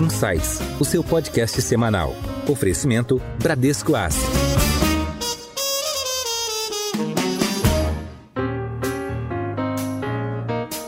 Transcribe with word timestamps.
Insights, 0.00 0.60
o 0.80 0.84
seu 0.84 1.04
podcast 1.04 1.60
semanal. 1.60 2.14
Oferecimento 2.48 3.20
Bradesco 3.38 3.94
Asset. 3.94 4.39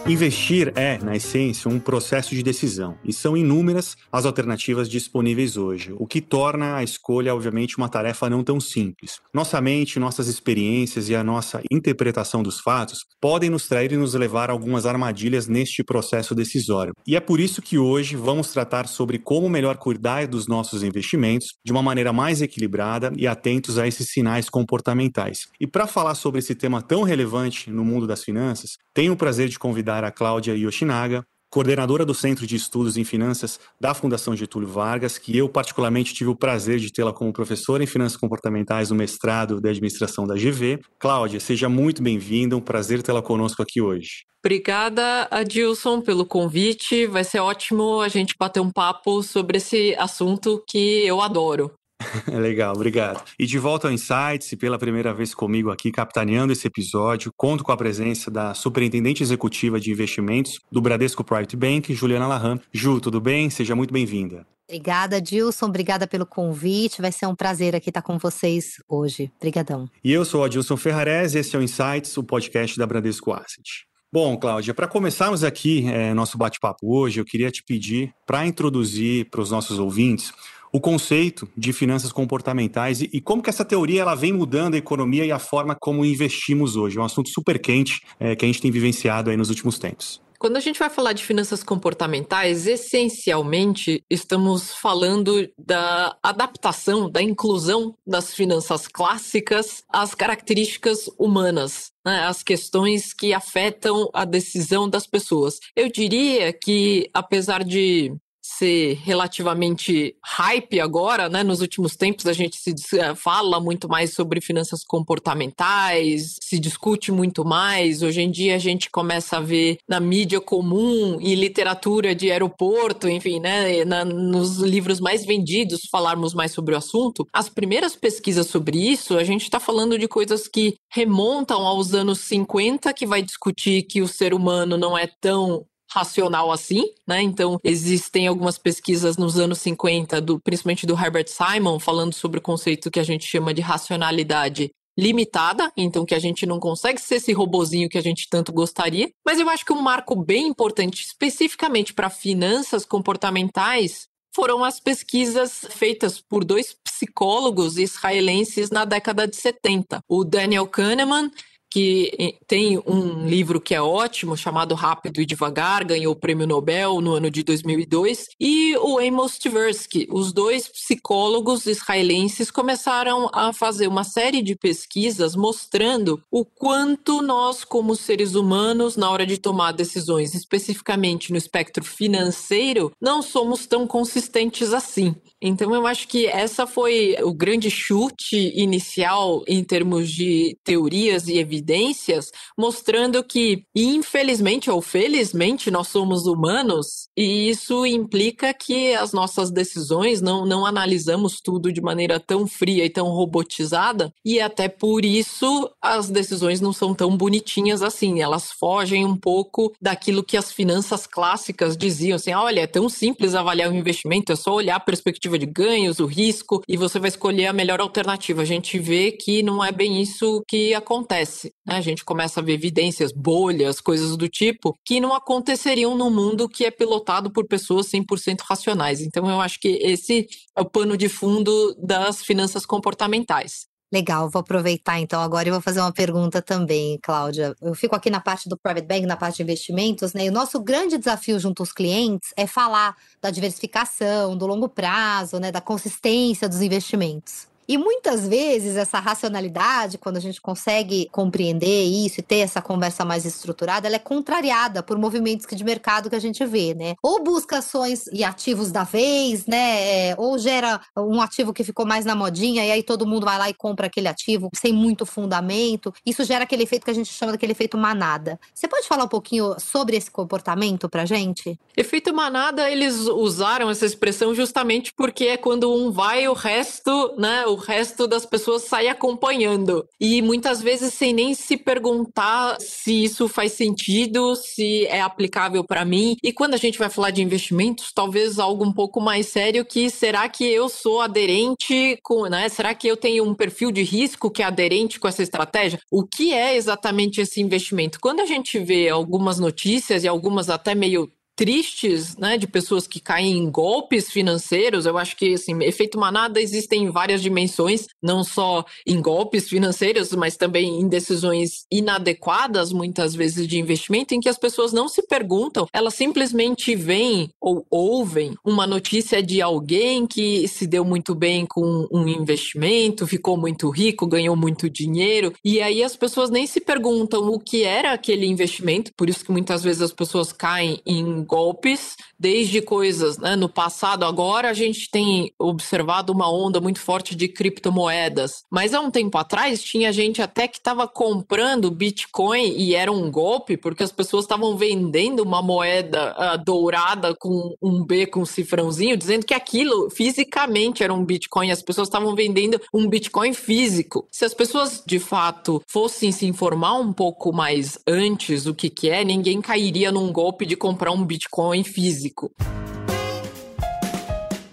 Investir 0.09 0.72
é, 0.75 0.99
na 0.99 1.15
essência, 1.15 1.71
um 1.71 1.79
processo 1.79 2.35
de 2.35 2.43
decisão, 2.43 2.99
e 3.04 3.12
são 3.12 3.37
inúmeras 3.37 3.97
as 4.11 4.26
alternativas 4.26 4.88
disponíveis 4.88 5.56
hoje, 5.56 5.94
o 5.97 6.08
que 6.08 6.21
torna 6.21 6.75
a 6.75 6.83
escolha, 6.83 7.33
obviamente, 7.33 7.79
uma 7.79 7.88
tarefa 7.88 8.29
não 8.29 8.43
tão 8.43 8.58
simples. 8.58 9.21
Nossa 9.33 9.61
mente, 9.61 10.01
nossas 10.01 10.26
experiências 10.26 11.08
e 11.08 11.15
a 11.15 11.22
nossa 11.22 11.62
interpretação 11.71 12.43
dos 12.43 12.58
fatos 12.58 13.07
podem 13.21 13.49
nos 13.49 13.69
trair 13.69 13.93
e 13.93 13.97
nos 13.97 14.15
levar 14.15 14.51
a 14.51 14.53
algumas 14.53 14.87
armadilhas 14.87 15.47
neste 15.47 15.85
processo 15.85 16.34
decisório. 16.34 16.95
E 17.07 17.15
é 17.15 17.21
por 17.21 17.39
isso 17.39 17.62
que 17.62 17.79
hoje 17.79 18.16
vamos 18.16 18.53
tratar 18.53 18.89
sobre 18.89 19.21
como 19.21 19.48
melhor 19.48 19.77
cuidar 19.77 20.27
dos 20.27 20.48
nossos 20.48 20.83
investimentos 20.83 21.55
de 21.65 21.71
uma 21.71 21.83
maneira 21.83 22.12
mais 22.12 22.43
equilibrada 22.43 23.12
e 23.16 23.29
atentos 23.29 23.79
a 23.79 23.87
esses 23.87 24.11
sinais 24.11 24.51
comportamentais. 24.51 25.47
E 25.61 25.66
para 25.66 25.87
falar 25.87 26.16
sobre 26.16 26.41
esse 26.41 26.57
tema 26.57 26.83
tão 26.83 27.05
relevante 27.05 27.71
no 27.71 27.84
mundo 27.84 28.05
das 28.07 28.25
finanças, 28.25 28.73
tenho 28.93 29.12
o 29.12 29.16
prazer 29.16 29.48
de 29.48 29.59
convidar 29.59 30.02
a 30.05 30.11
Cláudia 30.12 30.55
Yoshinaga, 30.55 31.24
coordenadora 31.52 32.06
do 32.06 32.15
Centro 32.15 32.47
de 32.47 32.56
Estudos 32.56 32.97
em 32.97 33.05
Finanças 33.05 33.60
da 33.79 33.93
Fundação 33.93 34.34
Getúlio 34.34 34.66
Vargas, 34.66 35.19
que 35.19 35.37
eu 35.37 35.48
particularmente 35.51 36.15
tive 36.15 36.30
o 36.30 36.34
prazer 36.34 36.79
de 36.79 36.91
tê-la 36.91 37.12
como 37.12 37.30
professora 37.30 37.84
em 37.84 37.87
Finanças 37.87 38.16
Comportamentais 38.16 38.88
no 38.88 38.96
mestrado 38.96 39.60
de 39.60 39.69
Administração 39.69 40.27
da 40.27 40.34
GV. 40.34 40.80
Cláudia, 40.98 41.38
seja 41.38 41.69
muito 41.69 42.02
bem-vinda, 42.02 42.57
um 42.57 42.60
prazer 42.60 43.02
tê-la 43.02 43.20
conosco 43.20 43.62
aqui 43.62 43.83
hoje. 43.83 44.24
Obrigada, 44.43 45.29
Adilson, 45.30 46.01
pelo 46.01 46.24
convite. 46.24 47.07
Vai 47.07 47.23
ser 47.23 47.41
ótimo 47.41 48.01
a 48.01 48.09
gente 48.09 48.34
bater 48.38 48.60
um 48.60 48.71
papo 48.71 49.23
sobre 49.23 49.59
esse 49.59 49.95
assunto 49.98 50.65
que 50.66 51.07
eu 51.07 51.21
adoro. 51.21 51.71
Legal, 52.27 52.75
obrigado. 52.75 53.23
E 53.39 53.47
de 53.47 53.59
volta 53.59 53.89
ao 53.89 53.93
Insights, 53.93 54.55
pela 54.59 54.79
primeira 54.79 55.13
vez 55.13 55.35
comigo 55.35 55.71
aqui, 55.71 55.91
capitaneando 55.91 56.53
esse 56.53 56.67
episódio, 56.67 57.33
conto 57.37 57.65
com 57.65 57.73
a 57.73 57.77
presença 57.77 58.31
da 58.31 58.55
Superintendente 58.55 59.23
Executiva 59.23 59.81
de 59.81 59.91
Investimentos 59.91 60.59
do 60.71 60.80
Bradesco 60.80 61.25
Private 61.25 61.57
Bank, 61.57 61.95
Juliana 61.95 62.27
Lahan. 62.27 62.61
Ju, 62.73 63.01
tudo 63.01 63.21
bem? 63.21 63.51
Seja 63.51 63.75
muito 63.75 63.93
bem-vinda. 63.93 64.47
Obrigada, 64.69 65.20
Dilson. 65.20 65.67
Obrigada 65.67 66.06
pelo 66.06 66.25
convite. 66.25 67.03
Vai 67.03 67.12
ser 67.12 67.27
um 67.27 67.34
prazer 67.34 67.77
aqui 67.77 67.91
estar 67.91 68.00
com 68.00 68.19
vocês 68.19 68.77
hoje. 68.89 69.30
Obrigadão. 69.36 69.89
E 70.03 70.12
eu 70.12 70.25
sou 70.25 70.41
o 70.41 70.45
Adilson 70.45 70.77
Ferrarese, 70.77 71.39
esse 71.39 71.55
é 71.55 71.58
o 71.58 71.62
Insights, 71.62 72.17
o 72.17 72.25
podcast 72.25 72.78
da 72.78 72.86
Bradesco 72.86 73.33
Asset. 73.33 73.86
Bom, 74.11 74.36
Cláudia, 74.36 74.75
para 74.75 74.86
começarmos 74.86 75.42
aqui 75.42 75.89
é, 75.89 76.12
nosso 76.12 76.36
bate-papo 76.36 76.95
hoje, 76.95 77.19
eu 77.19 77.25
queria 77.25 77.50
te 77.50 77.62
pedir 77.62 78.12
para 78.27 78.47
introduzir 78.47 79.28
para 79.30 79.41
os 79.41 79.50
nossos 79.50 79.78
ouvintes 79.78 80.33
o 80.72 80.80
conceito 80.80 81.48
de 81.56 81.72
finanças 81.72 82.10
comportamentais 82.10 83.02
e, 83.02 83.10
e, 83.12 83.20
como 83.20 83.42
que 83.42 83.50
essa 83.50 83.64
teoria 83.64 84.00
ela 84.00 84.14
vem 84.14 84.32
mudando 84.32 84.74
a 84.74 84.78
economia 84.78 85.24
e 85.24 85.30
a 85.30 85.38
forma 85.38 85.76
como 85.78 86.04
investimos 86.04 86.76
hoje. 86.76 86.98
É 86.98 87.00
um 87.00 87.04
assunto 87.04 87.28
super 87.28 87.60
quente 87.60 88.00
é, 88.18 88.34
que 88.34 88.44
a 88.44 88.48
gente 88.48 88.62
tem 88.62 88.70
vivenciado 88.70 89.30
aí 89.30 89.36
nos 89.36 89.50
últimos 89.50 89.78
tempos. 89.78 90.20
Quando 90.42 90.56
a 90.56 90.60
gente 90.60 90.76
vai 90.76 90.90
falar 90.90 91.12
de 91.12 91.22
finanças 91.22 91.62
comportamentais, 91.62 92.66
essencialmente 92.66 94.02
estamos 94.10 94.72
falando 94.72 95.48
da 95.56 96.16
adaptação, 96.20 97.08
da 97.08 97.22
inclusão 97.22 97.94
das 98.04 98.34
finanças 98.34 98.88
clássicas 98.88 99.84
às 99.88 100.16
características 100.16 101.08
humanas, 101.16 101.92
né, 102.04 102.24
as 102.24 102.42
questões 102.42 103.12
que 103.12 103.32
afetam 103.32 104.10
a 104.12 104.24
decisão 104.24 104.90
das 104.90 105.06
pessoas. 105.06 105.60
Eu 105.76 105.88
diria 105.88 106.52
que, 106.52 107.08
apesar 107.14 107.62
de 107.62 108.12
ser 108.42 108.94
relativamente 109.04 110.16
hype 110.24 110.80
agora, 110.80 111.28
né? 111.28 111.42
Nos 111.44 111.60
últimos 111.60 111.96
tempos 111.96 112.26
a 112.26 112.32
gente 112.32 112.56
se 112.56 112.98
eh, 112.98 113.14
fala 113.14 113.60
muito 113.60 113.88
mais 113.88 114.14
sobre 114.14 114.40
finanças 114.40 114.82
comportamentais, 114.84 116.36
se 116.42 116.58
discute 116.58 117.12
muito 117.12 117.44
mais. 117.44 118.02
Hoje 118.02 118.20
em 118.20 118.30
dia 118.30 118.56
a 118.56 118.58
gente 118.58 118.90
começa 118.90 119.36
a 119.36 119.40
ver 119.40 119.78
na 119.89 120.00
mídia 120.00 120.40
comum 120.40 121.18
e 121.20 121.34
literatura 121.34 122.14
de 122.14 122.33
aeroporto, 122.33 123.08
enfim, 123.08 123.39
né? 123.39 123.84
Na, 123.84 124.05
nos 124.05 124.58
livros 124.58 124.98
mais 124.98 125.24
vendidos 125.24 125.83
falarmos 125.90 126.34
mais 126.34 126.52
sobre 126.52 126.74
o 126.74 126.78
assunto. 126.78 127.27
As 127.33 127.48
primeiras 127.48 127.94
pesquisas 127.94 128.49
sobre 128.49 128.78
isso, 128.78 129.17
a 129.17 129.25
gente 129.25 129.43
está 129.43 129.61
falando 129.61 129.97
de 129.99 130.09
coisas 130.09 130.49
que 130.49 130.75
remontam 130.91 131.65
aos 131.67 131.94
anos 131.94 132.21
50, 132.21 132.93
que 132.93 133.06
vai 133.06 133.22
discutir 133.22 133.83
que 133.83 134.03
o 134.03 134.09
ser 134.09 134.34
humano 134.34 134.77
não 134.77 134.99
é 134.99 135.06
tão 135.21 135.65
racional 135.93 136.51
assim, 136.51 136.85
né? 137.07 137.21
Então, 137.23 137.59
existem 137.63 138.27
algumas 138.27 138.57
pesquisas 138.57 139.17
nos 139.17 139.39
anos 139.39 139.59
50, 139.59 140.21
do, 140.21 140.41
principalmente 140.41 140.87
do 140.87 140.99
Herbert 140.99 141.29
Simon, 141.29 141.79
falando 141.79 142.15
sobre 142.15 142.39
o 142.39 142.43
conceito 142.43 142.91
que 142.91 143.01
a 143.01 143.05
gente 143.05 143.27
chama 143.27 143.53
de 143.53 143.61
racionalidade 143.61 144.71
limitada, 144.99 145.73
então 145.77 146.05
que 146.05 146.15
a 146.15 146.19
gente 146.19 146.45
não 146.45 146.61
consegue 146.61 147.01
ser 147.01 147.17
esse 147.17 147.33
robozinho 147.33 147.89
que 147.89 147.99
a 147.99 148.03
gente 148.03 148.29
tanto 148.29 148.53
gostaria. 148.53 149.11
Mas 149.25 149.39
eu 149.39 149.49
acho 149.49 149.65
que 149.65 149.73
um 149.73 149.81
marco 149.81 150.15
bem 150.15 150.47
importante, 150.47 151.03
especificamente 151.03 151.95
para 151.95 152.11
finanças 152.11 152.85
comportamentais, 152.85 154.07
foram 154.35 154.65
as 154.65 154.81
pesquisas 154.81 155.67
feitas 155.71 156.21
por 156.21 156.45
dois 156.45 156.75
psicólogos 156.85 157.77
israelenses 157.77 158.71
na 158.71 158.85
década 158.85 159.29
de 159.29 159.37
70, 159.37 160.01
o 160.09 160.25
Daniel 160.25 160.67
Kahneman 160.67 161.31
que 161.72 162.37
tem 162.47 162.78
um 162.87 163.27
livro 163.27 163.59
que 163.59 163.75
é 163.75 163.81
ótimo, 163.81 164.37
chamado 164.37 164.75
Rápido 164.75 165.22
e 165.22 165.25
Devagar, 165.27 165.87
ganhou 165.87 166.12
o 166.12 166.16
prêmio 166.16 166.47
Nobel 166.47 167.00
no 167.00 167.15
ano 167.15 167.31
de 167.31 167.43
2002, 167.43 168.28
e 168.38 168.77
o 168.77 168.99
Amos 168.99 169.38
Tversky. 169.38 170.06
Os 170.11 170.34
dois 170.34 170.69
psicólogos 170.69 171.65
israelenses 171.65 172.50
começaram 172.50 173.31
a 173.32 173.55
fazer 173.55 173.87
uma 173.87 174.05
série 174.05 174.43
de 174.43 174.55
pesquisas 174.55 175.34
mostrando 175.34 176.22
o 176.31 176.44
quanto 176.44 177.22
nós, 177.22 177.65
como 177.65 177.97
seres 177.97 178.34
humanos, 178.34 178.94
na 178.94 179.11
hora 179.11 179.25
de 179.25 179.38
tomar 179.38 179.72
decisões, 179.72 180.34
especificamente 180.34 181.32
no 181.32 181.38
espectro 181.38 181.82
financeiro, 181.82 182.93
não 183.00 183.22
somos 183.22 183.66
tão 183.66 183.87
consistentes 183.87 184.75
assim. 184.75 185.15
Então, 185.45 185.75
eu 185.75 185.89
acho 185.89 186.07
que 186.07 186.27
essa 186.29 186.69
foi 186.69 187.17
o 187.21 187.35
grande 187.35 187.69
chute 187.69 188.53
inicial 188.55 189.43
em 189.49 189.65
termos 189.65 190.09
de 190.09 190.57
teorias 190.63 191.27
e 191.27 191.37
evidências, 191.37 192.31
mostrando 192.57 193.25
que, 193.25 193.65
infelizmente 193.75 194.71
ou 194.71 194.81
felizmente, 194.81 195.69
nós 195.69 195.89
somos 195.89 196.27
humanos 196.27 197.09
e 197.17 197.49
isso 197.49 197.85
implica 197.85 198.55
que 198.55 198.95
as 198.95 199.13
nossas 199.13 199.51
decisões 199.51 200.21
não, 200.21 200.47
não 200.47 200.65
analisamos 200.65 201.41
tudo 201.41 201.73
de 201.73 201.81
maneira 201.81 202.21
tão 202.21 202.47
fria 202.47 202.85
e 202.85 202.91
tão 202.91 203.09
robotizada, 203.09 204.15
e 204.25 204.41
até 204.41 204.69
por 204.69 205.05
isso 205.05 205.69
as 205.83 206.09
decisões 206.09 206.61
não 206.61 206.73
são 206.73 206.95
tão 206.95 207.17
bonitinhas 207.17 207.83
assim. 207.83 208.21
Elas 208.21 208.53
fogem 208.53 209.05
um 209.05 209.17
pouco 209.17 209.73
daquilo 209.81 210.23
que 210.23 210.37
as 210.37 210.53
finanças 210.53 211.05
clássicas 211.05 211.77
diziam 211.77 212.15
assim: 212.15 212.33
olha, 212.33 212.61
é 212.61 212.67
tão 212.67 212.89
simples 212.89 213.35
avaliar 213.35 213.71
o 213.71 213.75
investimento, 213.75 214.31
é 214.31 214.37
só 214.37 214.55
olhar 214.55 214.77
a 214.77 214.81
perspectiva 214.81 215.31
de 215.38 215.47
ganhos, 215.47 215.98
o 215.98 216.06
risco, 216.06 216.62
e 216.69 216.76
você 216.76 216.98
vai 216.98 217.09
escolher 217.09 217.47
a 217.47 217.53
melhor 217.53 217.81
alternativa. 217.81 218.43
A 218.43 218.44
gente 218.44 218.78
vê 218.78 219.12
que 219.12 219.43
não 219.43 219.65
é 219.65 219.72
bem 219.72 220.00
isso 220.00 220.43
que 220.48 220.75
acontece. 220.75 221.53
Né? 221.66 221.76
A 221.76 221.81
gente 221.81 222.04
começa 222.04 222.41
a 222.41 222.43
ver 222.43 222.54
evidências, 222.54 223.12
bolhas, 223.12 223.81
coisas 223.81 224.16
do 224.16 224.28
tipo, 224.28 224.75
que 224.84 225.00
não 225.00 225.15
aconteceriam 225.15 225.97
no 225.97 226.10
mundo 226.10 226.48
que 226.48 226.65
é 226.65 226.70
pilotado 226.70 227.31
por 227.32 227.47
pessoas 227.47 227.87
100% 227.88 228.41
racionais. 228.43 229.00
Então, 229.00 229.28
eu 229.28 229.41
acho 229.41 229.59
que 229.60 229.78
esse 229.82 230.26
é 230.56 230.60
o 230.60 230.65
pano 230.65 230.97
de 230.97 231.09
fundo 231.09 231.75
das 231.78 232.22
finanças 232.22 232.66
comportamentais. 232.66 233.72
Legal, 233.93 234.31
vou 234.31 234.41
aproveitar 234.41 234.99
então 235.01 235.21
agora 235.21 235.49
e 235.49 235.51
vou 235.51 235.61
fazer 235.61 235.81
uma 235.81 235.93
pergunta 235.93 236.41
também, 236.41 236.99
Cláudia. 237.03 237.55
Eu 237.61 237.75
fico 237.75 237.95
aqui 237.95 238.09
na 238.09 238.21
parte 238.21 238.49
do 238.49 238.57
private 238.57 238.87
bank, 238.87 239.05
na 239.07 239.19
parte 239.19 239.37
de 239.37 239.43
investimentos, 239.43 240.15
né? 240.15 240.25
E 240.25 240.29
o 240.31 240.33
nosso 240.33 240.59
grande 240.61 240.97
desafio 240.97 241.39
junto 241.39 241.63
aos 241.63 241.73
clientes 241.73 242.33
é 242.35 242.47
falar 242.47 242.97
da 243.21 243.31
diversificação, 243.31 244.35
do 244.35 244.47
longo 244.47 244.67
prazo, 244.67 245.39
né, 245.39 245.53
da 245.53 245.61
consistência 245.61 246.49
dos 246.49 246.62
investimentos. 246.62 247.51
E 247.69 247.79
muitas 247.79 248.26
vezes 248.26 248.76
essa 248.76 248.99
racionalidade, 248.99 249.99
quando 249.99 250.17
a 250.17 250.20
gente 250.20 250.41
consegue 250.41 251.09
compreender 251.12 251.85
isso 251.85 252.20
e 252.20 252.23
ter 252.23 252.38
essa 252.38 252.61
conversa 252.61 253.05
mais 253.05 253.25
estruturada, 253.25 253.87
ela 253.87 253.97
é 253.97 254.00
contrariada 254.00 254.82
por 254.82 254.99
movimentos 254.99 255.47
de 255.50 255.64
mercado 255.64 256.11
que 256.11 256.17
a 256.17 256.20
gente 256.20 256.44
vê, 256.44 256.75
né? 256.75 256.94
Ou 257.03 257.23
busca 257.23 257.59
ações 257.59 258.06
e 258.12 258.25
ativos 258.25 258.73
da 258.73 258.85
vez, 258.85 259.47
né? 259.47 260.11
É, 260.11 260.14
ou 260.19 260.38
gera 260.38 260.81
um 260.97 261.20
ativo 261.20 261.53
que 261.53 261.64
ficou 261.64 261.87
mais 261.87 262.05
na 262.05 262.14
modinha 262.14 262.64
e 262.64 262.70
aí 262.70 262.82
todo 262.82 263.06
mundo 263.06 263.25
vai 263.25 263.38
lá 263.38 263.49
e 263.49 263.55
compra 263.55 263.87
aquele 263.87 264.09
ativo 264.09 264.50
sem 264.55 264.73
muito 264.73 265.06
fundamento. 265.06 265.93
Isso 266.05 266.25
gera 266.25 266.44
aquele 266.44 266.64
efeito 266.64 266.85
que 266.85 266.91
a 266.91 266.94
gente 266.94 267.12
chama 267.12 267.32
daquele 267.32 267.53
efeito 267.53 267.79
manada. 267.79 268.38
Você 268.55 268.67
pode 268.67 268.87
falar 268.87 269.05
um 269.05 269.09
pouquinho 269.09 269.55
sobre 269.59 269.97
esse 269.97 270.11
comportamento 270.11 270.88
pra 270.88 271.05
gente? 271.05 271.59
Efeito 271.76 272.12
manada, 272.12 272.70
eles 272.70 273.06
usaram 273.06 273.70
essa 273.70 273.87
expressão 273.87 274.35
justamente 274.35 274.93
porque 274.97 275.25
é 275.25 275.37
quando 275.37 275.73
um 275.73 275.91
vai, 275.91 276.26
o 276.29 276.32
resto, 276.32 277.14
né? 277.19 277.44
O 277.52 277.56
resto 277.56 278.06
das 278.06 278.26
pessoas 278.26 278.64
sai 278.64 278.88
acompanhando. 278.88 279.87
E 280.00 280.22
muitas 280.22 280.62
vezes 280.62 280.94
sem 280.94 281.12
nem 281.12 281.34
se 281.34 281.56
perguntar 281.56 282.56
se 282.60 283.04
isso 283.04 283.28
faz 283.28 283.52
sentido, 283.52 284.34
se 284.37 284.87
é 284.87 285.00
aplicável 285.00 285.64
para 285.64 285.84
mim. 285.84 286.16
E 286.22 286.32
quando 286.32 286.54
a 286.54 286.58
gente 286.58 286.78
vai 286.78 286.88
falar 286.88 287.10
de 287.10 287.22
investimentos, 287.22 287.93
talvez 287.94 288.38
algo 288.38 288.64
um 288.64 288.72
pouco 288.72 289.00
mais 289.00 289.26
sério 289.26 289.64
que 289.64 289.90
será 289.90 290.28
que 290.28 290.44
eu 290.44 290.69
sou 290.69 291.00
aderente 291.00 291.99
com, 292.02 292.26
né? 292.26 292.49
Será 292.49 292.75
que 292.75 292.88
eu 292.88 292.96
tenho 292.96 293.25
um 293.25 293.34
perfil 293.34 293.70
de 293.70 293.82
risco 293.82 294.31
que 294.31 294.43
é 294.43 294.46
aderente 294.46 294.99
com 294.99 295.08
essa 295.08 295.22
estratégia? 295.22 295.81
O 295.90 296.04
que 296.04 296.32
é 296.32 296.56
exatamente 296.56 297.20
esse 297.20 297.40
investimento? 297.40 298.00
Quando 298.00 298.20
a 298.20 298.26
gente 298.26 298.58
vê 298.58 298.88
algumas 298.88 299.38
notícias 299.38 300.04
e 300.04 300.08
algumas 300.08 300.49
até 300.49 300.75
meio 300.75 301.10
tristes, 301.34 302.17
né, 302.17 302.37
de 302.37 302.46
pessoas 302.46 302.87
que 302.87 303.00
caem 303.00 303.38
em 303.38 303.50
golpes 303.50 304.11
financeiros. 304.11 304.87
Eu 304.87 304.99
acho 304.99 305.17
que, 305.17 305.34
assim, 305.34 305.62
efeito 305.62 305.99
manada 305.99 306.40
existem 306.40 306.84
em 306.84 306.90
várias 306.90 307.23
dimensões, 307.23 307.87
não 308.02 308.23
só 308.23 308.64
em 308.87 309.00
golpes 309.00 309.49
financeiros, 309.49 310.12
mas 310.12 310.37
também 310.37 310.81
em 310.81 310.88
decisões 310.88 311.64
inadequadas, 311.70 312.73
muitas 312.73 313.14
vezes, 313.14 313.46
de 313.46 313.58
investimento, 313.58 314.14
em 314.14 314.20
que 314.20 314.29
as 314.29 314.38
pessoas 314.38 314.73
não 314.73 314.88
se 314.88 315.02
perguntam, 315.02 315.67
elas 315.73 315.94
simplesmente 315.94 316.75
veem 316.75 317.31
ou 317.40 317.67
ouvem 317.70 318.35
uma 318.44 318.67
notícia 318.67 319.23
de 319.23 319.40
alguém 319.40 320.06
que 320.06 320.46
se 320.49 320.67
deu 320.67 320.85
muito 320.85 321.14
bem 321.14 321.46
com 321.46 321.88
um 321.93 322.06
investimento, 322.08 323.06
ficou 323.06 323.37
muito 323.37 323.70
rico, 323.70 324.06
ganhou 324.06 324.37
muito 324.37 324.69
dinheiro, 324.69 325.32
e 325.44 325.61
aí 325.61 325.82
as 325.82 325.96
pessoas 325.96 326.31
nem 326.31 326.46
se 326.46 326.61
perguntam 326.61 327.28
o 327.28 327.38
que 327.38 327.62
era 327.62 327.93
aquele 327.93 328.26
investimento, 328.26 328.93
por 328.96 329.08
isso 329.08 329.25
que 329.25 329.32
muitas 329.32 329.62
vezes 329.62 329.82
as 329.82 329.93
pessoas 329.93 330.32
caem 330.32 330.81
em 330.87 331.22
golpes, 331.23 331.97
desde 332.19 332.63
coisas 332.63 333.19
né, 333.19 333.35
no 333.35 333.49
passado. 333.49 334.05
Agora 334.05 334.51
a 334.51 334.55
gente 334.55 334.91
tem 334.91 335.33
observado 335.39 336.13
uma 336.13 336.31
onda 336.33 336.61
muito 336.61 336.81
forte 336.81 337.17
de 337.17 337.29
criptomoedas. 337.29 338.45
Mas 338.51 338.75
há 338.75 338.81
um 338.81 338.91
tempo 338.91 339.19
atrás 339.19 339.63
tinha 339.63 339.93
gente 339.93 340.23
até 340.23 340.47
que 340.47 340.59
estava 340.59 340.87
comprando 340.87 341.71
Bitcoin 341.71 342.55
e 342.57 342.75
era 342.75 342.93
um 342.93 343.11
golpe, 343.11 343.57
porque 343.57 343.83
as 343.83 343.93
pessoas 343.93 344.25
estavam 344.25 344.57
vendendo 344.57 345.21
uma 345.21 345.43
moeda 345.43 346.15
uh, 346.17 346.45
dourada 346.45 347.15
com 347.15 347.55
um 347.61 347.85
B 347.85 348.07
com 348.07 348.21
um 348.21 348.27
cifrãozinho, 348.27 348.97
dizendo 348.97 349.27
que 349.27 349.35
aquilo 349.35 349.91
fisicamente 349.91 350.83
era 350.83 350.93
um 350.93 351.05
Bitcoin. 351.05 351.51
As 351.51 351.63
pessoas 351.63 351.89
estavam 351.89 352.15
vendendo 352.15 352.61
um 352.73 352.89
Bitcoin 352.89 353.33
físico. 353.33 354.07
Se 354.11 354.25
as 354.25 354.35
pessoas 354.35 354.83
de 354.87 354.99
fato 354.99 355.63
fossem 355.67 356.13
se 356.13 356.27
informar 356.27 356.75
um 356.75 356.93
pouco 356.93 357.33
mais 357.33 357.79
antes 357.87 358.45
do 358.45 358.55
que, 358.55 358.71
que 358.71 358.91
é, 358.91 359.05
ninguém 359.05 359.41
cairia 359.41 359.91
num 359.91 360.13
golpe 360.13 360.47
de 360.47 360.57
comprar 360.57 360.93
um 360.93 361.05
Bitcoin 361.12 361.62
físico. 361.62 362.32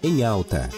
Em 0.02 0.22
alta 0.22 0.68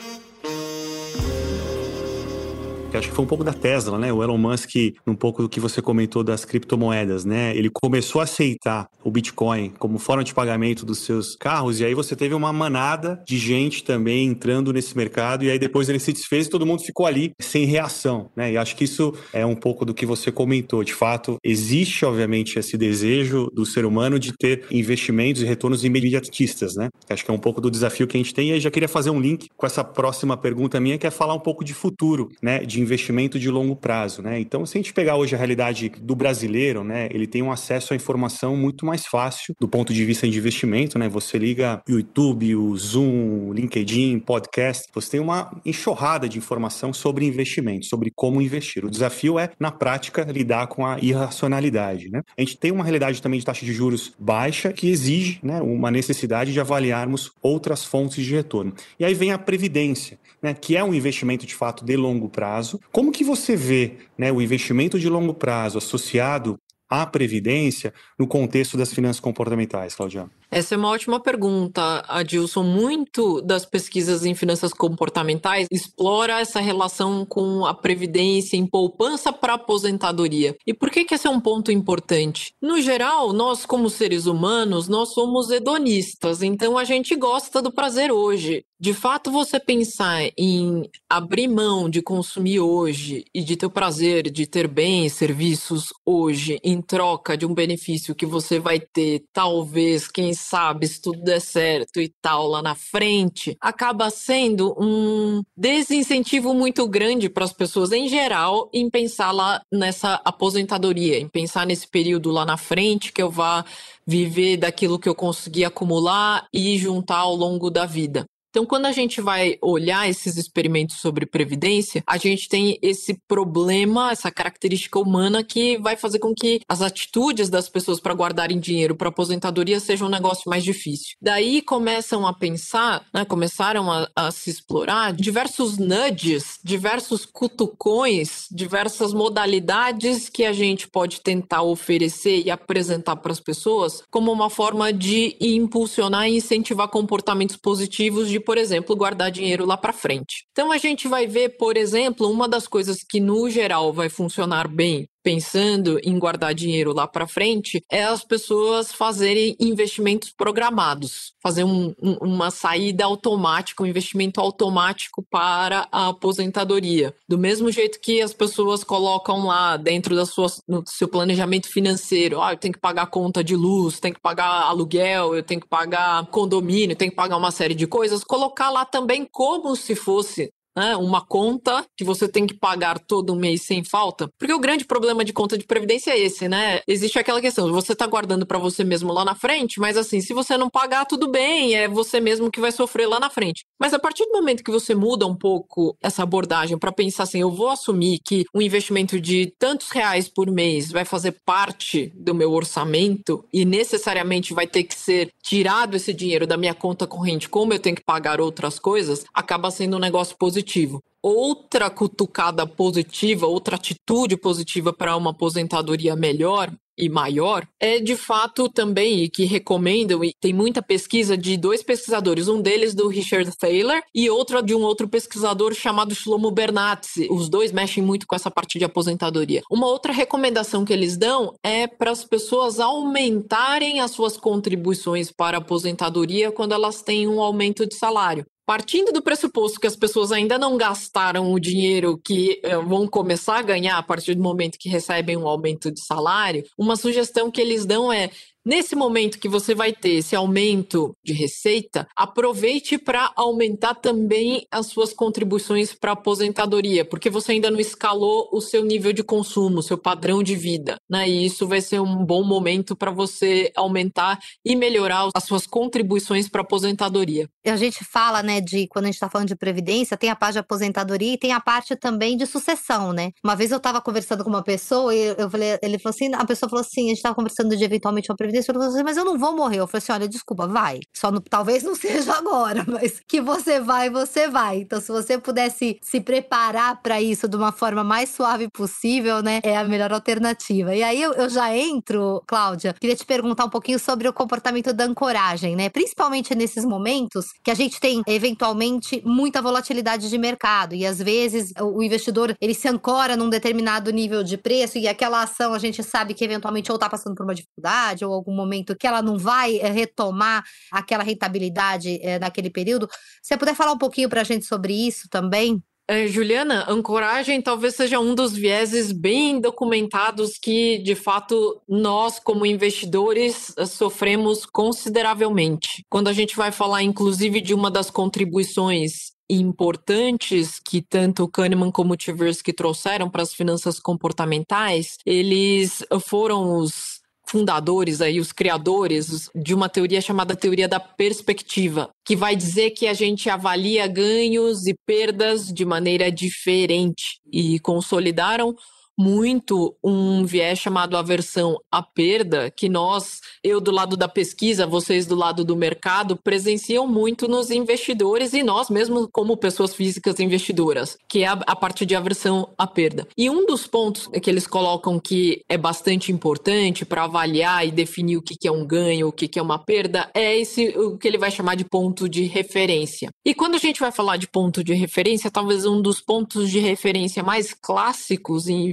acho 2.99 3.09
que 3.09 3.15
foi 3.15 3.25
um 3.25 3.29
pouco 3.29 3.45
da 3.45 3.53
Tesla, 3.53 3.99
né? 3.99 4.13
O 4.13 4.23
Elon 4.23 4.39
Musk, 4.39 4.71
um 5.07 5.15
pouco 5.15 5.43
do 5.43 5.49
que 5.49 5.61
você 5.61 5.81
comentou 5.81 6.23
das 6.23 6.45
criptomoedas, 6.45 7.25
né? 7.25 7.57
Ele 7.57 7.71
começou 7.71 8.21
a 8.21 8.25
aceitar 8.25 8.89
o 9.03 9.11
Bitcoin 9.11 9.71
como 9.79 9.99
forma 9.99 10.23
de 10.23 10.35
pagamento 10.35 10.85
dos 10.85 10.99
seus 10.99 11.35
carros, 11.37 11.81
e 11.81 11.85
aí 11.85 11.95
você 11.95 12.15
teve 12.15 12.35
uma 12.35 12.53
manada 12.53 13.23
de 13.27 13.39
gente 13.39 13.83
também 13.83 14.27
entrando 14.27 14.73
nesse 14.73 14.97
mercado, 14.97 15.45
e 15.45 15.51
aí 15.51 15.59
depois 15.59 15.89
ele 15.89 15.99
se 15.99 16.13
desfez 16.13 16.47
e 16.47 16.51
todo 16.51 16.67
mundo 16.67 16.83
ficou 16.83 17.07
ali 17.07 17.33
sem 17.41 17.65
reação, 17.65 18.31
né? 18.37 18.53
E 18.53 18.57
acho 18.57 18.77
que 18.77 18.85
isso 18.85 19.15
é 19.33 19.45
um 19.45 19.57
pouco 19.57 19.85
do 19.85 19.95
que 19.95 20.05
você 20.05 20.31
comentou. 20.31 20.85
De 20.85 20.95
fato, 20.95 21.39
existe, 21.43 22.05
obviamente, 22.05 22.59
esse 22.59 22.77
desejo 22.77 23.49
do 23.53 23.65
ser 23.65 23.85
humano 23.85 24.19
de 24.19 24.33
ter 24.37 24.65
investimentos 24.71 25.43
e 25.43 25.45
retornos 25.45 25.85
imediatistas, 25.85 26.75
né? 26.77 26.89
Acho 27.09 27.25
que 27.25 27.31
é 27.31 27.35
um 27.35 27.39
pouco 27.39 27.61
do 27.61 27.71
desafio 27.71 28.07
que 28.07 28.17
a 28.17 28.21
gente 28.21 28.35
tem, 28.35 28.51
e 28.51 28.53
aí 28.53 28.61
já 28.61 28.71
queria 28.71 28.89
fazer 28.89 29.11
um 29.11 29.21
link 29.21 29.49
com 29.57 29.67
essa 29.67 29.83
próxima 29.83 30.37
pergunta 30.37 30.79
minha, 30.79 30.99
que 30.99 31.07
é 31.07 31.11
falar 31.11 31.35
um 31.35 31.41
pouco 31.41 31.65
de 31.65 31.73
futuro, 31.73 32.29
né? 32.43 32.59
De 32.61 32.82
investimento 32.83 33.39
de 33.39 33.51
longo 33.51 33.77
prazo, 33.77 34.23
né? 34.23 34.41
Então, 34.41 34.65
se 34.67 34.77
a 34.77 34.81
gente 34.81 34.93
pegar 34.93 35.17
hoje 35.17 35.35
a 35.35 35.39
realidade 35.39 35.91
do 36.01 36.15
brasileiro, 36.15 36.85
né, 36.85 37.09
ele 37.11 37.27
tem 37.27 37.43
um 37.43 37.53
acesso 37.53 37.93
à 37.93 37.97
informação 37.97 38.57
muito 38.57 38.85
mais 38.85 39.07
fácil 39.07 39.55
do 39.61 39.69
ponto 39.69 39.93
de 39.93 40.05
vista 40.05 40.29
de 40.29 40.37
investimento, 40.37 40.99
né? 40.99 41.09
Você 41.09 41.39
liga 41.39 41.83
o 41.89 41.93
YouTube, 41.93 42.57
o 42.57 42.77
Zoom, 42.77 43.49
o 43.49 43.53
LinkedIn, 43.53 44.19
podcast, 44.21 44.87
você 44.95 45.13
tem 45.13 45.21
uma 45.21 45.61
enxurrada 45.65 46.29
de 46.29 46.39
informação 46.39 46.93
sobre 46.93 47.27
investimento, 47.27 47.87
sobre 47.87 48.11
como 48.15 48.41
investir. 48.41 48.85
O 48.85 48.91
desafio 48.91 49.39
é, 49.39 49.51
na 49.59 49.71
prática, 49.71 50.23
lidar 50.25 50.67
com 50.67 50.87
a 50.87 50.99
irracionalidade, 51.01 52.11
né? 52.11 52.23
A 52.37 52.41
gente 52.41 52.57
tem 52.57 52.71
uma 52.71 52.85
realidade 52.85 53.21
também 53.23 53.39
de 53.39 53.47
taxa 53.47 53.65
de 53.65 53.73
juros 53.73 54.13
baixa 54.19 54.73
que 54.73 54.89
exige, 54.89 55.39
né, 55.43 55.61
uma 55.61 55.91
necessidade 55.91 56.53
de 56.53 56.61
avaliarmos 56.61 57.33
outras 57.43 57.85
fontes 57.85 58.25
de 58.25 58.35
retorno. 58.35 58.73
E 58.99 59.05
aí 59.05 59.15
vem 59.15 59.33
a 59.33 59.39
previdência, 59.39 60.19
né, 60.43 60.55
que 60.55 60.77
é 60.77 60.83
um 60.83 60.95
investimento 60.95 61.47
de 61.47 61.55
fato 61.55 61.85
de 61.85 61.97
longo 61.97 62.29
prazo, 62.29 62.72
prazo. 62.73 62.81
Como 62.91 63.13
que 63.13 63.25
você 63.25 63.57
vê 63.57 63.97
né, 64.17 64.33
o 64.33 64.41
investimento 64.41 64.99
de 64.99 65.09
longo 65.09 65.35
prazo 65.35 65.79
associado 65.79 66.57
à 66.89 67.07
previdência 67.07 67.95
no 68.19 68.27
contexto 68.27 68.77
das 68.77 68.93
finanças 68.93 69.19
comportamentais, 69.19 69.95
Claudiano? 69.95 70.31
Essa 70.51 70.75
é 70.75 70.79
uma 70.79 70.91
ótima 70.91 71.19
pergunta, 71.19 72.05
Adilson. 72.07 72.63
Muito 72.63 73.41
das 73.41 73.65
pesquisas 73.65 74.27
em 74.27 74.35
finanças 74.35 74.75
comportamentais 74.75 75.67
explora 75.71 76.41
essa 76.41 76.61
relação 76.61 77.25
com 77.25 77.65
a 77.65 77.73
previdência 77.73 78.59
em 78.59 78.67
poupança 78.67 79.33
para 79.33 79.55
aposentadoria. 79.55 80.55
E 80.67 80.75
por 80.75 80.91
que, 80.91 81.07
que 81.07 81.15
esse 81.15 81.27
é 81.27 81.31
um 81.31 81.41
ponto 81.41 81.73
importante? 81.73 82.53
No 82.61 82.79
geral, 82.83 83.33
nós 83.33 83.65
como 83.65 83.89
seres 83.89 84.27
humanos, 84.27 84.89
nós 84.89 85.15
somos 85.15 85.51
hedonistas, 85.51 86.43
então 86.43 86.77
a 86.77 86.85
gente 86.85 87.17
gosta 87.17 87.63
do 87.63 87.73
prazer 87.73 88.13
hoje. 88.13 88.63
De 88.83 88.93
fato, 88.93 89.31
você 89.31 89.61
pensar 89.61 90.29
em 90.37 90.91
abrir 91.09 91.47
mão 91.47 91.89
de 91.89 92.03
consumir 92.03 92.59
hoje 92.59 93.25
e 93.33 93.41
de 93.41 93.57
ter 93.57 93.67
o 93.67 93.71
prazer 93.71 94.29
de 94.29 94.45
ter 94.45 94.67
bens, 94.67 95.13
serviços 95.13 95.93
hoje 96.05 96.59
em 96.65 96.83
troca 96.83 97.37
de 97.37 97.47
um 97.47 97.55
benefício 97.55 98.13
que 98.13 98.27
você 98.27 98.59
vai 98.59 98.81
ter, 98.81 99.23
talvez, 99.33 100.09
quem 100.09 100.35
sabe, 100.35 100.89
se 100.89 101.01
tudo 101.01 101.23
der 101.23 101.41
certo 101.41 102.01
e 102.01 102.13
tal 102.21 102.49
lá 102.49 102.61
na 102.61 102.75
frente, 102.75 103.57
acaba 103.61 104.11
sendo 104.11 104.75
um 104.77 105.45
desincentivo 105.57 106.53
muito 106.53 106.89
grande 106.89 107.29
para 107.29 107.45
as 107.45 107.53
pessoas 107.53 107.93
em 107.93 108.09
geral 108.09 108.69
em 108.75 108.91
pensar 108.91 109.31
lá 109.31 109.63
nessa 109.73 110.21
aposentadoria, 110.25 111.21
em 111.21 111.29
pensar 111.29 111.65
nesse 111.69 111.87
período 111.87 112.33
lá 112.33 112.45
na 112.45 112.57
frente 112.57 113.13
que 113.13 113.23
eu 113.23 113.31
vá 113.31 113.65
viver 114.05 114.57
daquilo 114.57 114.99
que 114.99 115.09
eu 115.09 115.15
consegui 115.15 115.65
acumular 115.65 116.49
e 116.53 116.77
juntar 116.77 117.19
ao 117.19 117.37
longo 117.37 117.71
da 117.71 117.87
vida. 117.87 118.27
Então, 118.53 118.67
quando 118.67 118.85
a 118.85 118.93
gente 118.93 119.19
vai 119.19 119.57
olhar 119.63 120.07
esses 120.11 120.37
experimentos 120.37 120.97
sobre 120.97 121.25
previdência, 121.25 122.03
a 122.07 122.19
gente 122.19 122.51
tem 122.51 122.79
esse 122.83 123.19
problema, 123.27 124.13
essa 124.13 124.31
característica 124.31 124.99
humana 124.99 125.43
que 125.43 125.79
vai 125.79 125.97
fazer 125.97 126.19
com 126.19 126.35
que 126.35 126.61
as 126.69 126.83
atitudes 126.83 127.49
das 127.49 127.71
pessoas 127.71 127.99
para 127.99 128.13
guardarem 128.13 128.61
dinheiro 128.61 128.95
para 128.95 129.09
aposentadoria 129.09 129.81
sejam 129.81 130.07
um 130.07 130.11
negócio 130.11 130.51
mais 130.51 130.63
difícil. 130.63 131.17
Daí 131.19 131.63
começam 131.63 132.27
a 132.27 132.35
pensar, 132.35 133.07
né, 133.15 133.25
começaram 133.25 133.91
a, 133.91 134.07
a 134.15 134.31
se 134.31 134.51
explorar 134.51 135.15
diversos 135.15 135.79
nudges, 135.79 136.59
diversos 136.63 137.25
cutucões, 137.25 138.49
diversas 138.51 139.15
modalidades 139.15 140.29
que 140.29 140.45
a 140.45 140.53
gente 140.53 140.87
pode 140.87 141.23
tentar 141.23 141.63
oferecer 141.63 142.43
e 142.45 142.51
apresentar 142.51 143.17
para 143.17 143.33
as 143.33 143.41
pessoas 143.41 144.03
como 144.11 144.31
uma 144.31 144.51
forma 144.51 144.93
de 144.93 145.39
impulsionar 145.41 146.29
e 146.29 146.37
incentivar 146.37 146.89
comportamentos 146.89 147.57
positivos 147.57 148.29
de 148.29 148.42
por 148.43 148.59
exemplo, 148.59 148.97
guardar 148.97 149.31
dinheiro 149.31 149.65
lá 149.65 149.77
para 149.77 149.93
frente. 149.93 150.45
Então 150.53 150.71
a 150.71 150.79
gente 150.79 151.09
vai 151.09 151.27
ver, 151.27 151.57
por 151.57 151.77
exemplo, 151.77 152.31
uma 152.31 152.49
das 152.49 152.67
coisas 152.67 153.03
que 153.03 153.21
no 153.21 153.49
geral 153.49 153.93
vai 153.93 154.09
funcionar 154.09 154.69
bem 154.69 155.09
pensando 155.23 155.99
em 156.03 156.19
guardar 156.19 156.55
dinheiro 156.55 156.93
lá 156.93 157.07
para 157.07 157.27
frente 157.27 157.83
é 157.91 158.05
as 158.05 158.25
pessoas 158.25 158.93
fazerem 158.93 159.57
investimentos 159.61 160.31
programados, 160.31 161.33
fazer 161.43 161.65
um, 161.65 161.95
um, 162.03 162.15
uma 162.21 162.51
saída 162.51 163.05
automática, 163.05 163.83
um 163.83 163.87
investimento 163.87 164.41
automático 164.41 165.23
para 165.31 165.89
a 165.91 166.09
aposentadoria. 166.09 167.15
Do 167.29 167.39
mesmo 167.39 167.71
jeito 167.71 168.01
que 168.01 168.21
as 168.21 168.33
pessoas 168.33 168.85
colocam 168.85 169.47
lá 169.47 169.77
dentro 169.77 170.17
da 170.17 170.27
sua, 170.27 170.49
no 170.67 170.83
seu 170.87 171.09
planejamento 171.09 171.69
financeiro, 171.69 172.41
ah, 172.41 172.53
eu 172.53 172.59
tenho 172.59 172.75
que 172.75 172.81
pagar 172.81 173.07
conta 173.07 173.43
de 173.43 173.55
luz, 173.55 174.01
tenho 174.01 174.15
que 174.15 174.21
pagar 174.21 174.63
aluguel, 174.63 175.35
eu 175.35 175.43
tenho 175.43 175.61
que 175.61 175.69
pagar 175.69 176.27
condomínio, 176.27 176.97
tenho 176.97 177.11
que 177.11 177.17
pagar 177.17 177.37
uma 177.37 177.51
série 177.51 177.75
de 177.75 177.87
coisas, 177.87 178.25
colocar 178.25 178.71
lá 178.71 178.85
também 178.85 179.27
como 179.31 179.75
se 179.77 179.95
fosse 179.95 180.53
né, 180.77 180.97
uma 180.97 181.21
conta 181.21 181.85
que 181.97 182.05
você 182.05 182.29
tem 182.29 182.47
que 182.47 182.55
pagar 182.55 182.99
todo 182.99 183.37
mês 183.37 183.63
sem 183.63 183.85
falta. 183.85 184.29
Porque 184.39 184.53
o 184.53 184.59
grande 184.59 184.85
problema 184.85 185.25
de 185.25 185.33
conta 185.33 185.57
de 185.59 185.65
previdência 185.65 186.13
é 186.13 186.19
esse, 186.19 186.49
né? 186.49 186.81
Existe 186.89 187.19
aquela 187.19 187.41
questão, 187.41 187.71
você 187.73 187.95
tá 187.95 188.07
guardando 188.07 188.47
para 188.47 188.59
você 188.59 188.83
mesmo 188.83 189.13
lá 189.13 189.25
na 189.25 189.35
frente, 189.35 189.79
mas 189.79 189.97
assim, 189.97 190.21
se 190.21 190.33
você 190.33 190.57
não 190.57 190.71
pagar, 190.71 191.05
tudo 191.05 191.29
bem, 191.29 191.75
é 191.75 191.89
você 191.89 192.21
mesmo 192.21 192.51
que 192.51 192.61
vai 192.61 192.73
sofrer 192.73 193.07
lá 193.07 193.21
na 193.21 193.31
frente. 193.31 193.65
Mas 193.79 193.93
a 193.93 193.99
partir 193.99 194.25
do 194.25 194.33
momento 194.33 194.65
que 194.65 194.71
você 194.71 194.95
muda 194.95 195.27
um 195.27 195.35
pouco 195.35 195.97
essa 196.03 196.23
abordagem 196.23 196.79
para 196.79 196.93
pensar 196.93 197.25
assim, 197.25 197.41
eu 197.41 197.51
vou 197.51 197.69
assumir 197.69 198.19
que 198.25 198.45
um 198.55 198.63
investimento 198.63 199.21
de 199.21 199.53
tantos 199.59 199.91
reais 199.91 200.29
por 200.29 200.51
mês 200.51 200.91
vai 200.91 201.05
fazer 201.05 201.37
parte 201.45 202.13
do 202.15 202.35
meu 202.35 202.53
orçamento 202.53 203.45
e 203.53 203.65
necessariamente 203.65 204.55
vai 204.55 204.67
ter 204.67 204.85
que 204.85 204.95
ser 204.95 205.31
tirado 205.43 205.97
esse 205.97 206.13
dinheiro 206.13 206.47
da 206.47 206.57
minha 206.57 206.75
conta 206.75 207.07
corrente, 207.07 207.49
como 207.49 207.73
eu 207.73 207.79
tenho 207.79 207.97
que 207.97 208.05
pagar 208.05 208.41
outras 208.41 208.79
coisas, 208.79 209.25
acaba 209.35 209.71
sendo 209.71 209.97
um 209.97 210.01
negócio 210.01 210.37
positivo 210.39 210.62
positivo. 210.63 211.03
Outra 211.23 211.89
cutucada 211.89 212.67
positiva, 212.67 213.47
outra 213.47 213.77
atitude 213.77 214.37
positiva 214.37 214.93
para 214.93 215.17
uma 215.17 215.31
aposentadoria 215.31 216.17
melhor 216.17 216.73
e 216.99 217.09
maior 217.09 217.67
é 217.81 218.01
de 218.01 218.17
fato 218.17 218.69
também 218.69 219.23
e 219.23 219.29
que 219.29 219.45
recomendam 219.45 220.23
e 220.23 220.35
tem 220.41 220.53
muita 220.53 220.83
pesquisa 220.83 221.37
de 221.37 221.57
dois 221.57 221.83
pesquisadores, 221.83 222.49
um 222.49 222.61
deles 222.61 222.93
do 222.93 223.09
Richard 223.09 223.51
Thaler 223.57 224.03
e 224.15 224.29
outra 224.29 224.61
de 224.61 224.75
um 224.75 224.83
outro 224.83 225.09
pesquisador 225.09 225.73
chamado 225.75 226.15
Shlomo 226.15 226.51
Bernatzi. 226.51 227.29
Os 227.31 227.49
dois 227.49 227.71
mexem 227.71 228.03
muito 228.03 228.27
com 228.27 228.35
essa 228.35 228.51
parte 228.51 228.79
de 228.79 228.85
aposentadoria. 228.85 229.63
Uma 229.71 229.87
outra 229.87 230.13
recomendação 230.13 230.85
que 230.85 230.93
eles 230.93 231.17
dão 231.17 231.55
é 231.63 231.87
para 231.87 232.11
as 232.11 232.25
pessoas 232.25 232.81
aumentarem 232.81 234.01
as 234.01 234.11
suas 234.11 234.37
contribuições 234.37 235.31
para 235.31 235.57
a 235.57 235.61
aposentadoria 235.61 236.51
quando 236.51 236.73
elas 236.73 237.01
têm 237.01 237.29
um 237.29 237.41
aumento 237.41 237.87
de 237.87 237.95
salário. 237.95 238.45
Partindo 238.73 239.13
do 239.13 239.21
pressuposto 239.21 239.79
que 239.79 239.87
as 239.87 239.95
pessoas 239.95 240.33
ainda 240.33 240.59
não 240.59 240.79
gastaram 240.79 241.53
o 241.53 241.61
dinheiro 241.61 242.17
que 242.17 242.59
eh, 242.63 242.75
vão 242.79 243.07
começar 243.07 243.59
a 243.59 243.63
ganhar 243.63 243.99
a 243.99 244.03
partir 244.03 244.35
do 244.35 244.43
momento 244.43 244.79
que 244.79 244.89
recebem 244.89 245.37
um 245.37 245.47
aumento 245.47 245.93
de 245.93 246.03
salário, 246.03 246.65
uma 246.79 246.97
sugestão 246.97 247.51
que 247.51 247.61
eles 247.61 247.85
dão 247.85 248.11
é 248.11 248.31
Nesse 248.65 248.95
momento 248.95 249.41
que 249.41 249.49
você 249.49 249.75
vai 249.75 249.93
ter 249.93 250.11
esse 250.11 250.37
aumento 250.37 251.17
de 251.25 251.33
receita, 251.33 252.07
aproveite 252.17 252.97
para 252.97 253.33
aumentar 253.35 253.97
também 253.97 254.65
as 254.71 254.87
suas 254.87 255.13
contribuições 255.13 255.93
para 255.93 256.13
a 256.13 256.15
aposentadoria, 256.15 257.05
porque 257.05 257.29
você 257.29 257.53
ainda 257.53 257.73
não 257.73 257.81
escalou 257.81 258.49
o 258.53 258.61
seu 258.61 258.85
nível 258.85 259.13
de 259.13 259.25
consumo, 259.25 259.81
o 259.81 259.83
seu 259.83 259.99
padrão 259.99 260.45
de 260.45 260.55
vida, 260.55 260.97
né? 261.11 261.29
E 261.29 261.45
isso 261.45 261.67
vai 261.67 261.81
ser 261.81 262.01
um 262.01 262.25
bom 262.25 262.45
momento 262.45 262.95
para 262.95 263.11
você 263.11 263.73
aumentar 263.75 264.39
e 264.65 264.77
melhorar 264.77 265.29
as 265.35 265.43
suas 265.43 265.67
contribuições 265.67 266.49
para 266.49 266.61
a 266.61 266.65
aposentadoria. 266.65 267.49
A 267.67 267.77
gente 267.77 268.05
fala, 268.05 268.45
né, 268.45 268.61
de 268.61 268.87
quando 268.87 269.07
a 269.07 269.09
gente 269.09 269.17
está 269.17 269.29
falando 269.29 269.49
de 269.49 269.57
previdência, 269.57 270.17
tem 270.17 270.31
a 270.31 270.37
parte 270.37 270.53
de 270.53 270.59
aposentadoria 270.61 271.33
e 271.33 271.39
tem 271.39 271.51
a 271.51 271.61
parte 271.61 271.97
também 271.97 272.37
de 272.37 272.47
sucessão, 272.47 273.13
né? 273.13 273.33
Uma 273.43 273.57
vez 273.57 273.73
eu 273.73 273.79
estava 273.79 274.01
conversando 274.01 274.45
com 274.45 274.51
uma 274.51 274.63
pessoa 274.63 275.13
e 275.13 275.35
eu 275.37 275.51
falei, 275.51 275.81
ele 275.83 275.99
falou 275.99 276.15
assim, 276.15 276.33
a 276.33 276.45
pessoa 276.45 276.71
falou 276.71 276.85
assim, 276.85 277.07
a 277.07 277.09
gente 277.09 277.17
estava 277.17 277.35
conversando 277.35 277.77
de 277.77 277.83
eventualmente 277.83 278.31
uma 278.31 278.37
previdência 278.37 278.52
previdência, 278.53 278.75
falou 278.75 278.89
assim, 278.89 279.03
mas 279.03 279.17
eu 279.17 279.25
não 279.25 279.39
vou 279.39 279.57
morrer. 279.57 279.79
Eu 279.79 279.87
falei 279.87 280.03
assim: 280.03 280.13
olha, 280.13 280.29
desculpa, 280.29 280.67
vai. 280.67 281.01
Só 281.17 281.31
no, 281.31 281.41
talvez 281.41 281.83
não 281.83 281.95
seja 281.97 282.35
agora, 282.35 282.85
mas 282.87 283.21
que 283.27 283.41
você 283.41 283.81
vai, 283.81 284.11
você 284.11 284.49
vai. 284.49 284.81
Então, 284.81 285.01
se 285.01 285.11
você 285.11 285.39
pudesse 285.39 285.99
se 286.03 286.21
preparar 286.21 287.01
para 287.03 287.21
isso 287.21 287.49
de 287.49 287.57
uma 287.57 287.73
forma 287.73 288.05
mais 288.05 288.29
suave 288.31 288.69
possível, 288.69 289.43
né, 289.43 289.61
é 289.63 289.77
a 289.77 289.85
melhor 289.85 290.13
alternativa. 290.13 290.95
E 290.95 291.03
aí 291.03 291.21
eu, 291.21 291.33
eu 291.33 291.49
já 291.49 291.75
entro, 291.75 292.43
Cláudia, 292.47 292.95
queria 293.01 293.17
te 293.17 293.25
perguntar 293.25 293.65
um 293.65 293.71
pouquinho 293.71 293.99
sobre 293.99 294.29
o 294.29 294.33
comportamento 294.33 294.93
da 294.93 295.05
ancoragem, 295.05 295.75
né? 295.75 295.89
Principalmente 295.89 296.55
nesses 296.55 296.85
momentos 296.85 297.47
que 297.65 297.71
a 297.71 297.75
gente 297.75 297.99
tem 297.99 298.23
eventualmente 298.27 299.23
muita 299.25 299.63
volatilidade 299.63 300.29
de 300.29 300.39
mercado 300.39 300.95
e 300.95 301.07
às 301.07 301.19
vezes 301.19 301.73
o 301.81 302.03
investidor 302.03 302.55
ele 302.61 302.75
se 302.75 302.89
ancora 302.89 303.37
num 303.37 303.49
determinado 303.49 304.11
nível 304.11 304.43
de 304.43 304.57
preço 304.57 304.99
e 304.99 305.09
aquela 305.09 305.43
ação 305.43 305.73
a 305.73 305.79
gente 305.79 306.03
sabe 306.03 306.35
que 306.35 306.45
eventualmente 306.45 306.91
ou 306.91 306.97
está 306.97 307.09
passando 307.09 307.35
por 307.35 307.45
uma 307.45 307.55
dificuldade 307.55 308.25
ou 308.25 308.42
algum 308.43 308.55
momento 308.55 308.97
que 308.97 309.07
ela 309.07 309.23
não 309.23 309.39
vai 309.39 309.79
é, 309.79 309.91
retomar 309.91 310.65
aquela 310.91 311.23
rentabilidade 311.23 312.19
é, 312.23 312.39
naquele 312.39 312.71
período. 312.71 313.09
Você 313.43 313.57
puder 313.57 313.75
falar 313.75 313.93
um 313.93 313.99
pouquinho 313.99 314.29
para 314.29 314.41
a 314.41 314.45
gente 314.45 314.67
sobre 314.67 314.93
isso 314.93 315.29
também. 315.29 315.83
É, 316.09 316.27
Juliana, 316.27 316.85
ancoragem 316.91 317.63
talvez 317.63 317.95
seja 317.95 318.19
um 318.19 318.35
dos 318.35 318.53
vieses 318.53 319.13
bem 319.13 319.61
documentados 319.61 320.59
que, 320.59 320.99
de 320.99 321.15
fato, 321.15 321.81
nós, 321.89 322.41
como 322.41 322.67
investidores, 322.67 323.73
sofremos 323.87 324.67
consideravelmente. 324.67 326.05
Quando 326.11 326.29
a 326.29 326.33
gente 326.33 326.57
vai 326.57 326.73
falar, 326.73 327.03
inclusive, 327.03 327.61
de 327.61 327.73
uma 327.73 327.91
das 327.91 328.11
contribuições 328.11 329.33
importantes 329.49 330.81
que 330.85 331.03
tanto 331.03 331.49
Kahneman 331.49 331.91
como 331.91 332.17
Tversky 332.17 332.73
trouxeram 332.73 333.29
para 333.31 333.43
as 333.43 333.53
finanças 333.53 334.01
comportamentais, 334.01 335.19
eles 335.27 336.03
foram 336.21 336.77
os 336.79 337.12
fundadores 337.53 338.23
aí, 338.23 338.41
os 338.41 338.51
criadores 338.51 339.51
de 339.55 339.75
uma 339.75 339.87
teoria 339.87 340.23
chamada 340.23 340.57
teoria 340.57 340.89
da 340.89 340.99
perspectiva, 340.99 342.09
que 342.25 342.35
vai 342.35 342.57
dizer 342.57 342.93
que 342.93 343.07
a 343.07 343.13
gente 343.13 343.51
avalia 343.51 344.07
ganhos 344.07 344.87
e 344.87 344.95
perdas 345.05 345.67
de 345.67 345.85
maneira 345.85 346.33
diferente 346.33 347.43
e 347.53 347.79
consolidaram 347.81 348.75
muito 349.23 349.97
um 350.03 350.45
viés 350.45 350.81
chamado 350.81 351.17
aversão 351.17 351.79
à 351.91 352.03
perda, 352.03 352.71
que 352.71 352.89
nós, 352.89 353.41
eu 353.63 353.81
do 353.81 353.93
lado 353.93 354.17
da 354.17 354.27
pesquisa, 354.27 354.85
vocês 354.85 355.27
do 355.27 355.37
lado 355.37 355.65
do 355.65 355.77
mercado, 355.77 356.37
presenciam 356.37 357.07
muito 357.07 357.47
nos 357.47 357.71
investidores 357.71 358.53
e 358.53 358.65
nós 358.65 358.91
mesmo 358.91 359.29
como 359.31 359.57
pessoas 359.57 359.95
físicas 359.95 360.41
investidoras, 360.41 361.17
que 361.29 361.45
é 361.45 361.47
a, 361.47 361.53
a 361.53 361.77
parte 361.77 362.05
de 362.05 362.17
aversão 362.17 362.69
à 362.77 362.87
perda. 362.87 363.29
E 363.39 363.49
um 363.49 363.65
dos 363.65 363.87
pontos 363.87 364.29
que 364.43 364.51
eles 364.51 364.67
colocam 364.67 365.21
que 365.21 365.63
é 365.69 365.79
bastante 365.79 366.33
importante 366.33 367.05
para 367.05 367.25
avaliar 367.25 367.87
e 367.87 367.93
definir 367.93 368.39
o 368.39 368.43
que, 368.43 368.57
que 368.57 368.67
é 368.67 368.73
um 368.73 368.85
ganho, 368.85 369.29
o 369.29 369.33
que, 369.33 369.47
que 369.47 369.59
é 369.59 369.63
uma 369.63 369.79
perda, 369.79 370.29
é 370.35 370.59
esse 370.59 370.89
o 370.99 371.17
que 371.17 371.29
ele 371.29 371.39
vai 371.39 371.51
chamar 371.51 371.77
de 371.77 371.85
ponto 371.85 372.29
de 372.29 372.43
referência. 372.43 373.31
E 373.45 373.55
quando 373.55 373.77
a 373.77 373.79
gente 373.79 374.01
vai 374.01 374.11
falar 374.11 374.37
de 374.37 374.49
ponto 374.49 374.83
de 374.83 374.95
referência, 374.95 375.51
talvez 375.51 375.87
um 375.87 376.03
dos 376.03 376.21
pontos 376.21 376.69
de 376.69 376.81
referência 376.81 377.43
mais 377.43 377.73
clássicos 377.73 378.67
em 378.67 378.93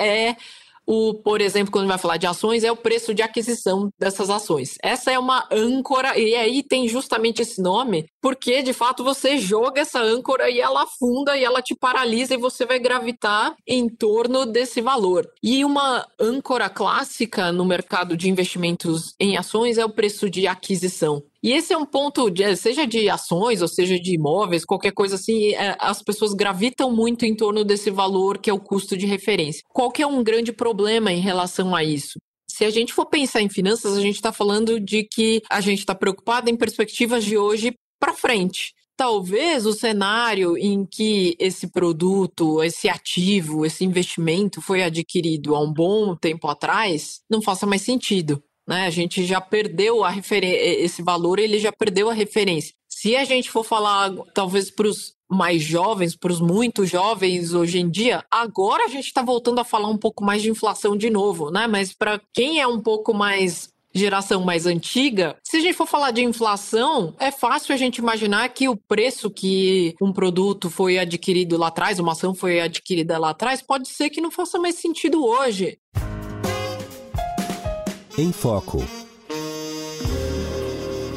é 0.00 0.36
o, 0.92 1.14
por 1.14 1.40
exemplo, 1.40 1.70
quando 1.70 1.86
vai 1.86 1.98
falar 1.98 2.16
de 2.16 2.26
ações, 2.26 2.64
é 2.64 2.72
o 2.72 2.76
preço 2.76 3.14
de 3.14 3.22
aquisição 3.22 3.90
dessas 3.96 4.28
ações. 4.28 4.76
Essa 4.82 5.12
é 5.12 5.18
uma 5.18 5.46
âncora, 5.48 6.18
e 6.18 6.34
aí 6.34 6.64
tem 6.64 6.88
justamente 6.88 7.40
esse 7.40 7.62
nome, 7.62 8.06
porque 8.20 8.60
de 8.60 8.72
fato 8.72 9.04
você 9.04 9.38
joga 9.38 9.82
essa 9.82 10.00
âncora 10.00 10.50
e 10.50 10.58
ela 10.58 10.82
afunda 10.82 11.36
e 11.36 11.44
ela 11.44 11.62
te 11.62 11.76
paralisa 11.76 12.34
e 12.34 12.38
você 12.38 12.66
vai 12.66 12.80
gravitar 12.80 13.54
em 13.64 13.88
torno 13.88 14.44
desse 14.44 14.80
valor. 14.80 15.30
E 15.40 15.64
uma 15.64 16.04
âncora 16.18 16.68
clássica 16.68 17.52
no 17.52 17.64
mercado 17.64 18.16
de 18.16 18.28
investimentos 18.28 19.14
em 19.20 19.36
ações 19.36 19.78
é 19.78 19.84
o 19.84 19.90
preço 19.94 20.28
de 20.28 20.48
aquisição. 20.48 21.22
E 21.42 21.52
esse 21.52 21.72
é 21.72 21.78
um 21.78 21.86
ponto, 21.86 22.28
de, 22.30 22.54
seja 22.56 22.86
de 22.86 23.08
ações 23.08 23.62
ou 23.62 23.68
seja 23.68 23.98
de 23.98 24.14
imóveis, 24.14 24.64
qualquer 24.64 24.92
coisa 24.92 25.14
assim, 25.14 25.54
é, 25.54 25.76
as 25.80 26.02
pessoas 26.02 26.34
gravitam 26.34 26.94
muito 26.94 27.24
em 27.24 27.34
torno 27.34 27.64
desse 27.64 27.90
valor 27.90 28.38
que 28.38 28.50
é 28.50 28.52
o 28.52 28.60
custo 28.60 28.96
de 28.96 29.06
referência. 29.06 29.62
Qual 29.68 29.90
que 29.90 30.02
é 30.02 30.06
um 30.06 30.22
grande 30.22 30.52
problema 30.52 31.10
em 31.10 31.20
relação 31.20 31.74
a 31.74 31.82
isso? 31.82 32.18
Se 32.48 32.64
a 32.64 32.70
gente 32.70 32.92
for 32.92 33.06
pensar 33.06 33.40
em 33.40 33.48
finanças, 33.48 33.96
a 33.96 34.00
gente 34.00 34.16
está 34.16 34.32
falando 34.32 34.78
de 34.78 35.02
que 35.04 35.40
a 35.50 35.60
gente 35.60 35.78
está 35.78 35.94
preocupado 35.94 36.50
em 36.50 36.56
perspectivas 36.56 37.24
de 37.24 37.38
hoje 37.38 37.74
para 37.98 38.12
frente 38.12 38.74
talvez 39.00 39.64
o 39.64 39.72
cenário 39.72 40.58
em 40.58 40.84
que 40.84 41.34
esse 41.38 41.68
produto, 41.68 42.62
esse 42.62 42.86
ativo, 42.86 43.64
esse 43.64 43.82
investimento 43.82 44.60
foi 44.60 44.82
adquirido 44.82 45.54
há 45.54 45.60
um 45.62 45.72
bom 45.72 46.14
tempo 46.14 46.46
atrás, 46.46 47.22
não 47.30 47.40
faça 47.40 47.64
mais 47.64 47.80
sentido. 47.80 48.42
Né? 48.70 48.86
A 48.86 48.90
gente 48.90 49.24
já 49.24 49.40
perdeu 49.40 50.04
a 50.04 50.14
esse 50.16 51.02
valor, 51.02 51.40
ele 51.40 51.58
já 51.58 51.72
perdeu 51.72 52.08
a 52.08 52.14
referência. 52.14 52.72
Se 52.88 53.16
a 53.16 53.24
gente 53.24 53.50
for 53.50 53.64
falar, 53.64 54.14
talvez 54.32 54.70
para 54.70 54.86
os 54.86 55.12
mais 55.28 55.60
jovens, 55.60 56.14
para 56.14 56.30
os 56.30 56.40
muito 56.40 56.86
jovens 56.86 57.52
hoje 57.52 57.80
em 57.80 57.90
dia, 57.90 58.24
agora 58.30 58.84
a 58.84 58.88
gente 58.88 59.06
está 59.06 59.22
voltando 59.22 59.58
a 59.58 59.64
falar 59.64 59.88
um 59.88 59.98
pouco 59.98 60.22
mais 60.22 60.40
de 60.40 60.50
inflação 60.50 60.96
de 60.96 61.10
novo, 61.10 61.50
né? 61.50 61.66
Mas 61.66 61.92
para 61.92 62.20
quem 62.32 62.60
é 62.60 62.66
um 62.66 62.80
pouco 62.80 63.12
mais 63.12 63.70
geração 63.92 64.44
mais 64.44 64.66
antiga, 64.66 65.36
se 65.42 65.56
a 65.56 65.60
gente 65.60 65.74
for 65.74 65.86
falar 65.86 66.12
de 66.12 66.22
inflação, 66.22 67.12
é 67.18 67.32
fácil 67.32 67.74
a 67.74 67.76
gente 67.76 67.96
imaginar 67.96 68.48
que 68.50 68.68
o 68.68 68.76
preço 68.76 69.28
que 69.28 69.96
um 70.00 70.12
produto 70.12 70.70
foi 70.70 70.96
adquirido 70.96 71.56
lá 71.56 71.68
atrás, 71.68 71.98
uma 71.98 72.12
ação 72.12 72.32
foi 72.32 72.60
adquirida 72.60 73.18
lá 73.18 73.30
atrás, 73.30 73.60
pode 73.60 73.88
ser 73.88 74.10
que 74.10 74.20
não 74.20 74.30
faça 74.30 74.60
mais 74.60 74.76
sentido 74.76 75.24
hoje. 75.24 75.76
Em 78.18 78.32
Foco. 78.32 78.82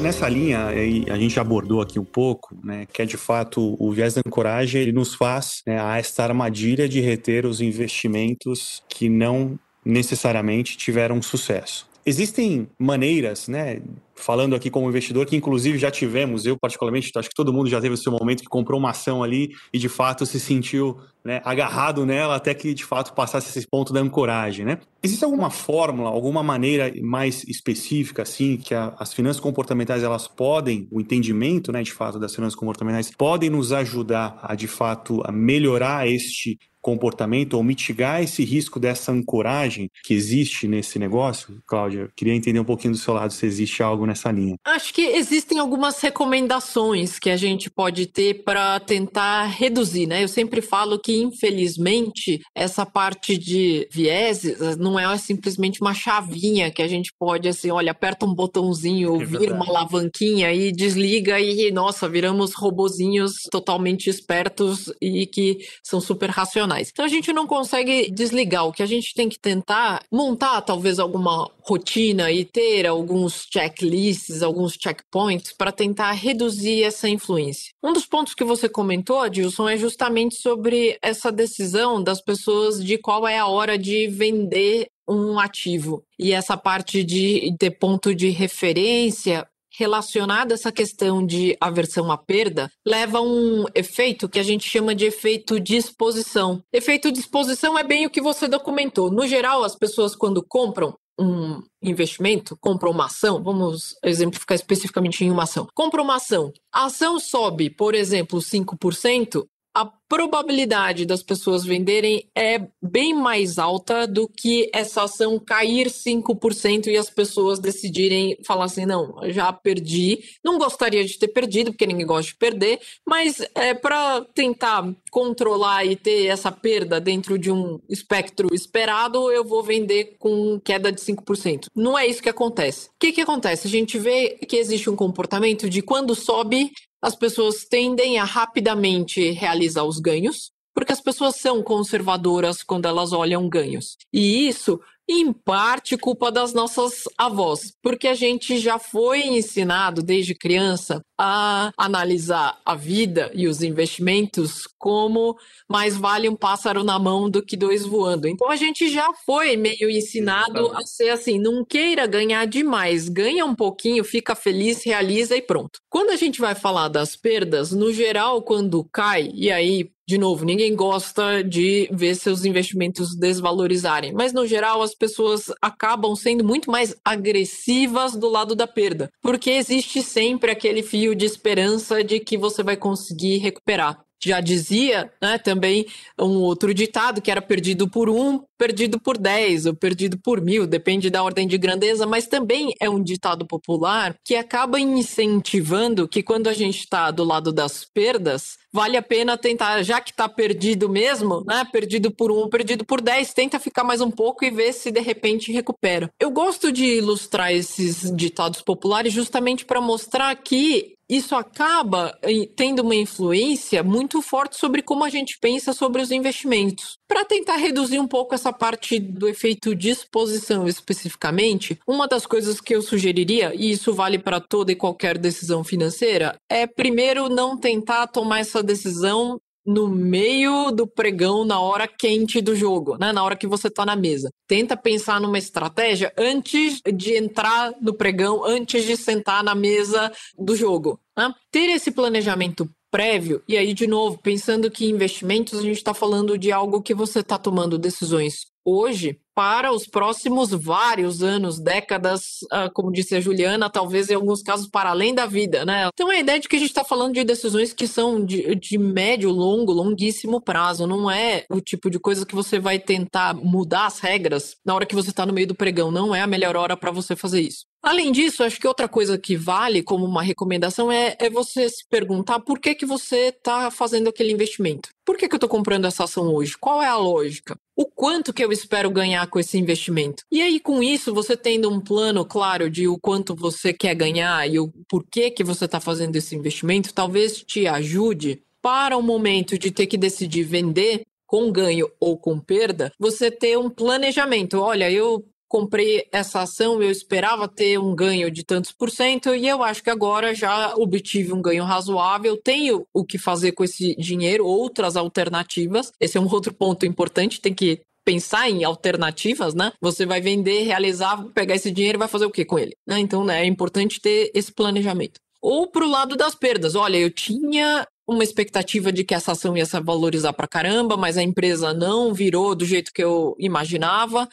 Nessa 0.00 0.28
linha, 0.28 0.66
a 1.10 1.18
gente 1.18 1.40
abordou 1.40 1.80
aqui 1.80 1.98
um 1.98 2.04
pouco, 2.04 2.56
né, 2.62 2.86
que 2.92 3.02
é 3.02 3.04
de 3.04 3.16
fato 3.16 3.76
o 3.78 3.90
viés 3.90 4.14
da 4.14 4.22
ancoragem, 4.24 4.80
ele 4.80 4.92
nos 4.92 5.14
faz 5.14 5.62
né, 5.66 5.80
a 5.80 5.98
esta 5.98 6.22
armadilha 6.22 6.88
de 6.88 7.00
reter 7.00 7.46
os 7.46 7.60
investimentos 7.60 8.82
que 8.88 9.08
não 9.08 9.58
necessariamente 9.84 10.76
tiveram 10.76 11.20
sucesso. 11.20 11.88
Existem 12.06 12.68
maneiras, 12.78 13.48
né, 13.48 13.80
falando 14.16 14.54
aqui 14.54 14.70
como 14.70 14.88
investidor, 14.88 15.26
que 15.26 15.36
inclusive 15.36 15.78
já 15.78 15.90
tivemos, 15.90 16.46
eu 16.46 16.56
particularmente, 16.58 17.10
acho 17.16 17.28
que 17.28 17.34
todo 17.34 17.52
mundo 17.52 17.68
já 17.68 17.80
teve 17.80 17.94
o 17.94 17.98
seu 17.98 18.12
momento 18.12 18.42
que 18.42 18.48
comprou 18.48 18.78
uma 18.78 18.90
ação 18.90 19.22
ali 19.22 19.50
e 19.72 19.78
de 19.78 19.88
fato 19.88 20.24
se 20.24 20.38
sentiu 20.38 20.98
né, 21.24 21.40
agarrado 21.44 22.04
nela 22.04 22.36
até 22.36 22.52
que 22.52 22.74
de 22.74 22.84
fato 22.84 23.14
passasse 23.14 23.56
esse 23.58 23.66
ponto 23.66 23.92
da 23.92 24.00
ancoragem, 24.00 24.64
né? 24.64 24.78
Existe 25.02 25.24
alguma 25.24 25.50
fórmula, 25.50 26.10
alguma 26.10 26.42
maneira 26.42 26.92
mais 27.02 27.44
específica, 27.44 28.22
assim, 28.22 28.56
que 28.56 28.74
a, 28.74 28.94
as 28.98 29.12
finanças 29.12 29.40
comportamentais 29.40 30.02
elas 30.02 30.28
podem, 30.28 30.86
o 30.90 31.00
entendimento, 31.00 31.72
né, 31.72 31.82
de 31.82 31.92
fato, 31.92 32.18
das 32.18 32.34
finanças 32.34 32.54
comportamentais, 32.54 33.10
podem 33.10 33.48
nos 33.48 33.72
ajudar 33.72 34.38
a 34.42 34.54
de 34.54 34.68
fato 34.68 35.22
a 35.24 35.32
melhorar 35.32 36.06
este 36.06 36.58
comportamento 36.84 37.54
ou 37.54 37.64
mitigar 37.64 38.22
esse 38.22 38.44
risco 38.44 38.78
dessa 38.78 39.10
ancoragem 39.10 39.90
que 40.04 40.12
existe 40.12 40.68
nesse 40.68 40.98
negócio? 40.98 41.62
Cláudia, 41.66 42.10
queria 42.14 42.34
entender 42.34 42.60
um 42.60 42.64
pouquinho 42.64 42.92
do 42.92 42.98
seu 42.98 43.14
lado 43.14 43.32
se 43.32 43.46
existe 43.46 43.82
algo 43.82 44.03
algo 44.04 44.06
nessa 44.06 44.30
linha. 44.30 44.56
Acho 44.64 44.92
que 44.92 45.02
existem 45.02 45.58
algumas 45.58 46.00
recomendações 46.00 47.18
que 47.18 47.30
a 47.30 47.36
gente 47.36 47.70
pode 47.70 48.06
ter 48.06 48.44
para 48.44 48.78
tentar 48.78 49.46
reduzir, 49.46 50.06
né? 50.06 50.22
Eu 50.22 50.28
sempre 50.28 50.60
falo 50.60 50.98
que, 50.98 51.16
infelizmente, 51.16 52.40
essa 52.54 52.84
parte 52.86 53.36
de 53.36 53.88
vieses 53.90 54.76
não 54.76 54.98
é 54.98 55.16
simplesmente 55.16 55.80
uma 55.80 55.94
chavinha 55.94 56.70
que 56.70 56.82
a 56.82 56.88
gente 56.88 57.12
pode, 57.18 57.48
assim, 57.48 57.70
olha, 57.70 57.92
aperta 57.92 58.26
um 58.26 58.34
botãozinho, 58.34 59.20
é 59.20 59.24
vira 59.24 59.54
uma 59.54 59.66
alavanquinha 59.66 60.52
e 60.52 60.70
desliga 60.70 61.40
e, 61.40 61.70
nossa, 61.70 62.08
viramos 62.08 62.54
robozinhos 62.54 63.34
totalmente 63.50 64.10
espertos 64.10 64.92
e 65.00 65.26
que 65.26 65.66
são 65.82 66.00
super 66.00 66.30
racionais. 66.30 66.90
Então 66.92 67.04
a 67.04 67.08
gente 67.08 67.32
não 67.32 67.46
consegue 67.46 68.10
desligar. 68.10 68.66
O 68.66 68.72
que 68.72 68.82
a 68.82 68.86
gente 68.86 69.14
tem 69.14 69.28
que 69.28 69.38
tentar 69.38 70.02
montar, 70.12 70.60
talvez, 70.60 70.98
alguma 70.98 71.50
rotina 71.62 72.30
e 72.30 72.44
ter 72.44 72.86
alguns 72.86 73.46
checklists, 73.50 73.93
alguns 74.42 74.74
checkpoints 74.74 75.52
para 75.52 75.72
tentar 75.72 76.12
reduzir 76.12 76.82
essa 76.82 77.08
influência. 77.08 77.72
Um 77.82 77.92
dos 77.92 78.06
pontos 78.06 78.34
que 78.34 78.44
você 78.44 78.68
comentou, 78.68 79.20
Adilson, 79.20 79.68
é 79.68 79.76
justamente 79.76 80.36
sobre 80.36 80.98
essa 81.02 81.30
decisão 81.30 82.02
das 82.02 82.20
pessoas 82.20 82.82
de 82.82 82.98
qual 82.98 83.26
é 83.26 83.38
a 83.38 83.46
hora 83.46 83.78
de 83.78 84.08
vender 84.08 84.88
um 85.08 85.38
ativo. 85.38 86.02
E 86.18 86.32
essa 86.32 86.56
parte 86.56 87.04
de 87.04 87.54
ter 87.58 87.72
ponto 87.72 88.14
de 88.14 88.30
referência 88.30 89.46
relacionada 89.76 90.54
a 90.54 90.56
essa 90.56 90.70
questão 90.70 91.24
de 91.24 91.56
aversão 91.60 92.10
à 92.10 92.16
perda 92.16 92.70
leva 92.86 93.18
a 93.18 93.22
um 93.22 93.64
efeito 93.74 94.28
que 94.28 94.38
a 94.38 94.42
gente 94.42 94.68
chama 94.68 94.94
de 94.94 95.04
efeito 95.04 95.58
de 95.58 95.76
exposição. 95.76 96.62
Efeito 96.72 97.10
de 97.10 97.18
exposição 97.18 97.76
é 97.76 97.82
bem 97.82 98.06
o 98.06 98.10
que 98.10 98.20
você 98.20 98.46
documentou. 98.46 99.10
No 99.10 99.26
geral, 99.26 99.64
as 99.64 99.74
pessoas 99.74 100.14
quando 100.14 100.42
compram 100.42 100.94
um 101.18 101.62
investimento, 101.82 102.56
compra 102.60 102.90
uma 102.90 103.06
ação, 103.06 103.42
vamos 103.42 103.94
exemplificar 104.04 104.54
especificamente 104.54 105.24
em 105.24 105.30
uma 105.30 105.44
ação. 105.44 105.66
Compra 105.74 106.02
uma 106.02 106.16
ação. 106.16 106.52
A 106.72 106.86
ação 106.86 107.18
sobe, 107.20 107.70
por 107.70 107.94
exemplo, 107.94 108.40
5%, 108.40 109.46
a 109.74 109.84
probabilidade 110.08 111.04
das 111.04 111.22
pessoas 111.22 111.64
venderem 111.64 112.30
é 112.36 112.68
bem 112.80 113.12
mais 113.12 113.58
alta 113.58 114.06
do 114.06 114.28
que 114.28 114.70
essa 114.72 115.02
ação 115.02 115.38
cair 115.38 115.88
5% 115.88 116.86
e 116.86 116.96
as 116.96 117.10
pessoas 117.10 117.58
decidirem 117.58 118.38
falar 118.46 118.66
assim: 118.66 118.86
não, 118.86 119.18
já 119.30 119.52
perdi, 119.52 120.20
não 120.44 120.58
gostaria 120.58 121.04
de 121.04 121.18
ter 121.18 121.28
perdido, 121.28 121.72
porque 121.72 121.86
ninguém 121.86 122.06
gosta 122.06 122.30
de 122.30 122.36
perder, 122.36 122.80
mas 123.04 123.42
é 123.54 123.74
para 123.74 124.24
tentar 124.32 124.94
controlar 125.10 125.84
e 125.84 125.96
ter 125.96 126.26
essa 126.26 126.52
perda 126.52 127.00
dentro 127.00 127.36
de 127.36 127.50
um 127.50 127.80
espectro 127.88 128.54
esperado, 128.54 129.30
eu 129.32 129.44
vou 129.44 129.62
vender 129.62 130.16
com 130.18 130.60
queda 130.60 130.92
de 130.92 131.00
5%. 131.00 131.66
Não 131.74 131.98
é 131.98 132.06
isso 132.06 132.22
que 132.22 132.28
acontece. 132.28 132.88
O 132.88 132.90
que, 133.00 133.12
que 133.12 133.20
acontece? 133.20 133.66
A 133.66 133.70
gente 133.70 133.98
vê 133.98 134.38
que 134.48 134.56
existe 134.56 134.88
um 134.88 134.96
comportamento 134.96 135.68
de 135.68 135.82
quando 135.82 136.14
sobe, 136.14 136.70
as 137.04 137.14
pessoas 137.14 137.66
tendem 137.66 138.18
a 138.18 138.24
rapidamente 138.24 139.30
realizar 139.32 139.84
os 139.84 140.00
ganhos, 140.00 140.50
porque 140.74 140.90
as 140.90 141.02
pessoas 141.02 141.36
são 141.36 141.62
conservadoras 141.62 142.62
quando 142.62 142.86
elas 142.86 143.12
olham 143.12 143.46
ganhos. 143.46 143.98
E 144.10 144.48
isso 144.48 144.80
em 145.08 145.32
parte 145.32 145.96
culpa 145.96 146.32
das 146.32 146.52
nossas 146.52 147.04
avós, 147.18 147.72
porque 147.82 148.08
a 148.08 148.14
gente 148.14 148.58
já 148.58 148.78
foi 148.78 149.22
ensinado 149.22 150.02
desde 150.02 150.34
criança 150.34 151.00
a 151.18 151.72
analisar 151.76 152.58
a 152.64 152.74
vida 152.74 153.30
e 153.34 153.46
os 153.46 153.62
investimentos 153.62 154.66
como 154.78 155.36
mais 155.68 155.96
vale 155.96 156.28
um 156.28 156.34
pássaro 156.34 156.82
na 156.82 156.98
mão 156.98 157.30
do 157.30 157.44
que 157.44 157.56
dois 157.56 157.84
voando. 157.84 158.26
Então 158.26 158.50
a 158.50 158.56
gente 158.56 158.88
já 158.88 159.12
foi 159.24 159.56
meio 159.56 159.90
ensinado 159.90 160.72
a 160.74 160.82
ser 160.82 161.10
assim, 161.10 161.38
não 161.38 161.64
queira 161.64 162.06
ganhar 162.06 162.46
demais, 162.46 163.08
ganha 163.08 163.44
um 163.44 163.54
pouquinho, 163.54 164.02
fica 164.04 164.34
feliz, 164.34 164.82
realiza 164.84 165.36
e 165.36 165.42
pronto. 165.42 165.78
Quando 165.88 166.10
a 166.10 166.16
gente 166.16 166.40
vai 166.40 166.54
falar 166.54 166.88
das 166.88 167.14
perdas, 167.14 167.72
no 167.72 167.92
geral, 167.92 168.42
quando 168.42 168.84
cai, 168.92 169.30
e 169.32 169.50
aí 169.52 169.90
de 170.06 170.18
novo, 170.18 170.44
ninguém 170.44 170.76
gosta 170.76 171.42
de 171.42 171.88
ver 171.90 172.14
seus 172.14 172.44
investimentos 172.44 173.16
desvalorizarem, 173.16 174.12
mas 174.12 174.32
no 174.32 174.46
geral 174.46 174.82
as 174.82 174.94
pessoas 174.94 175.46
acabam 175.62 176.14
sendo 176.14 176.44
muito 176.44 176.70
mais 176.70 176.94
agressivas 177.04 178.14
do 178.14 178.28
lado 178.28 178.54
da 178.54 178.66
perda, 178.66 179.10
porque 179.22 179.50
existe 179.50 180.02
sempre 180.02 180.50
aquele 180.50 180.82
fio 180.82 181.14
de 181.14 181.24
esperança 181.24 182.04
de 182.04 182.20
que 182.20 182.36
você 182.36 182.62
vai 182.62 182.76
conseguir 182.76 183.38
recuperar 183.38 184.03
já 184.28 184.40
dizia, 184.40 185.12
né, 185.20 185.38
também 185.38 185.86
um 186.18 186.38
outro 186.38 186.72
ditado 186.72 187.20
que 187.20 187.30
era 187.30 187.42
perdido 187.42 187.88
por 187.88 188.08
um, 188.08 188.40
perdido 188.58 189.00
por 189.00 189.18
dez, 189.18 189.66
ou 189.66 189.74
perdido 189.74 190.18
por 190.18 190.40
mil, 190.40 190.66
depende 190.66 191.10
da 191.10 191.22
ordem 191.22 191.46
de 191.46 191.58
grandeza, 191.58 192.06
mas 192.06 192.26
também 192.26 192.74
é 192.80 192.88
um 192.88 193.02
ditado 193.02 193.46
popular 193.46 194.16
que 194.24 194.36
acaba 194.36 194.80
incentivando 194.80 196.08
que 196.08 196.22
quando 196.22 196.48
a 196.48 196.52
gente 196.52 196.78
está 196.78 197.10
do 197.10 197.24
lado 197.24 197.52
das 197.52 197.84
perdas, 197.84 198.56
vale 198.72 198.96
a 198.96 199.02
pena 199.02 199.36
tentar, 199.36 199.82
já 199.82 200.00
que 200.00 200.10
está 200.10 200.28
perdido 200.28 200.88
mesmo, 200.88 201.44
né, 201.46 201.64
perdido 201.70 202.10
por 202.10 202.32
um, 202.32 202.48
perdido 202.48 202.84
por 202.84 203.00
dez, 203.00 203.32
tenta 203.32 203.60
ficar 203.60 203.84
mais 203.84 204.00
um 204.00 204.10
pouco 204.10 204.44
e 204.44 204.50
ver 204.50 204.72
se 204.72 204.90
de 204.90 205.00
repente 205.00 205.52
recupera. 205.52 206.10
Eu 206.18 206.30
gosto 206.30 206.72
de 206.72 206.84
ilustrar 206.84 207.52
esses 207.52 208.10
ditados 208.14 208.62
populares 208.62 209.12
justamente 209.12 209.64
para 209.64 209.80
mostrar 209.80 210.34
que 210.36 210.94
isso 211.08 211.34
acaba 211.34 212.16
tendo 212.56 212.82
uma 212.82 212.94
influência 212.94 213.82
muito 213.82 214.22
forte 214.22 214.56
sobre 214.56 214.82
como 214.82 215.04
a 215.04 215.10
gente 215.10 215.38
pensa 215.40 215.72
sobre 215.72 216.02
os 216.02 216.10
investimentos. 216.10 216.98
Para 217.06 217.24
tentar 217.24 217.56
reduzir 217.56 217.98
um 217.98 218.06
pouco 218.06 218.34
essa 218.34 218.52
parte 218.52 218.98
do 218.98 219.28
efeito 219.28 219.74
de 219.74 219.90
exposição 219.90 220.66
especificamente, 220.66 221.78
uma 221.86 222.08
das 222.08 222.26
coisas 222.26 222.60
que 222.60 222.74
eu 222.74 222.82
sugeriria, 222.82 223.52
e 223.54 223.70
isso 223.70 223.92
vale 223.92 224.18
para 224.18 224.40
toda 224.40 224.72
e 224.72 224.76
qualquer 224.76 225.18
decisão 225.18 225.62
financeira, 225.62 226.36
é 226.50 226.66
primeiro 226.66 227.28
não 227.28 227.56
tentar 227.56 228.06
tomar 228.06 228.40
essa 228.40 228.62
decisão 228.62 229.38
no 229.64 229.88
meio 229.88 230.70
do 230.70 230.86
pregão, 230.86 231.44
na 231.44 231.60
hora 231.60 231.88
quente 231.88 232.40
do 232.40 232.54
jogo, 232.54 232.96
né? 232.98 233.12
na 233.12 233.22
hora 233.22 233.36
que 233.36 233.46
você 233.46 233.68
está 233.68 233.84
na 233.86 233.96
mesa. 233.96 234.30
Tenta 234.46 234.76
pensar 234.76 235.20
numa 235.20 235.38
estratégia 235.38 236.12
antes 236.16 236.80
de 236.94 237.16
entrar 237.16 237.72
no 237.80 237.94
pregão, 237.94 238.44
antes 238.44 238.84
de 238.84 238.96
sentar 238.96 239.42
na 239.42 239.54
mesa 239.54 240.12
do 240.38 240.54
jogo. 240.54 241.00
Né? 241.16 241.32
Ter 241.50 241.70
esse 241.70 241.90
planejamento 241.90 242.68
prévio, 242.90 243.42
e 243.48 243.56
aí, 243.56 243.74
de 243.74 243.88
novo, 243.88 244.18
pensando 244.18 244.70
que 244.70 244.86
investimentos, 244.86 245.58
a 245.58 245.62
gente 245.62 245.78
está 245.78 245.92
falando 245.92 246.38
de 246.38 246.52
algo 246.52 246.80
que 246.80 246.94
você 246.94 247.20
está 247.20 247.36
tomando 247.36 247.76
decisões 247.76 248.46
hoje 248.64 249.18
para 249.34 249.72
os 249.72 249.86
próximos 249.86 250.50
vários 250.50 251.22
anos, 251.22 251.58
décadas, 251.58 252.38
uh, 252.44 252.72
como 252.72 252.92
disse 252.92 253.14
a 253.16 253.20
Juliana, 253.20 253.68
talvez 253.68 254.08
em 254.08 254.14
alguns 254.14 254.42
casos 254.42 254.68
para 254.68 254.90
além 254.90 255.14
da 255.14 255.26
vida, 255.26 255.64
né? 255.64 255.88
Então 255.92 256.08
a 256.08 256.18
ideia 256.18 256.38
de 256.38 256.48
que 256.48 256.56
a 256.56 256.58
gente 256.58 256.68
está 256.68 256.84
falando 256.84 257.14
de 257.14 257.24
decisões 257.24 257.72
que 257.72 257.86
são 257.86 258.24
de, 258.24 258.54
de 258.54 258.78
médio, 258.78 259.30
longo, 259.30 259.72
longuíssimo 259.72 260.40
prazo, 260.40 260.86
não 260.86 261.10
é 261.10 261.44
o 261.50 261.60
tipo 261.60 261.90
de 261.90 261.98
coisa 261.98 262.24
que 262.24 262.34
você 262.34 262.58
vai 262.58 262.78
tentar 262.78 263.34
mudar 263.34 263.86
as 263.86 263.98
regras 263.98 264.56
na 264.64 264.74
hora 264.74 264.86
que 264.86 264.94
você 264.94 265.10
está 265.10 265.26
no 265.26 265.32
meio 265.32 265.46
do 265.46 265.54
pregão, 265.54 265.90
não 265.90 266.14
é 266.14 266.20
a 266.20 266.26
melhor 266.26 266.56
hora 266.56 266.76
para 266.76 266.90
você 266.90 267.16
fazer 267.16 267.40
isso. 267.40 267.64
Além 267.84 268.10
disso, 268.12 268.42
acho 268.42 268.58
que 268.58 268.66
outra 268.66 268.88
coisa 268.88 269.18
que 269.18 269.36
vale 269.36 269.82
como 269.82 270.06
uma 270.06 270.22
recomendação 270.22 270.90
é, 270.90 271.14
é 271.20 271.28
você 271.28 271.68
se 271.68 271.86
perguntar 271.86 272.40
por 272.40 272.58
que, 272.58 272.74
que 272.74 272.86
você 272.86 273.26
está 273.26 273.70
fazendo 273.70 274.08
aquele 274.08 274.32
investimento. 274.32 274.88
Por 275.04 275.16
que, 275.18 275.28
que 275.28 275.34
eu 275.34 275.36
estou 275.36 275.48
comprando 275.48 275.86
essa 275.86 276.04
ação 276.04 276.32
hoje? 276.32 276.56
Qual 276.58 276.82
é 276.82 276.86
a 276.86 276.96
lógica? 276.96 277.56
O 277.76 277.84
quanto 277.84 278.32
que 278.32 278.42
eu 278.42 278.50
espero 278.50 278.90
ganhar 278.90 279.26
com 279.26 279.38
esse 279.38 279.58
investimento? 279.58 280.24
E 280.32 280.40
aí, 280.40 280.58
com 280.58 280.82
isso, 280.82 281.12
você 281.12 281.36
tendo 281.36 281.70
um 281.70 281.80
plano 281.80 282.24
claro 282.24 282.70
de 282.70 282.88
o 282.88 282.98
quanto 282.98 283.34
você 283.34 283.72
quer 283.72 283.94
ganhar 283.94 284.48
e 284.48 284.58
o 284.58 284.72
porquê 284.88 285.30
que 285.30 285.44
você 285.44 285.66
está 285.66 285.78
fazendo 285.78 286.16
esse 286.16 286.34
investimento, 286.34 286.94
talvez 286.94 287.42
te 287.42 287.66
ajude 287.66 288.42
para 288.62 288.96
o 288.96 289.02
momento 289.02 289.58
de 289.58 289.70
ter 289.70 289.86
que 289.86 289.98
decidir 289.98 290.44
vender 290.44 291.02
com 291.26 291.50
ganho 291.50 291.90
ou 292.00 292.16
com 292.16 292.38
perda, 292.38 292.92
você 292.98 293.30
ter 293.30 293.58
um 293.58 293.68
planejamento. 293.68 294.58
Olha, 294.60 294.90
eu 294.90 295.24
comprei 295.54 296.08
essa 296.10 296.42
ação, 296.42 296.82
eu 296.82 296.90
esperava 296.90 297.46
ter 297.46 297.78
um 297.78 297.94
ganho 297.94 298.28
de 298.28 298.42
tantos 298.42 298.72
por 298.72 298.90
cento 298.90 299.32
e 299.32 299.46
eu 299.46 299.62
acho 299.62 299.84
que 299.84 299.88
agora 299.88 300.34
já 300.34 300.74
obtive 300.74 301.32
um 301.32 301.40
ganho 301.40 301.62
razoável, 301.62 302.36
tenho 302.36 302.84
o 302.92 303.04
que 303.04 303.18
fazer 303.18 303.52
com 303.52 303.62
esse 303.62 303.94
dinheiro, 303.94 304.44
outras 304.44 304.96
alternativas. 304.96 305.92
Esse 306.00 306.18
é 306.18 306.20
um 306.20 306.28
outro 306.28 306.52
ponto 306.52 306.84
importante, 306.84 307.40
tem 307.40 307.54
que 307.54 307.82
pensar 308.04 308.50
em 308.50 308.64
alternativas, 308.64 309.54
né? 309.54 309.70
Você 309.80 310.04
vai 310.04 310.20
vender, 310.20 310.64
realizar, 310.64 311.22
pegar 311.32 311.54
esse 311.54 311.70
dinheiro 311.70 311.98
e 311.98 312.00
vai 312.00 312.08
fazer 312.08 312.26
o 312.26 312.32
que 312.32 312.44
com 312.44 312.58
ele? 312.58 312.72
Né? 312.84 312.98
Então, 312.98 313.24
né, 313.24 313.42
é 313.42 313.46
importante 313.46 314.00
ter 314.00 314.32
esse 314.34 314.50
planejamento. 314.52 315.20
Ou 315.40 315.68
para 315.68 315.84
o 315.84 315.88
lado 315.88 316.16
das 316.16 316.34
perdas. 316.34 316.74
Olha, 316.74 316.96
eu 316.96 317.12
tinha 317.12 317.86
uma 318.08 318.24
expectativa 318.24 318.90
de 318.90 319.04
que 319.04 319.14
essa 319.14 319.30
ação 319.30 319.56
ia 319.56 319.64
se 319.64 319.80
valorizar 319.80 320.32
para 320.32 320.48
caramba, 320.48 320.96
mas 320.96 321.16
a 321.16 321.22
empresa 321.22 321.72
não 321.72 322.12
virou 322.12 322.56
do 322.56 322.64
jeito 322.64 322.92
que 322.92 323.04
eu 323.04 323.36
imaginava 323.38 324.28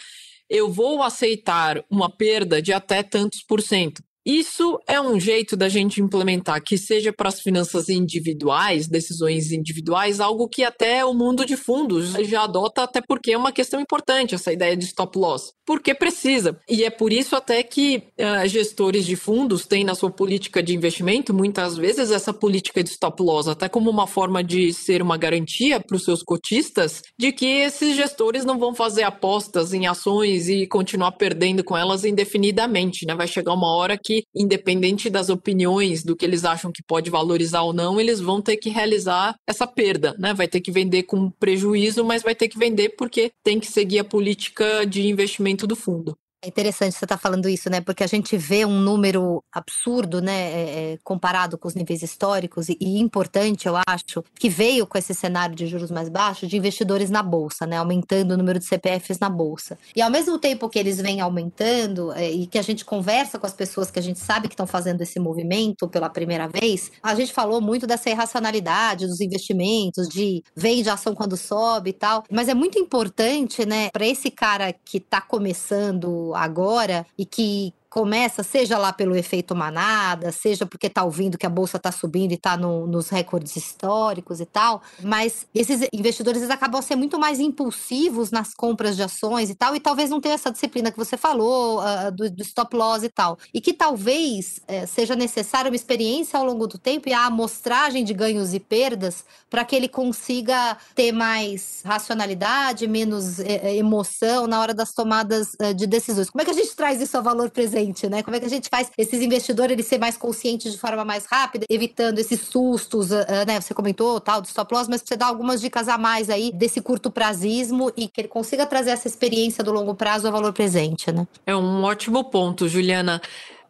eu 0.51 0.69
vou 0.69 1.01
aceitar 1.01 1.81
uma 1.89 2.09
perda 2.09 2.61
de 2.61 2.73
até 2.73 3.01
tantos 3.01 3.41
por 3.41 3.61
cento. 3.61 4.03
Isso 4.25 4.79
é 4.88 5.01
um 5.01 5.19
jeito 5.19 5.57
da 5.57 5.67
gente 5.67 5.99
implementar 5.99 6.62
que 6.63 6.77
seja 6.77 7.12
para 7.12 7.29
as 7.29 7.41
finanças 7.41 7.89
individuais, 7.89 8.88
decisões 8.88 9.51
individuais, 9.51 10.19
algo 10.19 10.47
que 10.47 10.63
até 10.63 11.03
o 11.03 11.13
mundo 11.13 11.43
de 11.43 11.57
fundos 11.57 12.12
já 12.27 12.43
adota, 12.43 12.84
até 12.84 13.01
porque 13.01 13.31
é 13.31 13.38
uma 13.38 13.51
questão 13.51 13.81
importante 13.81 14.36
essa 14.36 14.53
ideia 14.53 14.77
de 14.77 14.86
stop 14.86 15.17
loss. 15.17 15.53
Porque 15.65 15.95
precisa. 15.95 16.60
E 16.69 16.84
é 16.84 16.89
por 16.89 17.12
isso 17.12 17.36
até 17.36 17.63
que 17.63 18.03
uh, 18.19 18.47
gestores 18.47 19.05
de 19.05 19.15
fundos 19.15 19.65
têm 19.65 19.84
na 19.84 19.95
sua 19.95 20.12
política 20.12 20.62
de 20.62 20.75
investimento, 20.75 21.34
muitas 21.34 21.75
vezes, 21.77 22.12
essa 22.12 22.34
política 22.34 22.84
de 22.84 22.89
stop 22.89 23.23
loss, 23.23 23.47
até 23.47 23.67
como 23.67 23.89
uma 23.89 24.05
forma 24.05 24.43
de 24.43 24.71
ser 24.71 25.01
uma 25.01 25.17
garantia 25.17 25.79
para 25.79 25.95
os 25.95 26.03
seus 26.03 26.21
cotistas 26.21 27.01
de 27.17 27.31
que 27.31 27.45
esses 27.45 27.95
gestores 27.95 28.45
não 28.45 28.60
vão 28.60 28.75
fazer 28.75 29.03
apostas 29.03 29.73
em 29.73 29.88
ações 29.88 30.47
e 30.47 30.67
continuar 30.67 31.13
perdendo 31.13 31.63
com 31.63 31.75
elas 31.75 32.05
indefinidamente. 32.05 33.05
Né? 33.05 33.15
Vai 33.15 33.27
chegar 33.27 33.53
uma 33.53 33.75
hora 33.75 33.97
que 33.97 34.11
que, 34.12 34.26
independente 34.36 35.10
das 35.10 35.30
opiniões, 35.30 36.04
do 36.04 36.15
que 36.15 36.26
eles 36.26 36.43
acham 36.43 36.71
que 36.71 36.84
pode 36.84 37.10
valorizar 37.10 37.62
ou 37.62 37.71
não, 37.71 38.00
eles 38.00 38.19
vão 38.19 38.41
ter 38.41 38.58
que 38.58 38.69
realizar 38.69 39.36
essa 39.47 39.65
perda, 39.65 40.15
né? 40.19 40.34
Vai 40.34 40.47
ter 40.47 40.60
que 40.60 40.71
vender 40.71 41.04
com 41.04 41.30
prejuízo, 41.32 42.04
mas 42.04 42.21
vai 42.21 42.36
ter 42.36 42.50
que 42.50 42.60
vender 42.60 42.89
porque 42.97 43.32
tem 43.43 43.60
que 43.60 43.67
seguir 43.67 44.00
a 44.00 44.04
política 44.04 44.86
de 44.86 45.08
investimento 45.08 45.65
do 45.65 45.76
fundo. 45.76 46.17
É 46.43 46.47
interessante 46.47 46.93
você 46.93 47.06
estar 47.06 47.17
tá 47.17 47.21
falando 47.21 47.47
isso, 47.47 47.69
né? 47.69 47.82
Porque 47.82 48.04
a 48.04 48.08
gente 48.08 48.36
vê 48.36 48.65
um 48.65 48.80
número 48.80 49.43
absurdo, 49.54 50.19
né? 50.19 50.51
É, 50.51 50.93
é, 50.93 50.99
comparado 51.04 51.56
com 51.56 51.67
os 51.67 51.75
níveis 51.75 52.01
históricos 52.01 52.67
e, 52.67 52.75
e, 52.82 52.99
importante, 52.99 53.67
eu 53.67 53.75
acho, 53.88 54.23
que 54.39 54.49
veio 54.49 54.88
com 54.88 54.97
esse 54.97 55.13
cenário 55.13 55.54
de 55.54 55.67
juros 55.67 55.91
mais 55.91 56.10
baixos 56.10 56.49
de 56.49 56.58
investidores 56.58 57.12
na 57.12 57.21
bolsa, 57.21 57.67
né? 57.67 57.77
Aumentando 57.77 58.32
o 58.32 58.38
número 58.38 58.58
de 58.58 58.65
CPFs 58.65 59.19
na 59.19 59.30
bolsa. 59.30 59.77
E 59.95 60.01
ao 60.01 60.10
mesmo 60.10 60.39
tempo 60.39 60.67
que 60.67 60.80
eles 60.80 60.99
vêm 60.99 61.21
aumentando 61.21 62.12
é, 62.13 62.32
e 62.32 62.47
que 62.47 62.58
a 62.58 62.63
gente 62.63 62.84
conversa 62.84 63.38
com 63.38 63.45
as 63.45 63.54
pessoas 63.54 63.91
que 63.91 63.99
a 63.99 64.04
gente 64.04 64.17
sabe 64.17 64.47
que 64.47 64.56
estão 64.56 64.65
fazendo 64.65 65.01
esse 65.01 65.19
movimento 65.19 65.88
pela 65.88 66.10
primeira 66.10 66.47
vez, 66.47 66.91
a 67.04 67.13
gente 67.13 67.32
falou 67.32 67.62
muito 67.62 67.86
dessa 67.86 68.10
irracionalidade 68.10 69.06
dos 69.06 69.21
investimentos, 69.21 70.10
de 70.10 70.43
vende 70.56 70.89
ação 70.89 71.13
quando 71.13 71.38
sobe 71.38 71.91
e 71.91 71.93
tal. 71.93 72.23
Mas 72.32 72.49
é 72.49 72.56
muito 72.56 72.80
importante, 72.80 73.63
né? 73.63 73.91
Para 73.91 74.08
esse 74.08 74.32
cara 74.32 74.73
que 74.73 74.97
está 74.97 75.21
começando 75.21 76.30
agora 76.35 77.05
e 77.17 77.25
que 77.25 77.73
começa, 77.91 78.41
seja 78.41 78.77
lá 78.77 78.93
pelo 78.93 79.17
efeito 79.17 79.54
manada, 79.54 80.32
seja 80.32 80.65
porque 80.65 80.88
está 80.88 81.04
ouvindo 81.04 81.38
que 81.38 81.45
a 81.45 81.49
bolsa 81.49 81.75
está 81.75 81.91
subindo 81.91 82.32
e 82.32 82.36
está 82.36 82.56
no, 82.56 82.88
nos 82.88 83.10
recordes 83.10 83.58
históricos 83.58 84.39
e 84.39 84.45
tal, 84.45 84.82
mas 85.04 85.45
esses 85.54 85.86
investidores 85.91 86.41
eles 86.41 86.49
acabam 86.49 86.82
sendo 86.82 86.99
muito 86.99 87.19
mais 87.19 87.41
impulsivos 87.41 88.32
nas 88.32 88.54
compras 88.54 88.95
de 88.95 89.04
ações 89.04 89.49
e 89.49 89.56
tal, 89.56 89.75
e 89.75 89.80
talvez 89.82 90.10
não 90.10 90.21
tenha 90.21 90.36
essa 90.36 90.49
disciplina 90.49 90.89
que 90.89 90.97
você 90.97 91.17
falou, 91.17 91.82
uh, 91.82 92.10
do, 92.13 92.32
do, 92.32 92.41
stop 92.43 92.73
loss 92.77 93.04
e 93.04 93.10
tal. 93.10 93.38
E 93.54 93.60
que 93.60 93.73
talvez 93.73 94.62
uh, 94.69 94.88
seja 94.88 95.13
necessária 95.13 95.69
uma 95.69 95.75
experiência 95.75 96.39
ao 96.39 96.45
longo 96.45 96.67
do 96.67 96.77
tempo 96.77 97.10
e 97.10 97.13
a 97.13 97.25
amostragem 97.25 98.06
de 98.06 98.13
ganhos 98.13 98.54
e 98.54 98.60
perdas 98.62 99.25
para 99.49 99.65
que 99.65 99.75
ele 99.75 99.89
consiga 99.89 100.77
ter 100.95 101.12
mais 101.12 101.82
racionalidade, 101.84 102.88
menos 102.88 103.41
eh, 103.41 103.75
emoção 103.75 104.47
na 104.47 104.62
hora 104.62 104.73
das 104.73 104.93
tomadas 104.93 105.58
de 105.75 105.86
decisões. 105.86 106.30
Como 106.30 106.41
é 106.41 106.45
que 106.45 106.51
a 106.51 106.54
gente 106.54 106.73
traz 106.73 107.01
isso 107.01 107.17
a 107.17 107.21
valor 107.21 107.49
presente? 107.49 107.80
Né? 108.09 108.23
Como 108.23 108.35
é 108.35 108.39
que 108.39 108.45
a 108.45 108.49
gente 108.49 108.69
faz 108.69 108.91
esses 108.97 109.21
investidores 109.21 109.73
eles 109.73 109.87
ser 109.87 109.99
mais 109.99 110.17
conscientes 110.17 110.71
de 110.71 110.77
forma 110.77 111.03
mais 111.03 111.25
rápida, 111.25 111.65
evitando 111.69 112.19
esses 112.19 112.41
sustos, 112.41 113.11
uh, 113.11 113.45
né? 113.47 113.59
Você 113.59 113.73
comentou 113.73 114.19
tal 114.19 114.41
do 114.41 114.45
stop 114.45 114.73
loss, 114.73 114.87
mas 114.87 115.03
você 115.05 115.15
dá 115.15 115.27
algumas 115.27 115.61
dicas 115.61 115.87
a 115.87 115.97
mais 115.97 116.29
aí 116.29 116.51
desse 116.53 116.81
curto 116.81 117.09
prazismo 117.09 117.91
e 117.95 118.07
que 118.07 118.21
ele 118.21 118.27
consiga 118.27 118.65
trazer 118.65 118.91
essa 118.91 119.07
experiência 119.07 119.63
do 119.63 119.71
longo 119.71 119.95
prazo 119.95 120.27
ao 120.27 120.33
valor 120.33 120.53
presente, 120.53 121.11
né? 121.11 121.27
É 121.45 121.55
um 121.55 121.83
ótimo 121.83 122.23
ponto, 122.25 122.67
Juliana. 122.67 123.21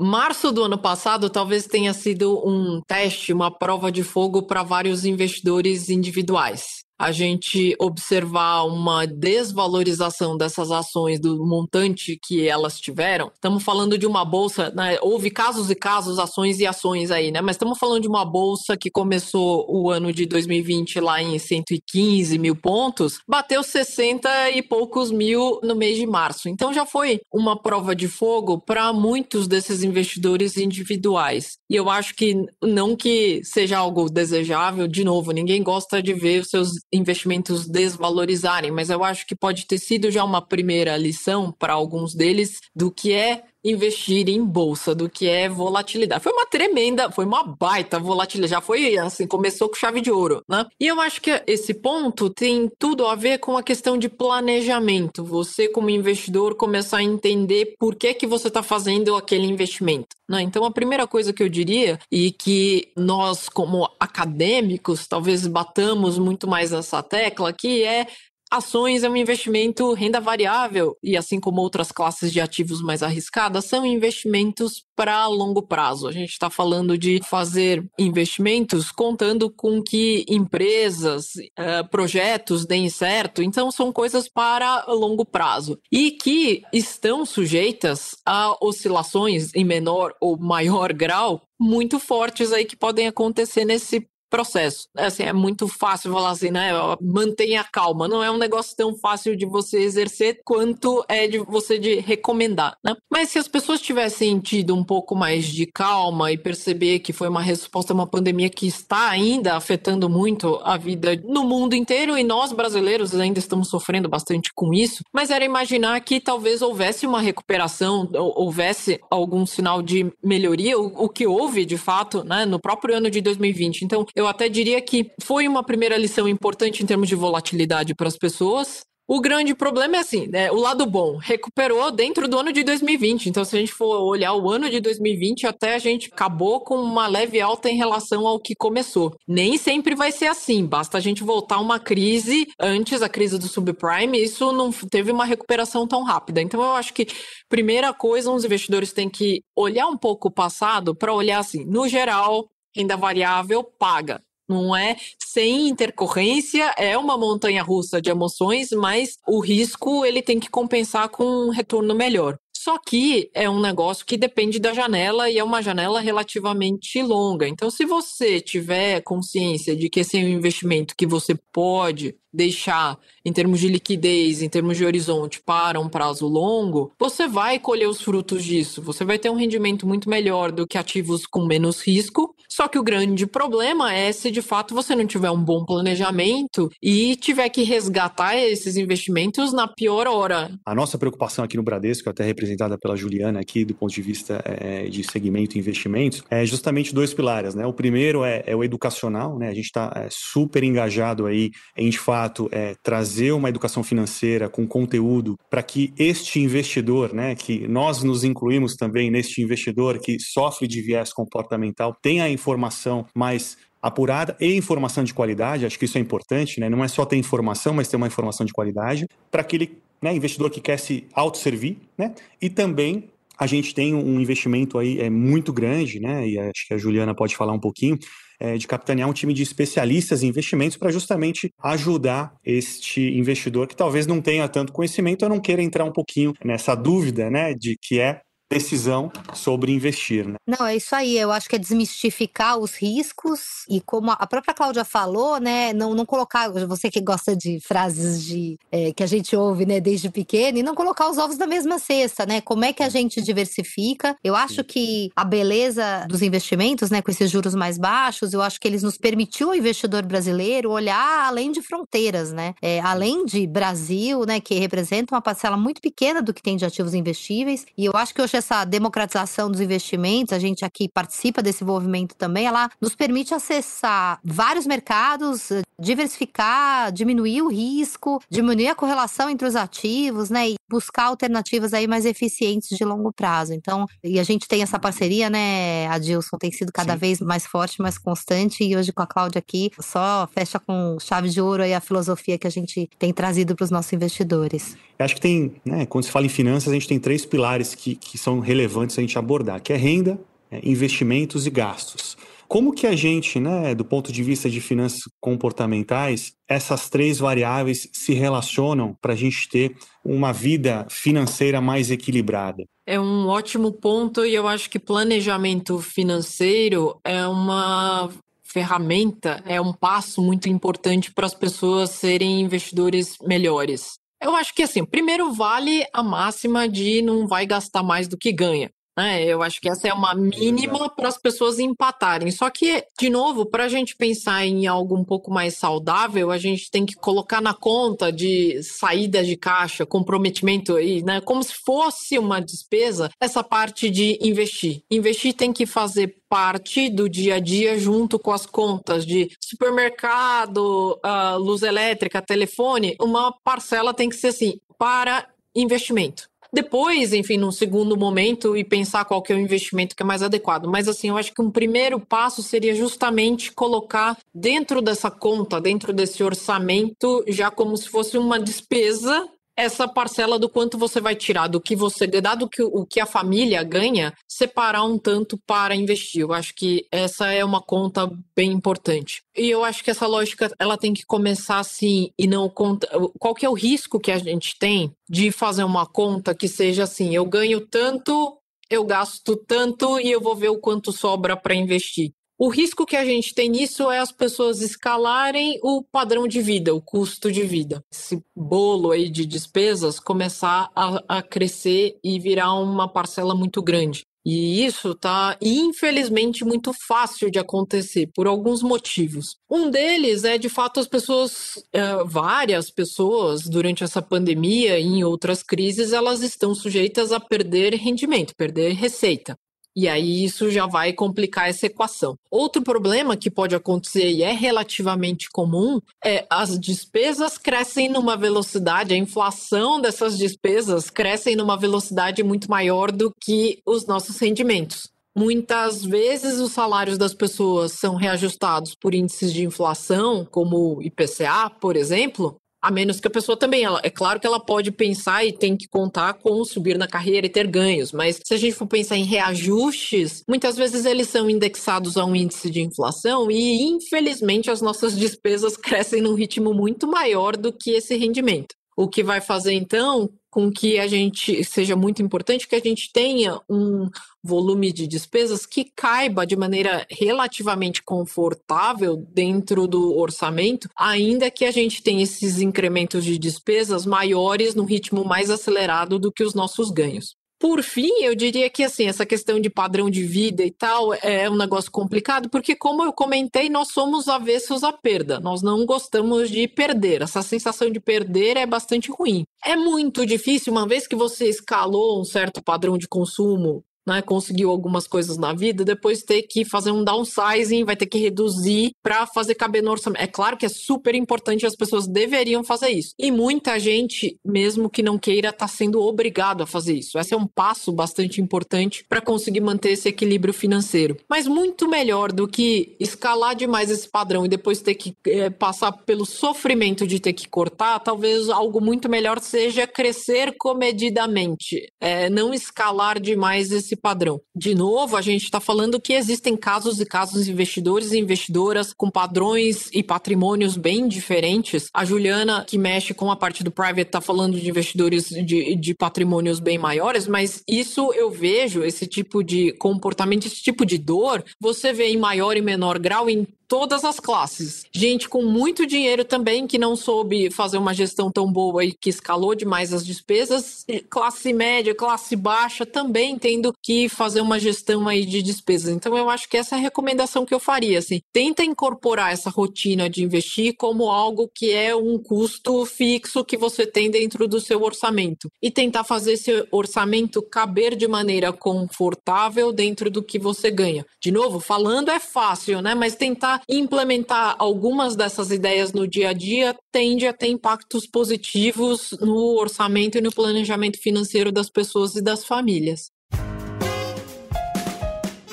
Março 0.03 0.51
do 0.51 0.63
ano 0.63 0.79
passado 0.79 1.29
talvez 1.29 1.67
tenha 1.67 1.93
sido 1.93 2.41
um 2.43 2.81
teste, 2.87 3.31
uma 3.31 3.51
prova 3.51 3.91
de 3.91 4.01
fogo 4.01 4.41
para 4.41 4.63
vários 4.63 5.05
investidores 5.05 5.89
individuais 5.89 6.81
a 7.01 7.11
gente 7.11 7.75
observar 7.79 8.61
uma 8.61 9.07
desvalorização 9.07 10.37
dessas 10.37 10.69
ações, 10.69 11.19
do 11.19 11.43
montante 11.43 12.19
que 12.23 12.47
elas 12.47 12.79
tiveram. 12.79 13.31
Estamos 13.33 13.63
falando 13.63 13.97
de 13.97 14.05
uma 14.05 14.23
bolsa, 14.23 14.71
né? 14.75 14.99
houve 15.01 15.31
casos 15.31 15.71
e 15.71 15.75
casos, 15.75 16.19
ações 16.19 16.59
e 16.59 16.67
ações 16.67 17.09
aí, 17.09 17.31
né? 17.31 17.41
Mas 17.41 17.55
estamos 17.55 17.79
falando 17.79 18.03
de 18.03 18.07
uma 18.07 18.23
bolsa 18.23 18.77
que 18.77 18.91
começou 18.91 19.65
o 19.67 19.89
ano 19.89 20.13
de 20.13 20.27
2020 20.27 20.99
lá 20.99 21.19
em 21.19 21.39
115 21.39 22.37
mil 22.37 22.55
pontos, 22.55 23.17
bateu 23.27 23.63
60 23.63 24.51
e 24.51 24.61
poucos 24.61 25.09
mil 25.09 25.59
no 25.63 25.75
mês 25.75 25.97
de 25.97 26.05
março. 26.05 26.49
Então 26.49 26.71
já 26.71 26.85
foi 26.85 27.19
uma 27.33 27.59
prova 27.59 27.95
de 27.95 28.07
fogo 28.07 28.59
para 28.59 28.93
muitos 28.93 29.47
desses 29.47 29.81
investidores 29.91 30.57
individuais. 30.57 31.57
E 31.69 31.75
eu 31.75 31.89
acho 31.89 32.15
que 32.15 32.35
não 32.61 32.95
que 32.95 33.41
seja 33.43 33.77
algo 33.77 34.09
desejável, 34.09 34.87
de 34.87 35.03
novo, 35.03 35.31
ninguém 35.31 35.61
gosta 35.61 36.01
de 36.01 36.13
ver 36.13 36.41
os 36.41 36.49
seus 36.49 36.69
investimentos 36.91 37.67
desvalorizarem, 37.67 38.71
mas 38.71 38.89
eu 38.89 39.03
acho 39.03 39.25
que 39.27 39.35
pode 39.35 39.67
ter 39.67 39.77
sido 39.77 40.09
já 40.09 40.23
uma 40.23 40.41
primeira 40.41 40.97
lição 40.97 41.51
para 41.51 41.73
alguns 41.73 42.15
deles 42.15 42.59
do 42.75 42.91
que 42.91 43.11
é 43.11 43.43
investir 43.63 44.27
em 44.29 44.43
bolsa, 44.43 44.93
do 44.95 45.09
que 45.09 45.27
é 45.27 45.47
volatilidade. 45.47 46.23
Foi 46.23 46.31
uma 46.31 46.45
tremenda, 46.45 47.11
foi 47.11 47.25
uma 47.25 47.43
baita 47.43 47.99
volatilidade, 47.99 48.51
já 48.51 48.61
foi 48.61 48.97
assim, 48.97 49.27
começou 49.27 49.69
com 49.69 49.75
chave 49.75 50.01
de 50.01 50.11
ouro, 50.11 50.43
né? 50.47 50.65
E 50.79 50.87
eu 50.87 50.99
acho 50.99 51.21
que 51.21 51.41
esse 51.47 51.73
ponto 51.73 52.29
tem 52.29 52.69
tudo 52.79 53.05
a 53.05 53.15
ver 53.15 53.39
com 53.39 53.57
a 53.57 53.63
questão 53.63 53.97
de 53.97 54.09
planejamento. 54.09 55.23
Você 55.23 55.67
como 55.67 55.89
investidor 55.89 56.55
começar 56.55 56.97
a 56.97 57.03
entender 57.03 57.75
por 57.79 57.95
que 57.95 58.13
que 58.13 58.27
você 58.27 58.47
está 58.47 58.63
fazendo 58.63 59.15
aquele 59.15 59.45
investimento, 59.45 60.15
né? 60.29 60.41
Então 60.41 60.65
a 60.65 60.71
primeira 60.71 61.05
coisa 61.07 61.33
que 61.33 61.43
eu 61.43 61.49
diria 61.49 61.99
e 62.11 62.31
que 62.31 62.89
nós 62.95 63.49
como 63.49 63.89
acadêmicos 63.99 65.07
talvez 65.07 65.45
batamos 65.47 66.17
muito 66.17 66.47
mais 66.47 66.71
nessa 66.71 67.03
tecla 67.03 67.53
que 67.53 67.83
é 67.83 68.07
Ações 68.51 69.03
é 69.03 69.09
um 69.09 69.15
investimento 69.15 69.93
renda 69.93 70.19
variável 70.19 70.97
e, 71.01 71.15
assim 71.15 71.39
como 71.39 71.61
outras 71.61 71.89
classes 71.89 72.33
de 72.33 72.41
ativos 72.41 72.81
mais 72.81 73.01
arriscadas, 73.01 73.63
são 73.63 73.85
investimentos 73.85 74.83
para 74.93 75.25
longo 75.27 75.61
prazo. 75.61 76.05
A 76.05 76.11
gente 76.11 76.31
está 76.31 76.49
falando 76.49 76.97
de 76.97 77.21
fazer 77.23 77.89
investimentos 77.97 78.91
contando 78.91 79.49
com 79.49 79.81
que 79.81 80.25
empresas, 80.27 81.27
uh, 81.57 81.89
projetos 81.89 82.65
deem 82.65 82.89
certo. 82.89 83.41
Então, 83.41 83.71
são 83.71 83.89
coisas 83.89 84.27
para 84.27 84.83
longo 84.87 85.25
prazo 85.25 85.79
e 85.89 86.11
que 86.11 86.61
estão 86.73 87.25
sujeitas 87.25 88.17
a 88.25 88.53
oscilações 88.61 89.55
em 89.55 89.63
menor 89.63 90.13
ou 90.19 90.37
maior 90.37 90.91
grau 90.91 91.41
muito 91.57 91.99
fortes 91.99 92.51
aí 92.51 92.65
que 92.65 92.75
podem 92.75 93.07
acontecer 93.07 93.63
nesse 93.63 94.07
processo. 94.31 94.87
É, 94.97 95.05
assim, 95.05 95.23
é 95.23 95.33
muito 95.33 95.67
fácil 95.67 96.11
falar 96.11 96.31
assim, 96.31 96.49
né? 96.49 96.71
Mantenha 97.01 97.63
calma. 97.63 98.07
Não 98.07 98.23
é 98.23 98.31
um 98.31 98.37
negócio 98.37 98.75
tão 98.75 98.95
fácil 98.95 99.35
de 99.35 99.45
você 99.45 99.79
exercer 99.79 100.39
quanto 100.45 101.03
é 101.07 101.27
de 101.27 101.37
você 101.37 101.77
de 101.77 101.95
recomendar, 101.95 102.77
né? 102.83 102.95
Mas 103.11 103.29
se 103.29 103.37
as 103.37 103.47
pessoas 103.47 103.81
tivessem 103.81 104.39
tido 104.39 104.73
um 104.73 104.83
pouco 104.83 105.15
mais 105.15 105.45
de 105.45 105.65
calma 105.65 106.31
e 106.31 106.37
perceber 106.37 106.99
que 106.99 107.11
foi 107.11 107.27
uma 107.27 107.41
resposta 107.41 107.91
a 107.91 107.95
uma 107.95 108.07
pandemia 108.07 108.49
que 108.49 108.65
está 108.65 109.09
ainda 109.09 109.55
afetando 109.55 110.09
muito 110.09 110.59
a 110.63 110.77
vida 110.77 111.21
no 111.25 111.43
mundo 111.43 111.75
inteiro 111.75 112.17
e 112.17 112.23
nós 112.23 112.53
brasileiros 112.53 113.13
ainda 113.13 113.39
estamos 113.39 113.69
sofrendo 113.69 114.07
bastante 114.07 114.51
com 114.55 114.73
isso, 114.73 115.03
mas 115.11 115.29
era 115.29 115.43
imaginar 115.43 115.99
que 116.01 116.19
talvez 116.19 116.61
houvesse 116.61 117.05
uma 117.05 117.19
recuperação, 117.19 118.09
houvesse 118.13 118.99
algum 119.09 119.45
sinal 119.45 119.81
de 119.81 120.11
melhoria, 120.23 120.79
o, 120.79 121.05
o 121.05 121.09
que 121.09 121.27
houve 121.27 121.65
de 121.65 121.77
fato, 121.77 122.23
né, 122.23 122.45
no 122.45 122.59
próprio 122.59 122.95
ano 122.95 123.09
de 123.09 123.19
2020. 123.19 123.81
Então, 123.81 124.05
eu 124.21 124.27
até 124.27 124.47
diria 124.47 124.81
que 124.81 125.11
foi 125.21 125.47
uma 125.47 125.63
primeira 125.63 125.97
lição 125.97 126.27
importante 126.27 126.83
em 126.83 126.85
termos 126.85 127.09
de 127.09 127.15
volatilidade 127.15 127.95
para 127.95 128.07
as 128.07 128.17
pessoas. 128.17 128.81
O 129.13 129.19
grande 129.19 129.53
problema 129.53 129.97
é 129.97 129.99
assim, 129.99 130.27
né? 130.27 130.49
O 130.51 130.55
lado 130.55 130.85
bom, 130.85 131.17
recuperou 131.17 131.91
dentro 131.91 132.29
do 132.29 132.39
ano 132.39 132.53
de 132.53 132.63
2020. 132.63 133.27
Então, 133.27 133.43
se 133.43 133.57
a 133.57 133.59
gente 133.59 133.73
for 133.73 134.01
olhar 134.03 134.33
o 134.33 134.49
ano 134.49 134.69
de 134.69 134.79
2020, 134.79 135.45
até 135.45 135.75
a 135.75 135.79
gente 135.79 136.09
acabou 136.13 136.61
com 136.61 136.75
uma 136.75 137.07
leve 137.07 137.41
alta 137.41 137.69
em 137.69 137.75
relação 137.75 138.25
ao 138.25 138.39
que 138.39 138.55
começou. 138.55 139.13
Nem 139.27 139.57
sempre 139.57 139.95
vai 139.95 140.13
ser 140.13 140.27
assim. 140.27 140.65
Basta 140.65 140.97
a 140.97 141.01
gente 141.01 141.25
voltar 141.25 141.59
uma 141.59 141.77
crise 141.77 142.47
antes, 142.57 143.01
a 143.01 143.09
crise 143.09 143.37
do 143.37 143.49
subprime, 143.49 144.17
isso 144.23 144.49
não 144.53 144.71
teve 144.71 145.11
uma 145.11 145.25
recuperação 145.25 145.85
tão 145.85 146.03
rápida. 146.03 146.41
Então, 146.41 146.61
eu 146.61 146.71
acho 146.71 146.93
que 146.93 147.07
primeira 147.49 147.93
coisa, 147.93 148.31
os 148.31 148.45
investidores 148.45 148.93
têm 148.93 149.09
que 149.09 149.41
olhar 149.53 149.87
um 149.87 149.97
pouco 149.97 150.29
o 150.29 150.33
passado 150.33 150.95
para 150.95 151.13
olhar 151.13 151.39
assim, 151.39 151.65
no 151.65 151.85
geral, 151.85 152.47
renda 152.75 152.95
variável 152.95 153.63
paga. 153.63 154.21
Não 154.47 154.75
é 154.75 154.97
sem 155.23 155.69
intercorrência, 155.69 156.73
é 156.77 156.97
uma 156.97 157.17
montanha 157.17 157.63
russa 157.63 158.01
de 158.01 158.09
emoções, 158.09 158.71
mas 158.71 159.17
o 159.25 159.39
risco 159.39 160.05
ele 160.05 160.21
tem 160.21 160.39
que 160.39 160.49
compensar 160.49 161.07
com 161.07 161.23
um 161.23 161.49
retorno 161.49 161.95
melhor. 161.95 162.37
Só 162.53 162.77
que 162.77 163.31
é 163.33 163.49
um 163.49 163.59
negócio 163.59 164.05
que 164.05 164.15
depende 164.15 164.59
da 164.59 164.71
janela 164.71 165.29
e 165.29 165.39
é 165.39 165.43
uma 165.43 165.63
janela 165.63 165.99
relativamente 165.99 167.01
longa. 167.01 167.47
Então, 167.47 167.71
se 167.71 167.85
você 167.85 168.39
tiver 168.39 169.01
consciência 169.01 169.75
de 169.75 169.89
que 169.89 170.01
esse 170.01 170.19
é 170.19 170.23
um 170.23 170.27
investimento 170.27 170.95
que 170.95 171.07
você 171.07 171.33
pode 171.51 172.15
deixar 172.33 172.97
em 173.25 173.31
termos 173.31 173.59
de 173.59 173.67
liquidez, 173.67 174.41
em 174.41 174.49
termos 174.49 174.77
de 174.77 174.85
horizonte 174.85 175.41
para 175.41 175.79
um 175.79 175.89
prazo 175.89 176.27
longo, 176.27 176.91
você 176.99 177.27
vai 177.27 177.59
colher 177.59 177.87
os 177.87 178.01
frutos 178.01 178.43
disso. 178.43 178.81
Você 178.81 179.03
vai 179.03 179.19
ter 179.19 179.29
um 179.29 179.35
rendimento 179.35 179.87
muito 179.87 180.09
melhor 180.09 180.51
do 180.51 180.65
que 180.65 180.77
ativos 180.77 181.25
com 181.25 181.45
menos 181.45 181.85
risco. 181.85 182.35
Só 182.49 182.67
que 182.67 182.77
o 182.77 182.83
grande 182.83 183.25
problema 183.25 183.93
é 183.93 184.11
se 184.11 184.29
de 184.29 184.41
fato 184.41 184.75
você 184.75 184.95
não 184.95 185.05
tiver 185.05 185.31
um 185.31 185.41
bom 185.41 185.63
planejamento 185.63 186.69
e 186.81 187.15
tiver 187.15 187.47
que 187.49 187.63
resgatar 187.63 188.35
esses 188.35 188.75
investimentos 188.75 189.53
na 189.53 189.67
pior 189.67 190.07
hora. 190.07 190.51
A 190.65 190.75
nossa 190.75 190.97
preocupação 190.97 191.45
aqui 191.45 191.55
no 191.55 191.63
Bradesco, 191.63 192.09
até 192.09 192.23
representada 192.23 192.77
pela 192.77 192.95
Juliana 192.95 193.39
aqui 193.39 193.63
do 193.63 193.73
ponto 193.73 193.93
de 193.93 194.01
vista 194.01 194.41
é, 194.43 194.83
de 194.89 195.03
segmento 195.03 195.55
e 195.55 195.59
investimentos, 195.59 196.23
é 196.29 196.45
justamente 196.45 196.93
dois 196.93 197.13
pilares, 197.13 197.55
né? 197.55 197.65
O 197.65 197.73
primeiro 197.73 198.23
é, 198.23 198.43
é 198.45 198.55
o 198.55 198.63
educacional, 198.63 199.37
né? 199.37 199.47
A 199.47 199.53
gente 199.53 199.65
está 199.65 199.91
é, 199.95 200.07
super 200.09 200.63
engajado 200.63 201.25
aí 201.25 201.51
em 201.77 201.89
de 201.89 201.99
fato 201.99 202.20
fato 202.21 202.47
é, 202.51 202.75
trazer 202.83 203.31
uma 203.31 203.49
educação 203.49 203.83
financeira 203.83 204.47
com 204.47 204.67
conteúdo 204.67 205.35
para 205.49 205.63
que 205.63 205.91
este 205.97 206.39
investidor, 206.39 207.13
né, 207.13 207.33
que 207.33 207.67
nós 207.67 208.03
nos 208.03 208.23
incluímos 208.23 208.75
também 208.75 209.09
neste 209.09 209.41
investidor 209.41 209.97
que 209.97 210.19
sofre 210.19 210.67
de 210.67 210.81
viés 210.81 211.11
comportamental, 211.11 211.95
tenha 211.99 212.25
a 212.25 212.29
informação 212.29 213.05
mais 213.15 213.57
apurada 213.81 214.37
e 214.39 214.55
informação 214.55 215.03
de 215.03 215.13
qualidade, 215.13 215.65
acho 215.65 215.79
que 215.79 215.85
isso 215.85 215.97
é 215.97 216.01
importante, 216.01 216.59
né? 216.59 216.69
não 216.69 216.83
é 216.83 216.87
só 216.87 217.03
ter 217.03 217.17
informação, 217.17 217.73
mas 217.73 217.87
ter 217.87 217.97
uma 217.97 218.05
informação 218.05 218.45
de 218.45 218.53
qualidade, 218.53 219.07
para 219.31 219.41
aquele 219.41 219.79
né, 219.99 220.15
investidor 220.15 220.51
que 220.51 220.61
quer 220.61 220.77
se 220.77 221.07
autosservir, 221.13 221.77
né? 221.97 222.13
e 222.39 222.47
também 222.47 223.09
a 223.39 223.47
gente 223.47 223.73
tem 223.73 223.95
um 223.95 224.19
investimento 224.19 224.77
aí 224.77 224.99
é 224.99 225.09
muito 225.09 225.51
grande, 225.51 225.99
né? 225.99 226.27
E 226.27 226.37
acho 226.37 226.67
que 226.67 226.75
a 226.75 226.77
Juliana 226.77 227.15
pode 227.15 227.35
falar 227.35 227.53
um 227.53 227.59
pouquinho, 227.59 227.97
é, 228.41 228.57
de 228.57 228.67
capitanear 228.67 229.07
um 229.07 229.13
time 229.13 229.33
de 229.33 229.43
especialistas 229.43 230.23
em 230.23 230.27
investimentos 230.27 230.75
para 230.75 230.91
justamente 230.91 231.53
ajudar 231.61 232.33
este 232.43 233.15
investidor 233.15 233.67
que 233.67 233.75
talvez 233.75 234.07
não 234.07 234.19
tenha 234.19 234.49
tanto 234.49 234.73
conhecimento 234.73 235.21
ou 235.21 235.29
não 235.29 235.39
queira 235.39 235.61
entrar 235.61 235.85
um 235.85 235.91
pouquinho 235.91 236.33
nessa 236.43 236.73
dúvida, 236.73 237.29
né, 237.29 237.53
de 237.53 237.77
que 237.79 237.99
é 237.99 238.21
decisão 238.51 239.09
sobre 239.33 239.71
investir. 239.71 240.27
Né? 240.27 240.35
Não, 240.45 240.65
é 240.65 240.75
isso 240.75 240.93
aí. 240.93 241.17
Eu 241.17 241.31
acho 241.31 241.47
que 241.47 241.55
é 241.55 241.59
desmistificar 241.59 242.57
os 242.57 242.75
riscos 242.75 243.65
e 243.69 243.79
como 243.79 244.11
a 244.11 244.27
própria 244.27 244.53
Cláudia 244.53 244.83
falou, 244.83 245.39
né? 245.39 245.71
Não, 245.71 245.93
não 245.93 246.05
colocar, 246.05 246.49
você 246.67 246.91
que 246.91 246.99
gosta 246.99 247.35
de 247.35 247.59
frases 247.61 248.21
de 248.21 248.57
é, 248.69 248.91
que 248.91 249.03
a 249.03 249.07
gente 249.07 249.35
ouve 249.35 249.65
né, 249.65 249.79
desde 249.79 250.09
pequeno, 250.09 250.57
e 250.57 250.63
não 250.63 250.75
colocar 250.75 251.09
os 251.09 251.17
ovos 251.17 251.37
na 251.37 251.47
mesma 251.47 251.79
cesta, 251.79 252.25
né? 252.25 252.41
Como 252.41 252.65
é 252.65 252.73
que 252.73 252.83
a 252.83 252.89
gente 252.89 253.21
diversifica? 253.21 254.15
Eu 254.23 254.35
acho 254.35 254.63
que 254.63 255.09
a 255.15 255.23
beleza 255.23 256.05
dos 256.09 256.21
investimentos, 256.21 256.89
né, 256.89 257.01
com 257.01 257.09
esses 257.09 257.31
juros 257.31 257.55
mais 257.55 257.77
baixos, 257.77 258.33
eu 258.33 258.41
acho 258.41 258.59
que 258.59 258.67
eles 258.67 258.83
nos 258.83 258.97
permitiu 258.97 259.49
o 259.49 259.55
investidor 259.55 260.03
brasileiro 260.03 260.71
olhar 260.71 261.25
além 261.25 261.51
de 261.51 261.61
fronteiras, 261.61 262.33
né? 262.33 262.53
É, 262.61 262.81
além 262.81 263.25
de 263.25 263.47
Brasil, 263.47 264.25
né, 264.25 264.41
que 264.41 264.55
representa 264.55 265.15
uma 265.15 265.21
parcela 265.21 265.55
muito 265.55 265.79
pequena 265.79 266.21
do 266.21 266.33
que 266.33 266.41
tem 266.41 266.57
de 266.57 266.65
ativos 266.65 266.93
investíveis. 266.93 267.65
E 267.77 267.85
eu 267.85 267.93
acho 267.95 268.13
que 268.13 268.21
hoje 268.21 268.40
essa 268.41 268.65
democratização 268.65 269.49
dos 269.49 269.61
investimentos, 269.61 270.33
a 270.33 270.39
gente 270.39 270.65
aqui 270.65 270.89
participa 270.89 271.41
desse 271.41 271.63
movimento 271.63 272.15
também, 272.15 272.45
ela 272.45 272.69
nos 272.81 272.95
permite 272.95 273.33
acessar 273.33 274.19
vários 274.23 274.67
mercados, 274.67 275.49
diversificar, 275.79 276.91
diminuir 276.91 277.41
o 277.41 277.47
risco, 277.47 278.21
diminuir 278.29 278.67
a 278.67 278.75
correlação 278.75 279.29
entre 279.29 279.47
os 279.47 279.55
ativos, 279.55 280.29
né, 280.29 280.49
e 280.49 280.55
buscar 280.71 281.07
alternativas 281.07 281.73
aí 281.73 281.85
mais 281.85 282.05
eficientes 282.05 282.77
de 282.77 282.85
longo 282.85 283.11
prazo. 283.11 283.53
Então, 283.53 283.85
e 284.01 284.19
a 284.19 284.23
gente 284.23 284.47
tem 284.47 284.63
essa 284.63 284.79
parceria, 284.79 285.29
né, 285.29 285.87
Adilson, 285.87 286.37
tem 286.37 286.51
sido 286.51 286.71
cada 286.71 286.93
Sim. 286.93 286.99
vez 286.99 287.19
mais 287.19 287.45
forte, 287.45 287.81
mais 287.81 287.97
constante, 287.97 288.63
e 288.63 288.75
hoje 288.75 288.93
com 288.93 289.03
a 289.03 289.07
Cláudia 289.07 289.39
aqui, 289.39 289.69
só 289.79 290.27
fecha 290.33 290.59
com 290.59 290.97
chave 290.99 291.29
de 291.29 291.41
ouro 291.41 291.63
aí 291.63 291.73
a 291.73 291.81
filosofia 291.81 292.37
que 292.37 292.47
a 292.47 292.49
gente 292.49 292.89
tem 292.97 293.11
trazido 293.11 293.55
para 293.55 293.65
os 293.65 293.71
nossos 293.71 293.91
investidores. 293.91 294.77
Eu 294.97 295.03
acho 295.03 295.15
que 295.15 295.21
tem, 295.21 295.55
né, 295.65 295.85
quando 295.85 296.05
se 296.05 296.11
fala 296.11 296.25
em 296.25 296.29
finanças, 296.29 296.69
a 296.69 296.73
gente 296.73 296.87
tem 296.87 296.99
três 296.99 297.25
pilares 297.25 297.75
que, 297.75 297.95
que 297.95 298.17
são 298.17 298.39
relevantes 298.39 298.97
a 298.97 299.01
gente 299.01 299.17
abordar, 299.17 299.61
que 299.61 299.73
é 299.73 299.75
renda, 299.75 300.19
é, 300.49 300.61
investimentos 300.63 301.45
e 301.45 301.49
gastos. 301.49 302.17
Como 302.47 302.73
que 302.73 302.85
a 302.85 302.95
gente, 302.95 303.39
né, 303.39 303.73
do 303.73 303.85
ponto 303.85 304.11
de 304.11 304.21
vista 304.21 304.49
de 304.49 304.59
finanças 304.59 304.99
comportamentais, 305.21 306.33
essas 306.51 306.89
três 306.89 307.17
variáveis 307.17 307.87
se 307.93 308.13
relacionam 308.13 308.93
para 309.01 309.13
a 309.13 309.15
gente 309.15 309.47
ter 309.47 309.77
uma 310.03 310.33
vida 310.33 310.85
financeira 310.89 311.61
mais 311.61 311.89
equilibrada? 311.89 312.65
É 312.85 312.99
um 312.99 313.27
ótimo 313.27 313.71
ponto 313.71 314.25
e 314.25 314.35
eu 314.35 314.47
acho 314.47 314.69
que 314.69 314.77
planejamento 314.77 315.79
financeiro 315.79 316.99
é 317.05 317.25
uma 317.25 318.09
ferramenta, 318.43 319.41
é 319.45 319.61
um 319.61 319.71
passo 319.71 320.21
muito 320.21 320.49
importante 320.49 321.13
para 321.13 321.25
as 321.25 321.33
pessoas 321.33 321.91
serem 321.91 322.41
investidores 322.41 323.15
melhores. 323.21 323.93
Eu 324.21 324.35
acho 324.35 324.53
que 324.53 324.63
assim, 324.63 324.83
primeiro 324.83 325.31
vale 325.31 325.85
a 325.93 326.03
máxima 326.03 326.67
de 326.67 327.01
não 327.01 327.27
vai 327.27 327.45
gastar 327.45 327.81
mais 327.81 328.09
do 328.09 328.17
que 328.17 328.33
ganha. 328.33 328.69
É, 328.97 329.23
eu 329.23 329.41
acho 329.41 329.61
que 329.61 329.69
essa 329.69 329.87
é 329.87 329.93
uma 329.93 330.13
mínima 330.13 330.89
para 330.89 331.07
as 331.07 331.17
pessoas 331.17 331.59
empatarem. 331.59 332.29
Só 332.29 332.49
que, 332.49 332.83
de 332.99 333.09
novo, 333.09 333.45
para 333.45 333.65
a 333.65 333.69
gente 333.69 333.95
pensar 333.95 334.45
em 334.45 334.67
algo 334.67 334.97
um 334.97 335.03
pouco 335.03 335.31
mais 335.31 335.55
saudável, 335.55 336.29
a 336.29 336.37
gente 336.37 336.69
tem 336.69 336.85
que 336.85 336.95
colocar 336.95 337.41
na 337.41 337.53
conta 337.53 338.11
de 338.11 338.61
saída 338.61 339.23
de 339.23 339.37
caixa, 339.37 339.85
comprometimento 339.85 340.75
aí, 340.75 341.01
né? 341.03 341.21
Como 341.21 341.41
se 341.41 341.53
fosse 341.53 342.19
uma 342.19 342.41
despesa, 342.41 343.09
essa 343.19 343.43
parte 343.43 343.89
de 343.89 344.19
investir. 344.21 344.83
Investir 344.91 345.33
tem 345.33 345.53
que 345.53 345.65
fazer 345.65 346.17
parte 346.29 346.89
do 346.89 347.09
dia 347.09 347.35
a 347.35 347.39
dia 347.39 347.77
junto 347.77 348.19
com 348.19 348.31
as 348.31 348.45
contas 348.45 349.05
de 349.05 349.31
supermercado, 349.39 350.99
uh, 351.03 351.37
luz 351.37 351.61
elétrica, 351.61 352.21
telefone. 352.21 352.95
Uma 352.99 353.33
parcela 353.43 353.93
tem 353.93 354.09
que 354.09 354.15
ser 354.15 354.27
assim, 354.27 354.59
para 354.77 355.27
investimento. 355.55 356.30
Depois, 356.53 357.13
enfim, 357.13 357.37
num 357.37 357.51
segundo 357.51 357.95
momento 357.95 358.57
e 358.57 358.63
pensar 358.63 359.05
qual 359.05 359.21
que 359.21 359.31
é 359.31 359.35
o 359.35 359.39
investimento 359.39 359.95
que 359.95 360.03
é 360.03 360.05
mais 360.05 360.21
adequado. 360.21 360.67
Mas 360.67 360.87
assim, 360.87 361.09
eu 361.09 361.17
acho 361.17 361.33
que 361.33 361.41
um 361.41 361.49
primeiro 361.49 361.99
passo 361.99 362.43
seria 362.43 362.75
justamente 362.75 363.53
colocar 363.53 364.17
dentro 364.33 364.81
dessa 364.81 365.09
conta, 365.09 365.61
dentro 365.61 365.93
desse 365.93 366.23
orçamento, 366.23 367.23
já 367.27 367.49
como 367.49 367.77
se 367.77 367.87
fosse 367.87 368.17
uma 368.17 368.39
despesa 368.39 369.29
essa 369.55 369.87
parcela 369.87 370.39
do 370.39 370.49
quanto 370.49 370.77
você 370.77 370.99
vai 370.99 371.15
tirar 371.15 371.47
do 371.47 371.61
que 371.61 371.75
você, 371.75 372.07
dado 372.07 372.49
que 372.49 372.61
o 372.61 372.85
que 372.85 372.99
a 372.99 373.05
família 373.05 373.63
ganha, 373.63 374.13
separar 374.27 374.83
um 374.83 374.97
tanto 374.97 375.37
para 375.45 375.75
investir. 375.75 376.21
Eu 376.21 376.33
acho 376.33 376.53
que 376.55 376.85
essa 376.91 377.31
é 377.31 377.43
uma 377.43 377.61
conta 377.61 378.09
bem 378.35 378.51
importante. 378.51 379.21
E 379.35 379.49
eu 379.49 379.63
acho 379.63 379.83
que 379.83 379.91
essa 379.91 380.07
lógica 380.07 380.51
ela 380.57 380.77
tem 380.77 380.93
que 380.93 381.05
começar 381.05 381.59
assim 381.59 382.11
e 382.17 382.27
não 382.27 382.49
conta. 382.49 382.87
Qual 383.19 383.35
que 383.35 383.45
é 383.45 383.49
o 383.49 383.53
risco 383.53 383.99
que 383.99 384.11
a 384.11 384.17
gente 384.17 384.57
tem 384.57 384.91
de 385.09 385.31
fazer 385.31 385.63
uma 385.63 385.85
conta 385.85 386.33
que 386.33 386.47
seja 386.47 386.83
assim, 386.83 387.15
eu 387.15 387.25
ganho 387.25 387.61
tanto, 387.61 388.37
eu 388.69 388.85
gasto 388.85 389.35
tanto 389.35 389.99
e 389.99 390.09
eu 390.09 390.21
vou 390.21 390.35
ver 390.35 390.49
o 390.49 390.59
quanto 390.59 390.91
sobra 390.91 391.35
para 391.35 391.53
investir. 391.53 392.13
O 392.43 392.49
risco 392.49 392.87
que 392.87 392.95
a 392.95 393.05
gente 393.05 393.35
tem 393.35 393.47
nisso 393.47 393.91
é 393.91 393.99
as 393.99 394.11
pessoas 394.11 394.61
escalarem 394.61 395.59
o 395.61 395.83
padrão 395.83 396.27
de 396.27 396.41
vida, 396.41 396.73
o 396.73 396.81
custo 396.81 397.31
de 397.31 397.43
vida. 397.43 397.83
Esse 397.93 398.19
bolo 398.35 398.89
aí 398.89 399.09
de 399.09 399.27
despesas 399.27 399.99
começar 399.99 400.67
a, 400.75 401.19
a 401.19 401.21
crescer 401.21 401.99
e 402.03 402.19
virar 402.19 402.55
uma 402.55 402.91
parcela 402.91 403.35
muito 403.35 403.61
grande. 403.61 404.07
E 404.25 404.65
isso 404.65 404.95
tá, 404.95 405.37
infelizmente, 405.39 406.43
muito 406.43 406.73
fácil 406.73 407.29
de 407.29 407.37
acontecer 407.37 408.09
por 408.11 408.25
alguns 408.25 408.63
motivos. 408.63 409.35
Um 409.47 409.69
deles 409.69 410.23
é, 410.23 410.39
de 410.39 410.49
fato, 410.49 410.79
as 410.79 410.87
pessoas, 410.87 411.63
é, 411.71 412.03
várias 412.05 412.71
pessoas, 412.71 413.43
durante 413.47 413.83
essa 413.83 414.01
pandemia 414.01 414.79
e 414.79 414.83
em 414.83 415.03
outras 415.03 415.43
crises, 415.43 415.93
elas 415.93 416.23
estão 416.23 416.55
sujeitas 416.55 417.11
a 417.11 417.19
perder 417.19 417.75
rendimento, 417.75 418.35
perder 418.35 418.73
receita. 418.73 419.37
E 419.75 419.87
aí 419.87 420.23
isso 420.23 420.49
já 420.51 420.65
vai 420.65 420.91
complicar 420.93 421.49
essa 421.49 421.65
equação. 421.65 422.15
Outro 422.29 422.61
problema 422.61 423.15
que 423.15 423.31
pode 423.31 423.55
acontecer 423.55 424.09
e 424.09 424.23
é 424.23 424.33
relativamente 424.33 425.29
comum 425.29 425.79
é 426.03 426.25
as 426.29 426.59
despesas 426.59 427.37
crescem 427.37 427.87
numa 427.89 428.17
velocidade, 428.17 428.93
a 428.93 428.97
inflação 428.97 429.79
dessas 429.79 430.17
despesas 430.17 430.89
crescem 430.89 431.35
numa 431.35 431.57
velocidade 431.57 432.23
muito 432.23 432.49
maior 432.49 432.91
do 432.91 433.11
que 433.21 433.59
os 433.65 433.85
nossos 433.85 434.17
rendimentos. 434.19 434.89
Muitas 435.15 435.83
vezes 435.83 436.39
os 436.39 436.53
salários 436.53 436.97
das 436.97 437.13
pessoas 437.13 437.73
são 437.73 437.95
reajustados 437.95 438.73
por 438.75 438.95
índices 438.95 439.33
de 439.33 439.43
inflação, 439.43 440.25
como 440.25 440.77
o 440.77 440.81
IPCA, 440.81 441.49
por 441.49 441.75
exemplo, 441.75 442.37
a 442.61 442.69
menos 442.71 442.99
que 442.99 443.07
a 443.07 443.11
pessoa 443.11 443.37
também, 443.37 443.63
ela, 443.63 443.79
é 443.83 443.89
claro 443.89 444.19
que 444.19 444.27
ela 444.27 444.39
pode 444.39 444.71
pensar 444.71 445.25
e 445.25 445.33
tem 445.33 445.57
que 445.57 445.67
contar 445.67 446.13
com 446.13 446.43
subir 446.45 446.77
na 446.77 446.87
carreira 446.87 447.25
e 447.25 447.29
ter 447.29 447.47
ganhos, 447.47 447.91
mas 447.91 448.19
se 448.23 448.33
a 448.33 448.37
gente 448.37 448.55
for 448.55 448.67
pensar 448.67 448.97
em 448.97 449.03
reajustes, 449.03 450.23
muitas 450.27 450.55
vezes 450.55 450.85
eles 450.85 451.07
são 451.07 451.29
indexados 451.29 451.97
a 451.97 452.05
um 452.05 452.15
índice 452.15 452.51
de 452.51 452.61
inflação 452.61 453.31
e, 453.31 453.63
infelizmente, 453.63 454.51
as 454.51 454.61
nossas 454.61 454.95
despesas 454.95 455.57
crescem 455.57 456.01
num 456.01 456.13
ritmo 456.13 456.53
muito 456.53 456.87
maior 456.87 457.35
do 457.35 457.51
que 457.51 457.71
esse 457.71 457.95
rendimento. 457.95 458.60
O 458.81 458.87
que 458.87 459.03
vai 459.03 459.21
fazer, 459.21 459.53
então, 459.53 460.09
com 460.27 460.51
que 460.51 460.79
a 460.79 460.87
gente 460.87 461.43
seja 461.43 461.75
muito 461.75 462.01
importante 462.01 462.47
que 462.47 462.55
a 462.55 462.59
gente 462.59 462.91
tenha 462.91 463.39
um 463.47 463.87
volume 464.23 464.73
de 464.73 464.87
despesas 464.87 465.45
que 465.45 465.65
caiba 465.65 466.25
de 466.25 466.35
maneira 466.35 466.83
relativamente 466.89 467.83
confortável 467.83 468.97
dentro 469.13 469.67
do 469.67 469.95
orçamento, 469.95 470.67
ainda 470.75 471.29
que 471.29 471.45
a 471.45 471.51
gente 471.51 471.83
tenha 471.83 472.01
esses 472.01 472.39
incrementos 472.41 473.05
de 473.05 473.19
despesas 473.19 473.85
maiores 473.85 474.55
no 474.55 474.63
ritmo 474.63 475.05
mais 475.05 475.29
acelerado 475.29 475.99
do 475.99 476.11
que 476.11 476.23
os 476.23 476.33
nossos 476.33 476.71
ganhos. 476.71 477.15
Por 477.41 477.63
fim, 477.63 478.03
eu 478.03 478.13
diria 478.13 478.47
que 478.51 478.63
assim, 478.63 478.85
essa 478.85 479.03
questão 479.03 479.39
de 479.39 479.49
padrão 479.49 479.89
de 479.89 480.03
vida 480.03 480.43
e 480.43 480.51
tal 480.51 480.93
é 480.93 481.27
um 481.27 481.35
negócio 481.35 481.71
complicado, 481.71 482.29
porque 482.29 482.55
como 482.55 482.83
eu 482.83 482.93
comentei, 482.93 483.49
nós 483.49 483.69
somos 483.69 484.07
avessos 484.07 484.63
à 484.63 484.71
perda. 484.71 485.19
Nós 485.19 485.41
não 485.41 485.65
gostamos 485.65 486.29
de 486.29 486.47
perder. 486.47 487.01
Essa 487.01 487.23
sensação 487.23 487.71
de 487.71 487.79
perder 487.79 488.37
é 488.37 488.45
bastante 488.45 488.91
ruim. 488.91 489.25
É 489.43 489.55
muito 489.55 490.05
difícil, 490.05 490.53
uma 490.53 490.67
vez 490.67 490.85
que 490.85 490.95
você 490.95 491.29
escalou 491.29 491.99
um 491.99 492.05
certo 492.05 492.43
padrão 492.43 492.77
de 492.77 492.87
consumo 492.87 493.63
né, 493.85 494.01
conseguiu 494.01 494.49
algumas 494.49 494.87
coisas 494.87 495.17
na 495.17 495.33
vida, 495.33 495.63
depois 495.63 496.03
ter 496.03 496.23
que 496.23 496.45
fazer 496.45 496.71
um 496.71 496.83
downsizing, 496.83 497.63
vai 497.63 497.75
ter 497.75 497.85
que 497.85 497.97
reduzir 497.97 498.71
para 498.83 499.05
fazer 499.07 499.35
caber 499.35 499.63
no 499.63 499.71
orçamento. 499.71 500.01
É 500.01 500.07
claro 500.07 500.37
que 500.37 500.45
é 500.45 500.49
super 500.49 500.95
importante, 500.95 501.45
as 501.45 501.55
pessoas 501.55 501.87
deveriam 501.87 502.43
fazer 502.43 502.69
isso. 502.69 502.93
E 502.97 503.11
muita 503.11 503.59
gente, 503.59 504.17
mesmo 504.25 504.69
que 504.69 504.83
não 504.83 504.97
queira, 504.97 505.29
está 505.29 505.47
sendo 505.47 505.81
obrigado 505.81 506.43
a 506.43 506.47
fazer 506.47 506.73
isso. 506.73 506.97
Esse 506.97 507.13
é 507.13 507.17
um 507.17 507.27
passo 507.27 507.71
bastante 507.71 508.21
importante 508.21 508.85
para 508.87 509.01
conseguir 509.01 509.41
manter 509.41 509.71
esse 509.71 509.89
equilíbrio 509.89 510.33
financeiro. 510.33 510.97
Mas 511.09 511.27
muito 511.27 511.67
melhor 511.67 512.11
do 512.11 512.27
que 512.27 512.75
escalar 512.79 513.35
demais 513.35 513.69
esse 513.69 513.89
padrão 513.89 514.25
e 514.25 514.29
depois 514.29 514.61
ter 514.61 514.75
que 514.75 514.95
é, 515.07 515.29
passar 515.29 515.71
pelo 515.71 516.05
sofrimento 516.05 516.85
de 516.85 516.99
ter 516.99 517.13
que 517.13 517.27
cortar, 517.27 517.79
talvez 517.79 518.29
algo 518.29 518.61
muito 518.61 518.89
melhor 518.89 519.19
seja 519.19 519.65
crescer 519.67 520.35
comedidamente, 520.37 521.71
é, 521.79 522.09
não 522.09 522.33
escalar 522.33 522.99
demais 522.99 523.51
esse 523.51 523.70
esse 523.71 523.75
padrão. 523.75 524.21
De 524.35 524.53
novo, 524.53 524.97
a 524.97 525.01
gente 525.01 525.23
está 525.23 525.39
falando 525.39 525.79
que 525.79 525.93
existem 525.93 526.35
casos 526.35 526.79
e 526.81 526.85
casos 526.85 527.25
de 527.25 527.31
investidores 527.31 527.91
e 527.91 527.99
investidoras 527.99 528.73
com 528.73 528.89
padrões 528.89 529.69
e 529.73 529.81
patrimônios 529.81 530.57
bem 530.57 530.87
diferentes. 530.87 531.69
A 531.73 531.85
Juliana, 531.85 532.45
que 532.47 532.57
mexe 532.57 532.93
com 532.93 533.09
a 533.09 533.15
parte 533.15 533.43
do 533.43 533.51
private, 533.51 533.81
está 533.81 534.01
falando 534.01 534.39
de 534.39 534.49
investidores 534.49 535.09
de, 535.09 535.55
de 535.55 535.73
patrimônios 535.73 536.39
bem 536.39 536.57
maiores, 536.57 537.07
mas 537.07 537.43
isso 537.47 537.93
eu 537.93 538.11
vejo, 538.11 538.63
esse 538.63 538.85
tipo 538.85 539.23
de 539.23 539.53
comportamento, 539.53 540.27
esse 540.27 540.41
tipo 540.41 540.65
de 540.65 540.77
dor, 540.77 541.23
você 541.39 541.71
vê 541.71 541.87
em 541.87 541.97
maior 541.97 542.35
e 542.35 542.41
menor 542.41 542.77
grau 542.77 543.09
em 543.09 543.25
todas 543.51 543.83
as 543.83 543.99
classes. 543.99 544.63
Gente 544.71 545.09
com 545.09 545.23
muito 545.23 545.65
dinheiro 545.65 546.05
também 546.05 546.47
que 546.47 546.57
não 546.57 546.73
soube 546.73 547.29
fazer 547.29 547.57
uma 547.57 547.73
gestão 547.73 548.09
tão 548.09 548.31
boa 548.31 548.63
e 548.63 548.71
que 548.71 548.89
escalou 548.89 549.35
demais 549.35 549.73
as 549.73 549.85
despesas. 549.85 550.65
Classe 550.89 551.33
média, 551.33 551.75
classe 551.75 552.15
baixa 552.15 552.65
também 552.65 553.19
tendo 553.19 553.53
que 553.61 553.89
fazer 553.89 554.21
uma 554.21 554.39
gestão 554.39 554.87
aí 554.87 555.05
de 555.05 555.21
despesas. 555.21 555.75
Então 555.75 555.97
eu 555.97 556.09
acho 556.09 556.29
que 556.29 556.37
essa 556.37 556.55
é 556.55 556.59
a 556.59 556.61
recomendação 556.61 557.25
que 557.25 557.33
eu 557.33 557.41
faria, 557.41 557.79
assim. 557.79 557.99
Tenta 558.13 558.41
incorporar 558.41 559.11
essa 559.11 559.29
rotina 559.29 559.89
de 559.89 560.01
investir 560.01 560.55
como 560.57 560.89
algo 560.89 561.29
que 561.35 561.51
é 561.51 561.75
um 561.75 561.97
custo 561.97 562.65
fixo 562.65 563.25
que 563.25 563.35
você 563.35 563.67
tem 563.67 563.91
dentro 563.91 564.29
do 564.29 564.39
seu 564.39 564.61
orçamento 564.61 565.29
e 565.41 565.51
tentar 565.51 565.83
fazer 565.83 566.13
esse 566.13 566.47
orçamento 566.51 567.21
caber 567.21 567.75
de 567.75 567.85
maneira 567.85 568.31
confortável 568.31 569.51
dentro 569.51 569.91
do 569.91 570.01
que 570.01 570.17
você 570.17 570.49
ganha. 570.49 570.85
De 571.01 571.11
novo, 571.11 571.41
falando 571.41 571.91
é 571.91 571.99
fácil, 571.99 572.61
né? 572.61 572.73
Mas 572.73 572.95
tentar 572.95 573.40
implementar 573.49 574.35
algumas 574.39 574.95
dessas 574.95 575.31
ideias 575.31 575.73
no 575.73 575.87
dia 575.87 576.09
a 576.09 576.13
dia 576.13 576.55
tende 576.71 577.07
a 577.07 577.13
ter 577.13 577.27
impactos 577.27 577.87
positivos 577.87 578.91
no 578.99 579.39
orçamento 579.39 579.97
e 579.97 580.01
no 580.01 580.11
planejamento 580.11 580.77
financeiro 580.79 581.31
das 581.31 581.49
pessoas 581.49 581.95
e 581.95 582.01
das 582.01 582.25
famílias. 582.25 582.91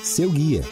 Seu 0.03 0.31
guia. 0.31 0.63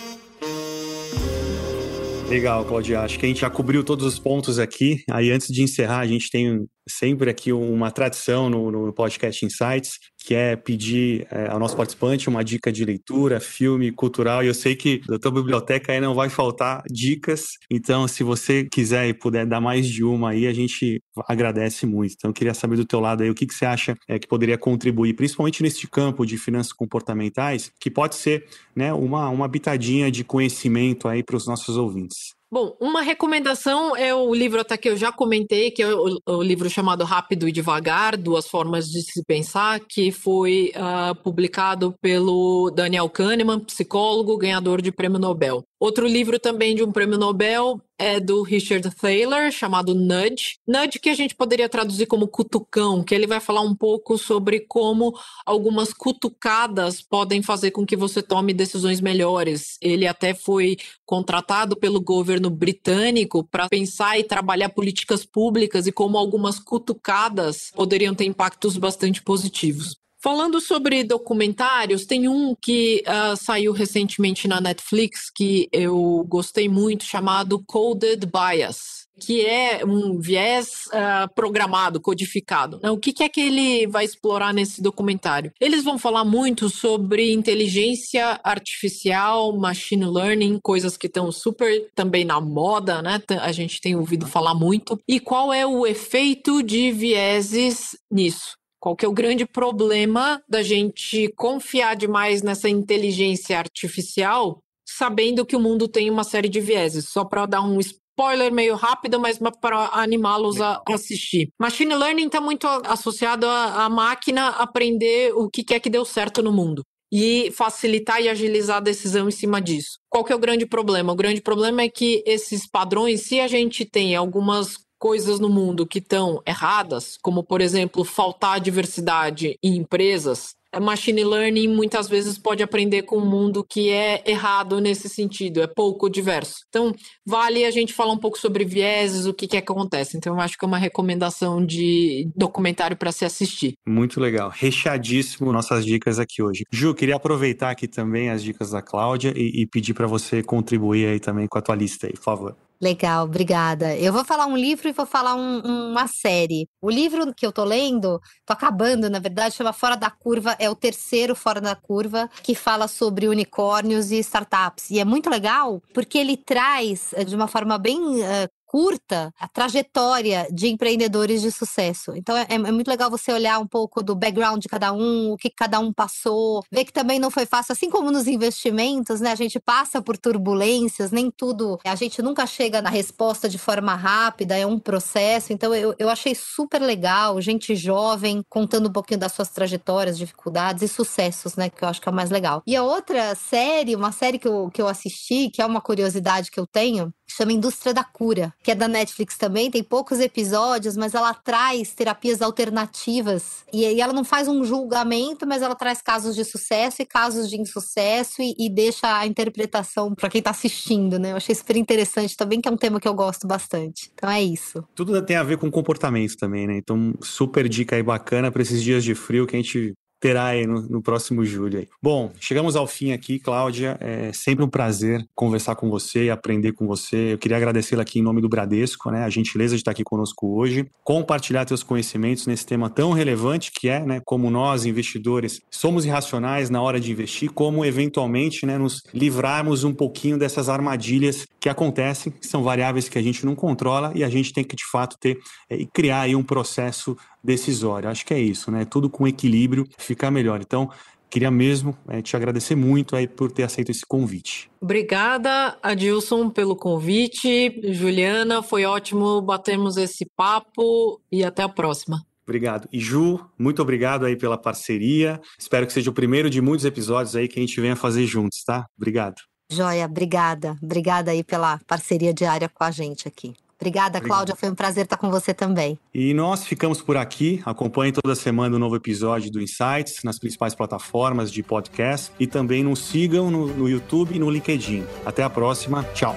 Legal, 2.29 2.65
Claudia. 2.65 3.01
Acho 3.01 3.19
que 3.19 3.27
a 3.27 3.29
gente 3.29 3.41
já 3.41 3.51
cobriu 3.51 3.85
todos 3.85 4.05
os 4.05 4.19
pontos 4.19 4.59
aqui. 4.59 5.05
Aí, 5.11 5.31
antes 5.31 5.47
de 5.49 5.63
encerrar, 5.63 6.01
a 6.01 6.07
gente 6.07 6.29
tem 6.29 6.67
sempre 6.89 7.31
aqui 7.31 7.53
uma 7.53 7.91
tradição 7.91 8.49
no, 8.49 8.71
no 8.71 8.93
podcast 8.93 9.45
Insights, 9.45 9.99
que 10.25 10.35
é 10.35 10.57
pedir 10.57 11.27
é, 11.31 11.49
ao 11.49 11.59
nosso 11.59 11.77
participante 11.77 12.29
uma 12.29 12.45
dica 12.45 12.73
de 12.73 12.85
leitura, 12.85 13.41
filme, 13.41 13.93
cultural. 13.93 14.43
E 14.43 14.47
eu 14.47 14.55
sei 14.55 14.75
que 14.75 15.01
da 15.07 15.19
tua 15.19 15.31
biblioteca 15.31 15.93
aí 15.93 16.01
não 16.01 16.15
vai 16.15 16.29
faltar 16.29 16.83
dicas. 16.91 17.53
Então, 17.71 18.07
se 18.09 18.23
você 18.23 18.67
quiser 18.71 19.09
e 19.09 19.15
puder 19.15 19.47
dar 19.47 19.61
mais 19.61 19.87
de 19.87 20.05
uma 20.05 20.31
aí, 20.31 20.47
a 20.47 20.53
gente 20.53 21.01
agradece 21.29 21.87
muito. 21.87 22.15
Então, 22.17 22.31
eu 22.31 22.35
queria 22.35 22.55
saber 22.55 22.77
do 22.77 22.85
teu 22.85 23.01
lado 23.01 23.23
aí 23.23 23.31
o 23.31 23.35
que, 23.35 23.47
que 23.47 23.55
você 23.55 23.67
acha 23.67 23.95
é, 24.09 24.19
que 24.19 24.27
poderia 24.27 24.59
contribuir, 24.59 25.15
principalmente 25.15 25.63
neste 25.63 25.89
campo 25.89 26.25
de 26.25 26.37
finanças 26.37 26.73
comportamentais, 26.73 27.71
que 27.81 27.91
pode 27.91 28.17
ser 28.17 28.47
né, 28.75 28.93
uma, 28.93 29.29
uma 29.29 29.49
bitadinha 29.49 30.11
de 30.11 30.25
conhecimento 30.25 31.09
aí 31.09 31.23
para 31.23 31.37
os 31.37 31.47
nossos 31.47 31.77
ouvintes. 31.77 32.36
Bom, 32.49 32.77
uma 32.81 33.03
recomendação 33.03 33.97
é 33.97 34.15
o 34.15 34.33
livro 34.33 34.61
até 34.61 34.77
que 34.77 34.89
eu 34.89 34.97
já 34.97 35.11
comentei, 35.11 35.73
que 35.73 35.83
é 35.83 35.93
o, 35.93 36.17
o 36.25 36.43
livro 36.43 36.71
chamado 36.71 37.03
Rápido 37.03 37.49
e 37.49 37.53
Devagar, 37.53 38.17
Duas 38.17 38.47
Formas 38.47 38.87
de 38.87 39.03
Se 39.03 39.25
Pensar, 39.25 39.81
que 39.81 40.13
foi 40.13 40.73
uh, 40.77 41.15
publicado 41.23 41.93
pelo 42.01 42.71
Daniel 42.71 43.11
Kahneman, 43.11 43.59
psicólogo, 43.59 44.39
ganhador 44.39 44.81
de 44.81 44.93
prêmio 44.93 45.19
Nobel. 45.19 45.65
Outro 45.79 46.07
livro 46.07 46.39
também 46.39 46.75
de 46.75 46.83
um 46.83 46.91
prêmio 46.91 47.19
Nobel 47.19 47.79
é 47.99 48.19
do 48.19 48.43
Richard 48.43 48.91
Thaler, 48.97 49.53
chamado 49.53 49.95
Nudge. 49.95 50.59
Nudge 50.67 50.99
que 50.99 51.11
a 51.11 51.15
gente 51.15 51.35
poderia 51.35 51.69
traduzir 51.69 52.07
como 52.07 52.27
cutucão, 52.27 53.05
que 53.05 53.15
ele 53.15 53.27
vai 53.27 53.41
falar 53.41 53.61
um 53.61 53.75
pouco 53.75 54.17
sobre 54.17 54.61
como 54.61 55.13
algumas 55.45 55.93
cutucadas 55.93 57.03
podem 57.03 57.43
fazer 57.43 57.73
com 57.73 57.85
que 57.85 57.95
você 57.95 58.23
tome 58.23 58.55
decisões 58.55 59.03
melhores. 59.03 59.77
Ele 59.83 60.07
até 60.07 60.33
foi 60.33 60.79
contratado 61.05 61.77
pelo 61.77 62.01
governo 62.01 62.49
britânico 62.49 63.45
para 63.45 63.69
pensar 63.69 64.19
e 64.19 64.25
trabalhar 64.25 64.71
políticas 64.71 65.27
públicas 65.27 65.87
e 65.87 65.93
como 65.93 66.17
algumas 66.17 66.59
cutucadas 66.59 67.71
poderiam 67.75 68.15
ter 68.15 68.25
impactos 68.25 68.79
bastante 68.79 69.23
positivos. 69.23 70.06
Falando 70.27 70.61
sobre 70.61 71.05
documentários, 71.05 72.05
tem 72.05 72.27
um 72.29 72.53
que 72.61 73.05
uh, 73.07 73.37
saiu 73.37 73.73
recentemente 73.73 74.49
na 74.49 74.61
Netflix 74.61 75.31
que 75.33 75.69
eu 75.71 76.27
gostei 76.29 76.69
muito, 76.69 77.05
chamado 77.05 77.63
Coded 77.65 78.27
Bias, 78.27 79.07
que 79.21 79.47
é 79.47 79.85
um 79.87 80.19
viés 80.19 80.89
uh, 80.89 81.33
programado, 81.33 82.01
codificado. 82.01 82.81
O 82.83 82.99
que, 82.99 83.13
que 83.13 83.23
é 83.23 83.29
que 83.29 83.41
ele 83.41 83.87
vai 83.87 84.05
explorar 84.05 84.53
nesse 84.53 84.83
documentário? 84.83 85.53
Eles 85.61 85.85
vão 85.85 85.97
falar 85.97 86.25
muito 86.25 86.69
sobre 86.69 87.33
inteligência 87.33 88.41
artificial, 88.43 89.57
machine 89.57 90.07
learning, 90.07 90.59
coisas 90.61 90.97
que 90.97 91.07
estão 91.07 91.31
super 91.31 91.89
também 91.95 92.25
na 92.25 92.41
moda, 92.41 93.01
né? 93.01 93.23
A 93.41 93.53
gente 93.53 93.81
tem 93.81 93.95
ouvido 93.95 94.27
falar 94.27 94.57
muito. 94.57 94.99
E 95.07 95.21
qual 95.21 95.53
é 95.53 95.65
o 95.65 95.87
efeito 95.87 96.65
de 96.65 96.91
vieses 96.91 97.97
nisso? 98.11 98.57
Qual 98.87 98.95
que 98.95 99.05
é 99.05 99.09
o 99.09 99.13
grande 99.13 99.45
problema 99.45 100.41
da 100.49 100.63
gente 100.63 101.27
confiar 101.35 101.97
demais 101.97 102.41
nessa 102.41 102.69
inteligência 102.69 103.59
artificial, 103.59 104.61
sabendo 104.89 105.45
que 105.45 105.57
o 105.57 105.61
mundo 105.61 105.89
tem 105.89 106.09
uma 106.09 106.23
série 106.23 106.49
de 106.49 106.61
vieses? 106.61 107.09
Só 107.09 107.25
para 107.25 107.47
dar 107.47 107.63
um 107.63 107.81
spoiler 107.81 108.53
meio 108.53 108.77
rápido, 108.77 109.19
mas 109.19 109.41
para 109.61 109.91
animá-los 109.93 110.61
a 110.61 110.81
assistir. 110.89 111.49
Machine 111.59 111.97
Learning 111.97 112.27
está 112.27 112.41
muito 112.41 112.65
associado 112.85 113.45
à 113.49 113.89
máquina 113.89 114.51
aprender 114.51 115.35
o 115.35 115.51
que 115.51 115.75
é 115.75 115.81
que 115.81 115.91
deu 115.91 116.05
certo 116.05 116.41
no 116.41 116.53
mundo 116.53 116.85
e 117.13 117.51
facilitar 117.51 118.23
e 118.23 118.29
agilizar 118.29 118.77
a 118.77 118.81
decisão 118.81 119.29
em 119.29 119.33
cima 119.33 119.61
disso. 119.61 119.99
Qual 120.09 120.23
que 120.23 120.33
é 120.33 120.37
o 120.37 120.41
grande 120.41 120.65
problema? 120.65 121.13
O 121.13 121.17
grande 121.17 121.41
problema 121.41 121.83
é 121.83 121.89
que 121.89 122.23
esses 122.25 122.69
padrões, 122.69 123.23
se 123.23 123.41
a 123.41 123.49
gente 123.49 123.85
tem 123.85 124.15
algumas 124.15 124.86
coisas 124.99 125.41
no 125.41 125.49
mundo 125.49 125.87
que 125.87 125.99
estão 125.99 126.43
erradas, 126.47 127.17
como 127.23 127.43
por 127.43 127.61
exemplo 127.61 128.05
faltar 128.05 128.61
diversidade 128.61 129.59
em 129.63 129.77
empresas, 129.77 130.57
machine 130.81 131.25
learning 131.25 131.69
muitas 131.69 132.09
vezes 132.09 132.39
pode 132.39 132.63
aprender 132.63 133.03
com 133.03 133.19
um 133.19 133.27
mundo 133.27 133.65
que 133.65 133.91
é 133.91 134.23
errado 134.27 134.81
nesse 134.81 135.09
sentido, 135.09 135.63
é 135.63 135.67
pouco 135.67 136.09
diverso. 136.09 136.61
Então, 136.69 136.95
vale 137.25 137.65
a 137.65 137.71
gente 137.71 137.93
falar 137.93 138.13
um 138.13 138.19
pouco 138.19 138.39
sobre 138.39 138.65
vieses, 138.65 139.27
o 139.27 139.35
que, 139.35 139.47
que 139.47 139.57
é 139.57 139.61
que 139.61 139.73
acontece. 139.73 140.17
Então, 140.17 140.35
eu 140.35 140.41
acho 140.41 140.57
que 140.59 140.65
é 140.65 140.69
uma 140.69 140.79
recomendação 140.79 141.65
de 141.65 142.29
documentário 142.37 142.97
para 142.97 143.13
se 143.13 143.25
assistir. 143.25 143.75
Muito 143.87 144.21
legal. 144.21 144.51
Recheadíssimo 144.51 145.53
nossas 145.53 145.85
dicas 145.85 146.19
aqui 146.19 146.43
hoje. 146.43 146.65
Ju, 146.71 146.95
queria 146.95 147.17
aproveitar 147.17 147.71
aqui 147.71 147.89
também 147.89 148.31
as 148.31 148.43
dicas 148.43 148.71
da 148.71 148.83
Cláudia 148.83 149.33
e, 149.37 149.63
e 149.63 149.67
pedir 149.67 149.95
para 149.95 150.07
você 150.07 150.43
contribuir 150.43 151.07
aí 151.07 151.21
também 151.21 151.47
com 151.47 151.59
a 151.59 151.63
tua 151.63 151.75
lista 151.75 152.07
aí, 152.07 152.13
por 152.13 152.23
favor. 152.23 152.57
Legal, 152.81 153.25
obrigada. 153.25 153.97
Eu 153.97 154.13
vou 154.13 154.23
falar 154.23 154.47
um 154.47 154.57
livro 154.57 154.87
e 154.87 154.93
vou 154.93 155.07
falar 155.07 155.35
um, 155.35 155.61
uma 155.91 156.07
série. 156.07 156.69
O 156.81 156.91
livro 156.91 157.33
que 157.35 157.47
eu 157.47 157.51
tô 157.53 157.65
lendo, 157.65 158.21
tô 158.45 158.53
acabando, 158.53 159.09
na 159.09 159.19
verdade, 159.19 159.55
chama 159.55 159.73
Fora 159.73 159.97
da 159.97 160.11
Curva, 160.11 160.55
é 160.59 160.69
o 160.69 160.75
terceiro 160.75 161.35
Fora 161.35 161.59
da 161.61 161.75
Curva, 161.75 162.29
que 162.43 162.55
fala 162.55 162.87
sobre 162.87 163.29
unicórnios 163.29 164.11
e 164.11 164.19
startups. 164.19 164.91
E 164.91 164.99
é 164.99 165.05
muito 165.07 165.31
legal 165.31 165.83
porque 165.95 166.19
ele 166.19 166.37
traz, 166.37 167.15
eh, 167.15 167.25
de 167.25 167.35
uma 167.35 167.49
forma 167.49 167.79
bem 167.79 167.99
uh, 167.99 168.49
curta 168.77 169.33
a 169.41 169.49
trajetória 169.49 170.47
de 170.53 170.69
empreendedores 170.69 171.41
de 171.41 171.51
sucesso. 171.51 172.15
Então 172.15 172.37
é, 172.37 172.47
é, 172.47 172.59
muito 172.59 172.89
legal 172.89 173.11
você 173.11 173.33
olhar 173.33 173.59
um 173.59 173.67
pouco 173.67 174.03
do 174.03 174.15
background 174.15 174.61
de 174.61 174.69
cada 174.69 174.93
um, 174.93 175.33
o 175.33 175.37
que 175.39 175.49
cada 175.49 175.81
um 175.81 175.91
passou, 175.91 176.63
ver 176.71 176.85
que 176.85 176.93
também 176.93 177.19
não 177.19 177.31
foi 177.31 177.47
fácil, 177.47 177.73
assim 177.73 177.89
como 177.89 178.11
nos 178.11 178.27
investimentos, 178.27 179.19
né? 179.19 179.33
A 179.33 179.35
gente 179.35 179.59
passa 179.59 180.03
por 180.03 180.19
turbulências, 180.19 181.11
nem 181.11 181.31
tudo, 181.31 181.79
a 181.87 181.95
gente 181.95 182.21
nunca 182.21 182.47
chega 182.47 182.83
na 182.83 182.91
resposta 182.91 183.49
de 183.49 183.57
forma 183.57 183.95
rápida, 183.95 184.59
é 184.59 184.67
um 184.67 184.79
processo. 184.79 185.55
Então 185.55 185.75
eu, 185.75 185.95
eu 185.99 186.11
achei 186.11 186.35
super 186.35 186.83
legal, 186.83 187.41
gente 187.41 187.75
jovem 187.75 188.43
contando 188.47 188.91
um 188.91 188.93
pouquinho 188.93 189.21
das 189.21 189.33
suas 189.33 189.49
trajetórias, 189.49 190.19
dificuldades 190.19 190.83
e 190.83 190.89
sucessos, 190.89 191.57
né? 191.57 191.71
Que 191.71 191.83
eu 191.83 191.89
acho 191.89 192.03
que 192.03 192.11
é 192.11 192.13
o 192.13 192.15
mais 192.15 192.29
legal. 192.29 192.63
E 192.67 192.77
a 192.77 192.83
outra 192.83 193.35
série, 193.37 193.97
uma 193.97 194.13
série 194.13 194.39
que 194.39 194.47
eu, 194.47 194.69
que 194.69 194.83
eu 194.83 194.87
assisti, 194.87 195.49
que 195.49 195.63
é 195.63 195.65
uma 195.65 195.81
curiosidade 195.81 196.51
que 196.51 196.61
eu 196.61 196.67
tenho, 196.67 197.11
chama 197.27 197.53
Indústria 197.53 197.93
da 197.93 198.05
Cura, 198.05 198.53
que 198.63 198.71
é 198.71 198.75
da 198.75 198.89
Netflix 198.89 199.37
também, 199.37 199.71
tem 199.71 199.83
poucos 199.83 200.21
episódios, 200.21 200.97
mas 200.97 201.15
ela 201.15 201.35
traz 201.35 201.93
terapias 201.93 202.41
alternativas. 202.41 203.65
E, 203.73 203.83
e 203.83 204.01
ela 204.01 204.13
não 204.13 204.25
faz 204.25 204.49
um 204.49 204.65
julgamento, 204.65 205.47
mas 205.47 205.63
ela 205.63 205.75
traz 205.75 206.01
casos 206.01 206.35
de 206.35 206.45
sucesso 206.45 207.03
e 207.03 207.07
casos 207.07 207.51
de 207.51 207.61
insucesso 207.61 208.41
e, 208.41 208.55
e 208.59 208.69
deixa 208.69 209.19
a 209.19 209.27
interpretação 209.27 210.15
para 210.15 210.29
quem 210.29 210.43
tá 210.43 210.51
assistindo, 210.51 211.19
né? 211.19 211.33
Eu 211.33 211.37
achei 211.37 211.55
super 211.55 211.77
interessante 211.77 212.37
também, 212.37 212.61
que 212.61 212.69
é 212.69 212.73
um 212.73 212.77
tema 212.77 213.01
que 213.01 213.09
eu 213.09 213.15
gosto 213.15 213.47
bastante. 213.47 214.11
Então 214.15 214.31
é 214.31 214.43
isso. 214.43 214.85
Tudo 214.95 215.21
tem 215.23 215.37
a 215.37 215.43
ver 215.43 215.59
com 215.59 215.71
comportamento 215.71 216.37
também, 216.37 216.67
né? 216.67 216.77
Então, 216.77 217.15
super 217.23 217.69
dica 217.69 217.97
aí 217.97 218.03
bacana 218.03 218.51
para 218.51 218.63
esses 218.63 218.83
dias 218.83 219.05
de 219.05 219.15
frio 219.15 219.47
que 219.47 219.57
a 219.57 219.59
gente 219.59 219.95
terá 220.21 220.47
aí 220.47 220.67
no, 220.67 220.83
no, 220.83 221.03
próximo 221.03 221.45
julho. 221.45 221.79
Aí. 221.79 221.89
Bom, 222.03 222.33
chegamos 222.41 222.77
ao 222.77 222.87
fim 222.87 223.13
aqui, 223.13 223.39
Cláudia. 223.39 223.97
É 224.01 224.33
sempre 224.33 224.65
um 224.65 224.69
prazer 224.69 225.25
conversar 225.35 225.77
com 225.77 225.91
você 225.91 226.25
e 226.25 226.31
aprender 226.31 226.73
com 226.73 226.87
você. 226.87 227.35
Eu 227.35 227.39
queria 227.39 227.57
agradecê-la 227.57 228.03
aqui 228.03 228.19
em 228.19 228.23
nome 228.23 228.41
do 228.41 228.49
Bradesco, 228.49 229.11
né? 229.11 229.25
A 229.25 229.31
gentileza 229.31 229.75
de 229.75 229.81
estar 229.81 229.91
aqui 229.91 230.05
conosco 230.05 230.57
hoje, 230.57 230.89
compartilhar 231.05 231.67
seus 231.69 231.83
conhecimentos 231.83 232.47
nesse 232.47 232.65
tema 232.65 232.89
tão 232.89 233.13
relevante 233.13 233.71
que 233.73 233.89
é, 233.89 234.01
né? 234.01 234.21
Como 234.25 234.51
nós, 234.51 234.87
investidores, 234.87 235.61
somos 235.71 236.05
irracionais 236.05 236.71
na 236.71 236.81
hora 236.81 236.99
de 236.99 237.13
investir, 237.13 237.51
como 237.51 237.85
eventualmente, 237.85 238.65
né? 238.65 238.79
Nos 238.79 239.03
livrarmos 239.13 239.85
um 239.85 239.93
pouquinho 239.93 240.39
dessas 240.39 240.69
armadilhas 240.69 241.47
que 241.61 241.69
acontecem, 241.69 242.33
que 242.33 242.47
são 242.47 242.63
variáveis 242.63 243.09
que 243.09 243.19
a 243.19 243.23
gente 243.23 243.45
não 243.45 243.55
controla 243.55 244.13
e 244.15 244.23
a 244.23 244.29
gente 244.29 244.53
tem 244.53 244.65
que 244.65 244.77
de 244.77 244.85
fato 244.85 245.17
ter 245.19 245.39
é, 245.69 245.77
e 245.77 245.87
criar 245.87 246.21
aí 246.21 246.37
um 246.37 246.43
processo 246.43 247.17
decisório. 247.43 248.09
Acho 248.09 248.25
que 248.25 248.35
é 248.35 248.41
isso, 248.41 248.71
né? 248.71 248.85
Tudo 248.85 249.09
com 249.09 249.27
equilíbrio 249.27 249.87
ficar 249.99 250.31
melhor. 250.31 250.61
Então, 250.61 250.91
queria 251.31 251.51
mesmo 251.51 251.97
é, 252.09 252.23
te 252.23 252.37
agradecer 252.37 252.75
muito 252.75 253.15
aí 253.17 253.27
por 253.27 253.51
ter 253.51 253.63
aceito 253.63 253.91
esse 253.91 254.05
convite. 254.07 254.71
Obrigada, 254.81 255.77
Adilson, 255.83 256.51
pelo 256.51 256.77
convite. 256.77 257.81
Juliana, 257.93 258.63
foi 258.63 258.85
ótimo 258.85 259.41
batermos 259.41 259.97
esse 259.97 260.27
papo 260.37 261.21
e 261.31 261.45
até 261.45 261.63
a 261.63 261.69
próxima. 261.69 262.23
Obrigado. 262.47 262.89
E 262.93 263.01
Ju, 263.01 263.41
muito 263.59 263.83
obrigado 263.83 264.25
aí 264.25 264.37
pela 264.37 264.57
parceria. 264.57 265.41
Espero 265.59 265.85
que 265.85 265.93
seja 265.93 266.11
o 266.11 266.15
primeiro 266.15 266.49
de 266.49 266.61
muitos 266.61 266.85
episódios 266.85 267.35
aí 267.35 267.49
que 267.49 267.59
a 267.59 267.63
gente 267.63 267.81
venha 267.81 267.97
fazer 267.97 268.25
juntos, 268.25 268.63
tá? 268.63 268.87
Obrigado. 268.97 269.43
Joia, 269.71 270.07
obrigada. 270.07 270.77
Obrigada 270.81 271.33
aí 271.33 271.43
pela 271.43 271.81
parceria 271.89 272.33
diária 272.33 272.69
com 272.69 272.85
a 272.85 272.91
gente 272.93 273.27
aqui. 273.27 273.55
Obrigada, 273.81 274.19
Obrigado. 274.19 274.27
Cláudia. 274.27 274.57
Foi 274.57 274.71
um 274.71 274.75
prazer 274.75 275.05
estar 275.05 275.17
com 275.17 275.31
você 275.31 275.53
também. 275.53 275.99
E 276.15 276.33
nós 276.33 276.67
ficamos 276.67 277.03
por 277.03 277.17
aqui. 277.17 277.63
Acompanhe 277.65 278.13
toda 278.13 278.35
semana 278.35 278.77
um 278.77 278.79
novo 278.79 278.97
episódio 278.97 279.51
do 279.51 279.61
Insights 279.61 280.23
nas 280.25 280.39
principais 280.39 280.75
plataformas 280.75 281.53
de 281.53 281.63
podcast 281.63 282.33
e 282.41 282.47
também 282.47 282.83
nos 282.83 283.01
sigam 283.01 283.51
no, 283.51 283.67
no 283.67 283.89
YouTube 283.89 284.35
e 284.35 284.39
no 284.39 284.51
LinkedIn. 284.51 285.05
Até 285.25 285.43
a 285.43 285.51
próxima. 285.51 286.03
Tchau. 286.15 286.35